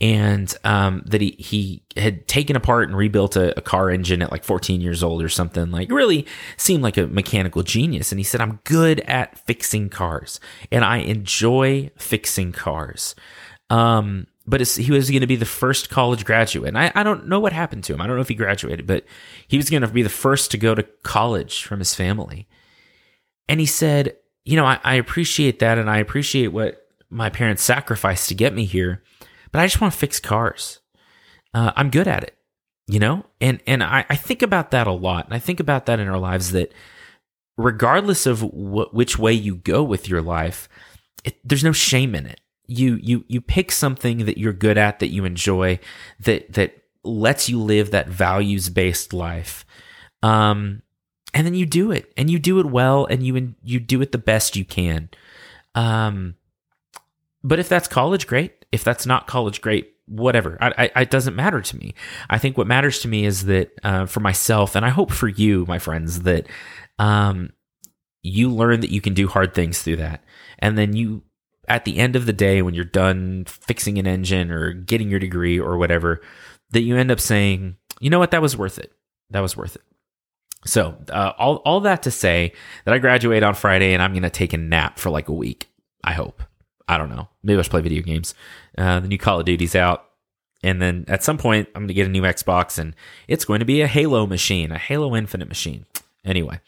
and, 0.00 0.54
um, 0.64 1.02
that 1.06 1.20
he, 1.20 1.36
he 1.38 1.82
had 1.96 2.26
taken 2.26 2.56
apart 2.56 2.88
and 2.88 2.96
rebuilt 2.96 3.36
a, 3.36 3.56
a 3.58 3.60
car 3.60 3.90
engine 3.90 4.22
at 4.22 4.30
like 4.30 4.44
14 4.44 4.80
years 4.80 5.02
old 5.02 5.22
or 5.22 5.28
something 5.28 5.70
like 5.70 5.90
really 5.90 6.26
seemed 6.56 6.82
like 6.82 6.96
a 6.96 7.06
mechanical 7.06 7.62
genius. 7.62 8.10
And 8.10 8.18
he 8.18 8.24
said, 8.24 8.40
I'm 8.40 8.60
good 8.64 9.00
at 9.00 9.38
fixing 9.46 9.88
cars 9.88 10.40
and 10.72 10.84
I 10.84 10.98
enjoy 10.98 11.90
fixing 11.96 12.52
cars. 12.52 13.14
Um, 13.68 14.26
but 14.46 14.66
he 14.66 14.90
was 14.90 15.10
going 15.10 15.20
to 15.20 15.28
be 15.28 15.36
the 15.36 15.44
first 15.44 15.90
college 15.90 16.24
graduate. 16.24 16.68
And 16.68 16.78
I, 16.78 16.90
I 16.94 17.02
don't 17.04 17.28
know 17.28 17.38
what 17.38 17.52
happened 17.52 17.84
to 17.84 17.94
him. 17.94 18.00
I 18.00 18.06
don't 18.06 18.16
know 18.16 18.22
if 18.22 18.28
he 18.28 18.34
graduated, 18.34 18.86
but 18.86 19.04
he 19.46 19.56
was 19.56 19.70
going 19.70 19.82
to 19.82 19.88
be 19.88 20.02
the 20.02 20.08
first 20.08 20.50
to 20.50 20.58
go 20.58 20.74
to 20.74 20.82
college 21.04 21.62
from 21.62 21.78
his 21.78 21.94
family. 21.94 22.48
And 23.48 23.60
he 23.60 23.66
said, 23.66 24.16
You 24.44 24.56
know, 24.56 24.64
I, 24.64 24.80
I 24.82 24.94
appreciate 24.94 25.60
that. 25.60 25.78
And 25.78 25.88
I 25.88 25.98
appreciate 25.98 26.48
what 26.48 26.84
my 27.10 27.30
parents 27.30 27.62
sacrificed 27.62 28.28
to 28.28 28.34
get 28.34 28.52
me 28.52 28.64
here, 28.64 29.02
but 29.52 29.60
I 29.60 29.66
just 29.66 29.80
want 29.80 29.92
to 29.92 29.98
fix 29.98 30.20
cars. 30.20 30.80
Uh, 31.52 31.72
I'm 31.76 31.90
good 31.90 32.06
at 32.08 32.22
it, 32.22 32.36
you 32.86 32.98
know? 32.98 33.24
And, 33.40 33.60
and 33.66 33.82
I, 33.82 34.06
I 34.08 34.16
think 34.16 34.42
about 34.42 34.70
that 34.70 34.86
a 34.86 34.92
lot. 34.92 35.24
And 35.26 35.34
I 35.34 35.38
think 35.38 35.60
about 35.60 35.86
that 35.86 35.98
in 35.98 36.08
our 36.08 36.18
lives 36.18 36.52
that 36.52 36.72
regardless 37.56 38.26
of 38.26 38.40
wh- 38.40 38.94
which 38.94 39.18
way 39.18 39.32
you 39.32 39.56
go 39.56 39.82
with 39.82 40.08
your 40.08 40.22
life, 40.22 40.68
it, 41.24 41.36
there's 41.44 41.64
no 41.64 41.72
shame 41.72 42.14
in 42.14 42.26
it 42.26 42.40
you 42.70 43.00
you 43.02 43.24
you 43.26 43.40
pick 43.40 43.72
something 43.72 44.18
that 44.26 44.38
you're 44.38 44.52
good 44.52 44.78
at 44.78 45.00
that 45.00 45.08
you 45.08 45.24
enjoy 45.24 45.78
that 46.20 46.52
that 46.52 46.84
lets 47.02 47.48
you 47.48 47.60
live 47.60 47.90
that 47.90 48.08
values 48.08 48.68
based 48.68 49.12
life 49.12 49.66
um 50.22 50.80
and 51.34 51.46
then 51.46 51.54
you 51.54 51.66
do 51.66 51.90
it 51.90 52.12
and 52.16 52.30
you 52.30 52.38
do 52.38 52.60
it 52.60 52.66
well 52.66 53.06
and 53.06 53.26
you 53.26 53.54
you 53.64 53.80
do 53.80 54.00
it 54.00 54.12
the 54.12 54.18
best 54.18 54.54
you 54.54 54.64
can 54.64 55.10
um 55.74 56.36
but 57.42 57.58
if 57.58 57.68
that's 57.68 57.88
college 57.88 58.26
great 58.26 58.64
if 58.72 58.84
that's 58.84 59.06
not 59.06 59.26
college 59.26 59.60
great 59.60 59.94
whatever 60.06 60.58
I, 60.60 60.90
I, 60.94 61.02
it 61.02 61.10
doesn't 61.10 61.36
matter 61.36 61.60
to 61.60 61.76
me 61.76 61.94
i 62.28 62.38
think 62.38 62.58
what 62.58 62.66
matters 62.66 62.98
to 63.00 63.08
me 63.08 63.24
is 63.24 63.44
that 63.46 63.70
uh, 63.84 64.06
for 64.06 64.20
myself 64.20 64.74
and 64.74 64.84
i 64.84 64.88
hope 64.88 65.12
for 65.12 65.28
you 65.28 65.64
my 65.66 65.78
friends 65.78 66.22
that 66.22 66.46
um 66.98 67.50
you 68.22 68.50
learn 68.50 68.80
that 68.80 68.90
you 68.90 69.00
can 69.00 69.14
do 69.14 69.28
hard 69.28 69.54
things 69.54 69.82
through 69.82 69.96
that 69.96 70.24
and 70.58 70.76
then 70.76 70.94
you 70.94 71.22
at 71.70 71.84
the 71.84 71.98
end 71.98 72.16
of 72.16 72.26
the 72.26 72.32
day, 72.32 72.60
when 72.62 72.74
you're 72.74 72.84
done 72.84 73.44
fixing 73.46 73.96
an 73.98 74.06
engine 74.06 74.50
or 74.50 74.72
getting 74.72 75.08
your 75.08 75.20
degree 75.20 75.58
or 75.58 75.78
whatever, 75.78 76.20
that 76.72 76.82
you 76.82 76.96
end 76.96 77.12
up 77.12 77.20
saying, 77.20 77.76
you 78.00 78.10
know 78.10 78.18
what, 78.18 78.32
that 78.32 78.42
was 78.42 78.56
worth 78.56 78.78
it. 78.78 78.92
That 79.30 79.40
was 79.40 79.56
worth 79.56 79.76
it. 79.76 79.82
So, 80.66 80.96
uh, 81.08 81.32
all, 81.38 81.56
all 81.58 81.80
that 81.80 82.02
to 82.02 82.10
say 82.10 82.52
that 82.84 82.92
I 82.92 82.98
graduate 82.98 83.44
on 83.44 83.54
Friday 83.54 83.94
and 83.94 84.02
I'm 84.02 84.12
going 84.12 84.24
to 84.24 84.30
take 84.30 84.52
a 84.52 84.58
nap 84.58 84.98
for 84.98 85.10
like 85.10 85.28
a 85.28 85.32
week. 85.32 85.68
I 86.02 86.12
hope. 86.12 86.42
I 86.90 86.98
don't 86.98 87.08
know. 87.08 87.28
Maybe 87.44 87.56
I 87.56 87.62
should 87.62 87.70
play 87.70 87.82
video 87.82 88.02
games. 88.02 88.34
Uh, 88.76 88.98
the 88.98 89.06
new 89.06 89.16
Call 89.16 89.38
of 89.38 89.46
Duty's 89.46 89.76
out. 89.76 90.06
And 90.64 90.82
then 90.82 91.04
at 91.06 91.22
some 91.22 91.38
point, 91.38 91.68
I'm 91.68 91.82
going 91.82 91.88
to 91.88 91.94
get 91.94 92.06
a 92.08 92.10
new 92.10 92.22
Xbox 92.22 92.78
and 92.78 92.96
it's 93.28 93.44
going 93.44 93.60
to 93.60 93.64
be 93.64 93.80
a 93.80 93.86
Halo 93.86 94.26
machine, 94.26 94.72
a 94.72 94.78
Halo 94.78 95.14
Infinite 95.14 95.48
machine. 95.48 95.86
Anyway, 96.24 96.60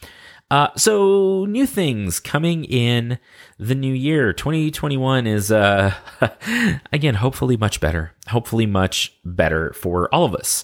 uh, 0.49 0.69
so 0.77 1.45
new 1.47 1.67
things 1.67 2.21
coming 2.21 2.65
in 2.65 3.19
the 3.59 3.75
new 3.75 3.93
year. 3.93 4.33
2021 4.33 5.27
is, 5.27 5.51
uh, 5.51 5.93
again, 6.93 7.17
hopefully 7.17 7.57
much 7.57 7.81
better. 7.81 8.13
Hopefully 8.29 8.65
much 8.65 9.19
better 9.25 9.73
for 9.73 10.09
all 10.15 10.25
of 10.25 10.37
us. 10.37 10.63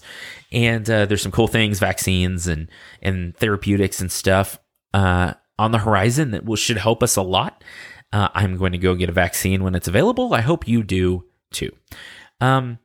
And, 0.53 0.89
uh, 0.89 1.05
there's 1.05 1.21
some 1.21 1.33
cool 1.33 1.49
things, 1.49 1.79
vaccines 1.79 2.47
and, 2.47 2.69
and 3.01 3.35
therapeutics 3.35 3.99
and 3.99 4.09
stuff, 4.09 4.57
uh, 4.93 5.33
on 5.59 5.71
the 5.71 5.79
horizon 5.79 6.31
that 6.31 6.45
will, 6.45 6.55
should 6.55 6.77
help 6.77 7.03
us 7.03 7.17
a 7.17 7.21
lot. 7.21 7.63
Uh, 8.11 8.29
I'm 8.33 8.57
going 8.57 8.71
to 8.71 8.77
go 8.77 8.95
get 8.95 9.09
a 9.09 9.13
vaccine 9.13 9.63
when 9.63 9.75
it's 9.75 9.87
available. 9.87 10.33
I 10.33 10.41
hope 10.41 10.67
you 10.67 10.83
do 10.83 11.25
too. 11.51 11.71
Um, 12.41 12.79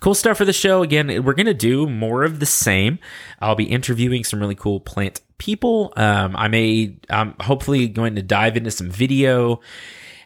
cool 0.00 0.14
stuff 0.14 0.36
for 0.36 0.44
the 0.44 0.52
show. 0.52 0.82
Again, 0.82 1.24
we're 1.24 1.34
going 1.34 1.46
to 1.46 1.54
do 1.54 1.88
more 1.88 2.24
of 2.24 2.40
the 2.40 2.46
same. 2.46 2.98
I'll 3.40 3.54
be 3.54 3.64
interviewing 3.64 4.24
some 4.24 4.40
really 4.40 4.54
cool 4.54 4.80
plant 4.80 5.20
people. 5.38 5.92
Um, 5.96 6.36
I 6.36 6.48
may, 6.48 6.96
I'm 7.08 7.34
hopefully 7.40 7.88
going 7.88 8.16
to 8.16 8.22
dive 8.22 8.56
into 8.56 8.70
some 8.70 8.90
video 8.90 9.60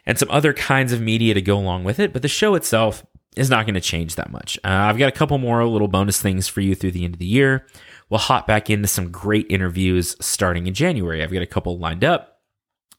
and 0.05 0.17
some 0.17 0.29
other 0.31 0.53
kinds 0.53 0.91
of 0.91 1.01
media 1.01 1.33
to 1.33 1.41
go 1.41 1.57
along 1.57 1.83
with 1.83 1.99
it. 1.99 2.13
But 2.13 2.21
the 2.21 2.27
show 2.27 2.55
itself 2.55 3.05
is 3.35 3.49
not 3.49 3.65
going 3.65 3.75
to 3.75 3.81
change 3.81 4.15
that 4.15 4.31
much. 4.31 4.57
Uh, 4.63 4.69
I've 4.69 4.97
got 4.97 5.09
a 5.09 5.13
couple 5.13 5.37
more 5.37 5.65
little 5.65 5.87
bonus 5.87 6.21
things 6.21 6.47
for 6.47 6.61
you 6.61 6.75
through 6.75 6.91
the 6.91 7.05
end 7.05 7.15
of 7.15 7.19
the 7.19 7.25
year. 7.25 7.67
We'll 8.09 8.19
hop 8.19 8.47
back 8.47 8.69
into 8.69 8.87
some 8.87 9.11
great 9.11 9.45
interviews 9.49 10.15
starting 10.19 10.67
in 10.67 10.73
January. 10.73 11.23
I've 11.23 11.31
got 11.31 11.43
a 11.43 11.47
couple 11.47 11.77
lined 11.77 12.03
up. 12.03 12.28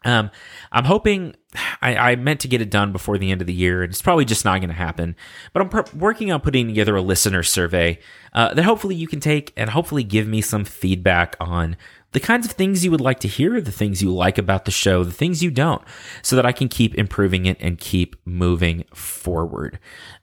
Um, 0.04 0.30
I'm 0.72 0.84
hoping 0.84 1.34
I, 1.82 1.96
I, 1.96 2.16
meant 2.16 2.40
to 2.40 2.48
get 2.48 2.62
it 2.62 2.70
done 2.70 2.90
before 2.90 3.18
the 3.18 3.30
end 3.30 3.42
of 3.42 3.46
the 3.46 3.52
year, 3.52 3.82
and 3.82 3.90
it's 3.90 4.00
probably 4.00 4.24
just 4.24 4.46
not 4.46 4.60
going 4.60 4.70
to 4.70 4.74
happen. 4.74 5.14
But 5.52 5.62
I'm 5.62 5.68
pr- 5.68 5.96
working 5.96 6.32
on 6.32 6.40
putting 6.40 6.68
together 6.68 6.96
a 6.96 7.02
listener 7.02 7.42
survey 7.42 7.98
uh, 8.32 8.54
that 8.54 8.62
hopefully 8.62 8.94
you 8.94 9.06
can 9.06 9.20
take 9.20 9.52
and 9.56 9.68
hopefully 9.68 10.04
give 10.04 10.26
me 10.26 10.40
some 10.40 10.64
feedback 10.64 11.36
on 11.38 11.76
the 12.12 12.20
kinds 12.20 12.46
of 12.46 12.52
things 12.52 12.84
you 12.84 12.90
would 12.90 13.00
like 13.00 13.20
to 13.20 13.28
hear, 13.28 13.60
the 13.60 13.70
things 13.70 14.02
you 14.02 14.12
like 14.12 14.38
about 14.38 14.64
the 14.64 14.70
show, 14.70 15.04
the 15.04 15.12
things 15.12 15.42
you 15.42 15.50
don't, 15.50 15.82
so 16.22 16.34
that 16.34 16.46
I 16.46 16.52
can 16.52 16.68
keep 16.68 16.94
improving 16.96 17.46
it 17.46 17.56
and 17.60 17.78
keep 17.78 18.16
moving 18.24 18.84
forward. 18.94 19.78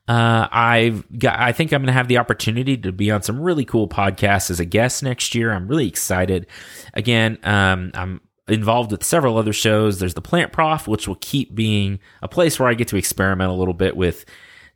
Uh, 0.07 0.47
I've 0.51 1.05
got, 1.19 1.39
I 1.39 1.51
think 1.51 1.71
I'm 1.71 1.82
going 1.82 1.88
to 1.88 1.93
have 1.93 2.07
the 2.07 2.17
opportunity 2.17 2.78
to 2.78 2.91
be 2.91 3.11
on 3.11 3.21
some 3.21 3.39
really 3.39 3.65
cool 3.65 3.88
podcasts 3.88 4.49
as 4.49 4.59
a 4.59 4.65
guest 4.65 5.03
next 5.03 5.36
year. 5.36 5.53
I'm 5.53 5.67
really 5.67 5.88
excited. 5.88 6.47
Again, 6.93 7.38
um, 7.43 7.91
I'm 7.93 8.21
involved 8.47 8.91
with 8.91 9.03
several 9.03 9.37
other 9.37 9.53
shows. 9.53 9.99
There's 9.99 10.13
the 10.13 10.21
Plant 10.21 10.51
Prof, 10.51 10.87
which 10.87 11.07
will 11.07 11.17
keep 11.21 11.53
being 11.53 11.99
a 12.21 12.27
place 12.27 12.59
where 12.59 12.69
I 12.69 12.73
get 12.73 12.87
to 12.89 12.97
experiment 12.97 13.49
a 13.49 13.53
little 13.53 13.73
bit 13.73 13.95
with 13.97 14.25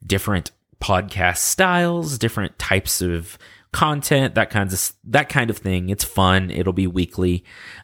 different 0.05 0.51
podcast 0.81 1.37
styles, 1.37 2.17
different 2.17 2.57
types 2.59 3.01
of 3.01 3.37
content, 3.71 4.35
that 4.35 4.49
kinds 4.49 4.73
of 4.73 4.95
that 5.11 5.29
kind 5.29 5.49
of 5.49 5.57
thing. 5.57 5.89
It's 5.89 6.03
fun. 6.03 6.51
It'll 6.51 6.73
be 6.73 6.87
weekly. 6.87 7.43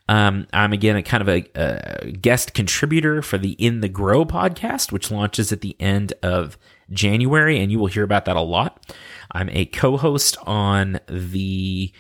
Um, 0.09 0.47
I'm 0.51 0.73
again 0.73 0.97
a 0.97 1.03
kind 1.03 1.21
of 1.21 1.29
a, 1.29 1.45
a, 1.55 2.11
guest 2.11 2.53
contributor 2.53 3.21
for 3.21 3.38
the 3.38 3.51
In 3.53 3.79
the 3.79 3.89
Grow 3.89 4.25
podcast, 4.25 4.91
which 4.91 5.11
launches 5.11 5.51
at 5.51 5.61
the 5.61 5.75
end 5.79 6.13
of 6.21 6.57
January, 6.89 7.59
and 7.59 7.71
you 7.71 7.79
will 7.79 7.88
hear 7.88 8.03
about 8.03 8.25
that 8.25 8.35
a 8.35 8.41
lot. 8.41 8.93
I'm 9.31 9.49
a 9.49 9.65
co-host 9.65 10.38
on 10.45 10.99
the 11.07 11.91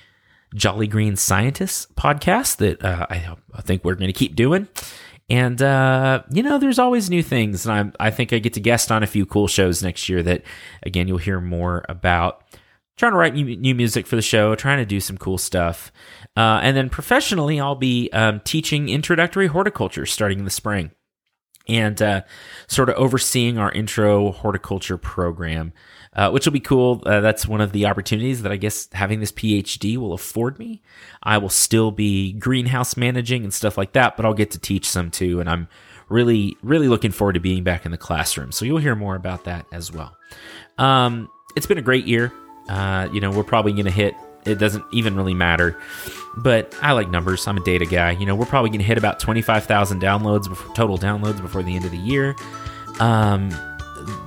Jolly 0.57 0.87
Green 0.87 1.15
Scientists 1.15 1.87
podcast 1.95 2.57
that 2.57 2.83
uh, 2.83 3.05
I, 3.09 3.35
I 3.53 3.61
think 3.61 3.83
we're 3.83 3.95
going 3.95 4.11
to 4.11 4.17
keep 4.17 4.35
doing. 4.35 4.67
And 5.29 5.61
uh, 5.61 6.23
you 6.31 6.41
know, 6.41 6.57
there's 6.57 6.79
always 6.79 7.09
new 7.09 7.21
things, 7.21 7.65
and 7.65 7.93
I 7.99 8.07
I 8.07 8.11
think 8.11 8.31
I 8.31 8.39
get 8.39 8.53
to 8.53 8.61
guest 8.61 8.91
on 8.91 9.03
a 9.03 9.07
few 9.07 9.25
cool 9.25 9.47
shows 9.47 9.83
next 9.83 10.07
year 10.07 10.23
that 10.23 10.43
again 10.83 11.07
you'll 11.07 11.17
hear 11.17 11.41
more 11.41 11.83
about 11.89 12.43
trying 12.95 13.11
to 13.11 13.17
write 13.17 13.35
new, 13.35 13.75
music 13.75 14.07
for 14.07 14.15
the 14.15 14.21
show, 14.21 14.55
trying 14.55 14.79
to 14.79 14.85
do 14.85 14.99
some 14.99 15.17
cool 15.17 15.37
stuff. 15.37 15.91
Uh, 16.35 16.59
and 16.63 16.75
then 16.75 16.89
professionally, 16.89 17.59
I'll 17.59 17.75
be 17.75 18.09
um, 18.11 18.41
teaching 18.43 18.89
introductory 18.89 19.47
horticulture 19.47 20.05
starting 20.05 20.39
in 20.39 20.45
the 20.45 20.51
spring 20.51 20.91
and 21.67 22.01
uh, 22.01 22.21
sort 22.67 22.89
of 22.89 22.95
overseeing 22.95 23.57
our 23.57 23.71
intro 23.71 24.31
horticulture 24.31 24.97
program, 24.97 25.73
uh, 26.13 26.29
which 26.31 26.45
will 26.45 26.53
be 26.53 26.59
cool. 26.59 27.01
Uh, 27.05 27.19
that's 27.19 27.47
one 27.47 27.61
of 27.61 27.71
the 27.71 27.85
opportunities 27.85 28.41
that 28.43 28.51
I 28.51 28.57
guess 28.57 28.89
having 28.93 29.19
this 29.19 29.31
PhD 29.31 29.97
will 29.97 30.13
afford 30.13 30.59
me. 30.59 30.81
I 31.21 31.37
will 31.37 31.49
still 31.49 31.91
be 31.91 32.33
greenhouse 32.33 32.97
managing 32.97 33.43
and 33.43 33.53
stuff 33.53 33.77
like 33.77 33.93
that, 33.93 34.17
but 34.17 34.25
I'll 34.25 34.33
get 34.33 34.51
to 34.51 34.59
teach 34.59 34.87
some 34.89 35.11
too. 35.11 35.39
And 35.39 35.49
I'm 35.49 35.67
really, 36.09 36.57
really 36.61 36.87
looking 36.87 37.11
forward 37.11 37.33
to 37.33 37.39
being 37.39 37.63
back 37.63 37.85
in 37.85 37.91
the 37.91 37.97
classroom. 37.97 38.51
So 38.51 38.65
you'll 38.65 38.77
hear 38.77 38.95
more 38.95 39.15
about 39.15 39.43
that 39.43 39.65
as 39.71 39.91
well. 39.91 40.15
Um, 40.77 41.29
it's 41.55 41.65
been 41.65 41.77
a 41.77 41.83
great 41.83 42.05
year. 42.05 42.31
Uh, 42.69 43.07
you 43.11 43.21
know, 43.21 43.31
we're 43.31 43.43
probably 43.43 43.73
going 43.73 43.85
to 43.85 43.91
hit, 43.91 44.13
it 44.47 44.59
doesn't 44.59 44.85
even 44.91 45.15
really 45.15 45.33
matter. 45.33 45.77
But 46.35 46.75
I 46.81 46.91
like 46.91 47.09
numbers. 47.09 47.47
I'm 47.47 47.57
a 47.57 47.63
data 47.63 47.85
guy. 47.85 48.11
You 48.11 48.25
know, 48.25 48.35
we're 48.35 48.45
probably 48.45 48.69
going 48.69 48.79
to 48.79 48.85
hit 48.85 48.97
about 48.97 49.19
25,000 49.19 50.01
downloads, 50.01 50.47
before, 50.47 50.73
total 50.75 50.97
downloads 50.97 51.41
before 51.41 51.63
the 51.63 51.75
end 51.75 51.85
of 51.85 51.91
the 51.91 51.97
year. 51.97 52.35
Um, 52.99 53.51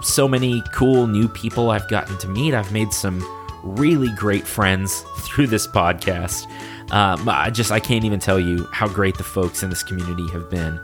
so 0.03 0.27
many 0.29 0.63
cool 0.73 1.07
new 1.07 1.29
people 1.29 1.71
I've 1.71 1.89
gotten 1.89 2.19
to 2.19 2.29
meet. 2.29 2.55
I've 2.55 2.73
made 2.73 2.93
some 2.93 3.25
really 3.63 4.09
great 4.17 4.47
friends 4.47 5.01
through 5.19 5.49
this 5.49 5.67
podcast. 5.67 6.45
Um, 6.93 7.29
I 7.29 7.51
just 7.51 7.71
I 7.71 7.79
can't 7.79 8.05
even 8.05 8.19
tell 8.19 8.41
you 8.41 8.67
how 8.73 8.89
great 8.89 9.17
the 9.17 9.25
folks 9.25 9.63
in 9.63 9.71
this 9.71 9.83
community 9.83 10.29
have 10.31 10.51
been. 10.51 10.81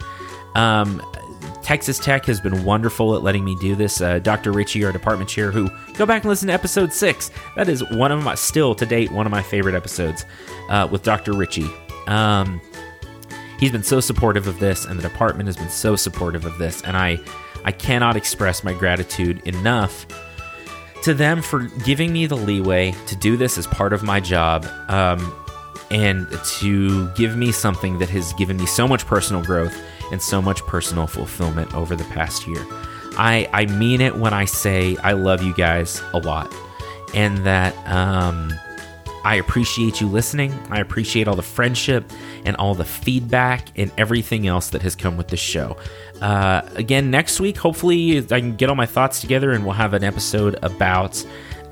Um, 0.55 1.03
Texas 1.67 1.99
Tech 1.99 2.25
has 2.27 2.41
been 2.41 2.63
wonderful 2.63 3.17
at 3.17 3.25
letting 3.25 3.45
me 3.45 3.57
do 3.57 3.75
this. 3.75 4.01
Uh, 4.01 4.21
Dr. 4.21 4.53
Ritchie, 4.53 4.85
our 4.85 4.93
department 4.93 5.29
chair, 5.29 5.51
who 5.51 5.69
go 5.95 6.07
back 6.07 6.23
and 6.23 6.29
listen 6.29 6.47
to 6.47 6.55
episode 6.55 6.93
six. 6.93 7.33
That 7.57 7.69
is 7.69 7.83
one 7.91 8.13
of 8.13 8.23
my, 8.23 8.37
still 8.37 8.73
to 8.77 8.87
date, 8.87 9.11
one 9.11 9.27
of 9.27 9.33
my 9.33 9.43
favorite 9.43 9.75
episodes 9.75 10.25
uh, 10.69 10.87
with 10.89 11.03
Dr. 11.03 11.33
Ritchie. 11.33 11.69
Um, 12.07 12.61
he's 13.59 13.73
been 13.73 13.83
so 13.83 13.99
supportive 13.99 14.47
of 14.47 14.61
this, 14.61 14.85
and 14.85 14.97
the 14.97 15.03
department 15.03 15.49
has 15.49 15.57
been 15.57 15.69
so 15.69 15.97
supportive 15.97 16.45
of 16.45 16.57
this, 16.57 16.83
and 16.83 16.97
I, 16.97 17.19
I 17.65 17.73
cannot 17.73 18.15
express 18.15 18.63
my 18.63 18.73
gratitude 18.73 19.45
enough 19.45 20.07
to 21.03 21.15
them 21.15 21.43
for 21.43 21.65
giving 21.85 22.13
me 22.13 22.27
the 22.27 22.37
leeway 22.37 22.95
to 23.09 23.17
do 23.17 23.37
this 23.37 23.59
as 23.59 23.67
part 23.67 23.93
of 23.93 24.05
my 24.05 24.21
job. 24.21 24.65
Um, 24.87 25.35
and 25.91 26.27
to 26.45 27.09
give 27.11 27.37
me 27.37 27.53
something 27.53 27.99
that 27.99 28.09
has 28.09 28.33
given 28.35 28.57
me 28.57 28.67
so 28.67 28.89
much 28.89 29.07
personal 29.07 29.43
growth 29.43 29.77
and 30.13 30.21
so 30.23 30.41
much 30.43 30.61
personal 30.63 31.07
fulfillment 31.07 31.75
over 31.75 31.97
the 31.97 32.05
past 32.05 32.47
year. 32.47 32.65
I, 33.19 33.49
I 33.53 33.67
mean 33.67 34.01
it 34.01 34.17
when 34.17 34.35
I 34.35 34.45
say 34.45 34.97
I 35.03 35.13
love 35.13 35.43
you 35.43 35.55
guys 35.55 36.03
a 36.13 36.19
lot 36.19 36.53
and 37.15 37.39
that 37.47 37.75
um, 37.89 38.53
I 39.25 39.37
appreciate 39.37 40.01
you 40.01 40.07
listening. 40.07 40.53
I 40.71 40.81
appreciate 40.81 41.27
all 41.27 41.35
the 41.35 41.43
friendship 41.43 42.11
and 42.45 42.55
all 42.57 42.75
the 42.75 42.85
feedback 42.85 43.69
and 43.77 43.91
everything 43.99 44.47
else 44.47 44.71
that 44.71 44.83
has 44.83 44.95
come 44.95 45.17
with 45.17 45.29
the 45.29 45.37
show. 45.37 45.77
Uh, 46.21 46.63
again, 46.77 47.11
next 47.11 47.41
week, 47.41 47.57
hopefully, 47.57 48.19
I 48.19 48.41
can 48.41 48.55
get 48.55 48.69
all 48.69 48.77
my 48.77 48.87
thoughts 48.87 49.21
together 49.21 49.51
and 49.53 49.65
we'll 49.65 49.75
have 49.75 49.95
an 49.95 50.05
episode 50.05 50.59
about 50.63 51.27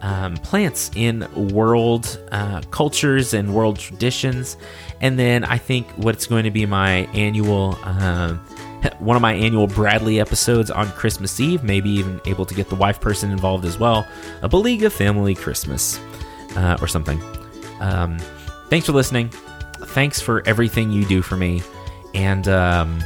um, 0.04 0.36
plants 0.36 0.90
in 0.94 1.26
world 1.54 2.20
uh, 2.30 2.60
cultures 2.70 3.32
and 3.32 3.54
world 3.54 3.78
traditions. 3.78 4.58
And 5.00 5.18
then 5.18 5.44
I 5.44 5.56
think 5.56 5.88
what's 5.96 6.26
going 6.26 6.44
to 6.44 6.50
be 6.50 6.66
my 6.66 7.06
annual, 7.14 7.78
uh, 7.82 8.34
one 8.98 9.16
of 9.16 9.22
my 9.22 9.32
annual 9.32 9.66
Bradley 9.66 10.20
episodes 10.20 10.70
on 10.70 10.90
Christmas 10.90 11.40
Eve, 11.40 11.64
maybe 11.64 11.88
even 11.88 12.20
able 12.26 12.44
to 12.44 12.54
get 12.54 12.68
the 12.68 12.74
wife 12.74 13.00
person 13.00 13.30
involved 13.30 13.64
as 13.64 13.78
well. 13.78 14.06
A 14.42 14.48
Beliga 14.48 14.92
family 14.92 15.34
Christmas 15.34 15.98
uh, 16.54 16.76
or 16.82 16.86
something. 16.86 17.20
Um, 17.80 18.18
thanks 18.68 18.84
for 18.84 18.92
listening. 18.92 19.30
Thanks 19.86 20.20
for 20.20 20.46
everything 20.46 20.92
you 20.92 21.06
do 21.06 21.22
for 21.22 21.38
me. 21.38 21.62
And 22.12 22.46
um, 22.48 23.02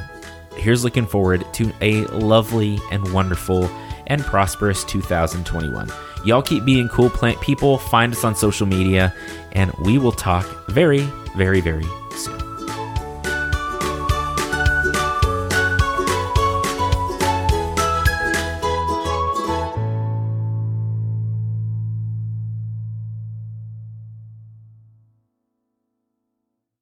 here's 0.56 0.82
looking 0.82 1.06
forward 1.06 1.46
to 1.54 1.72
a 1.80 2.04
lovely 2.06 2.80
and 2.90 3.12
wonderful 3.12 3.70
and 4.08 4.20
prosperous 4.22 4.82
2021. 4.84 5.88
Y'all 6.28 6.42
keep 6.42 6.62
being 6.62 6.90
cool 6.90 7.08
plant 7.08 7.40
people. 7.40 7.78
Find 7.78 8.12
us 8.12 8.22
on 8.22 8.34
social 8.34 8.66
media, 8.66 9.14
and 9.52 9.72
we 9.78 9.96
will 9.96 10.12
talk 10.12 10.44
very, 10.68 11.00
very, 11.34 11.62
very 11.62 11.86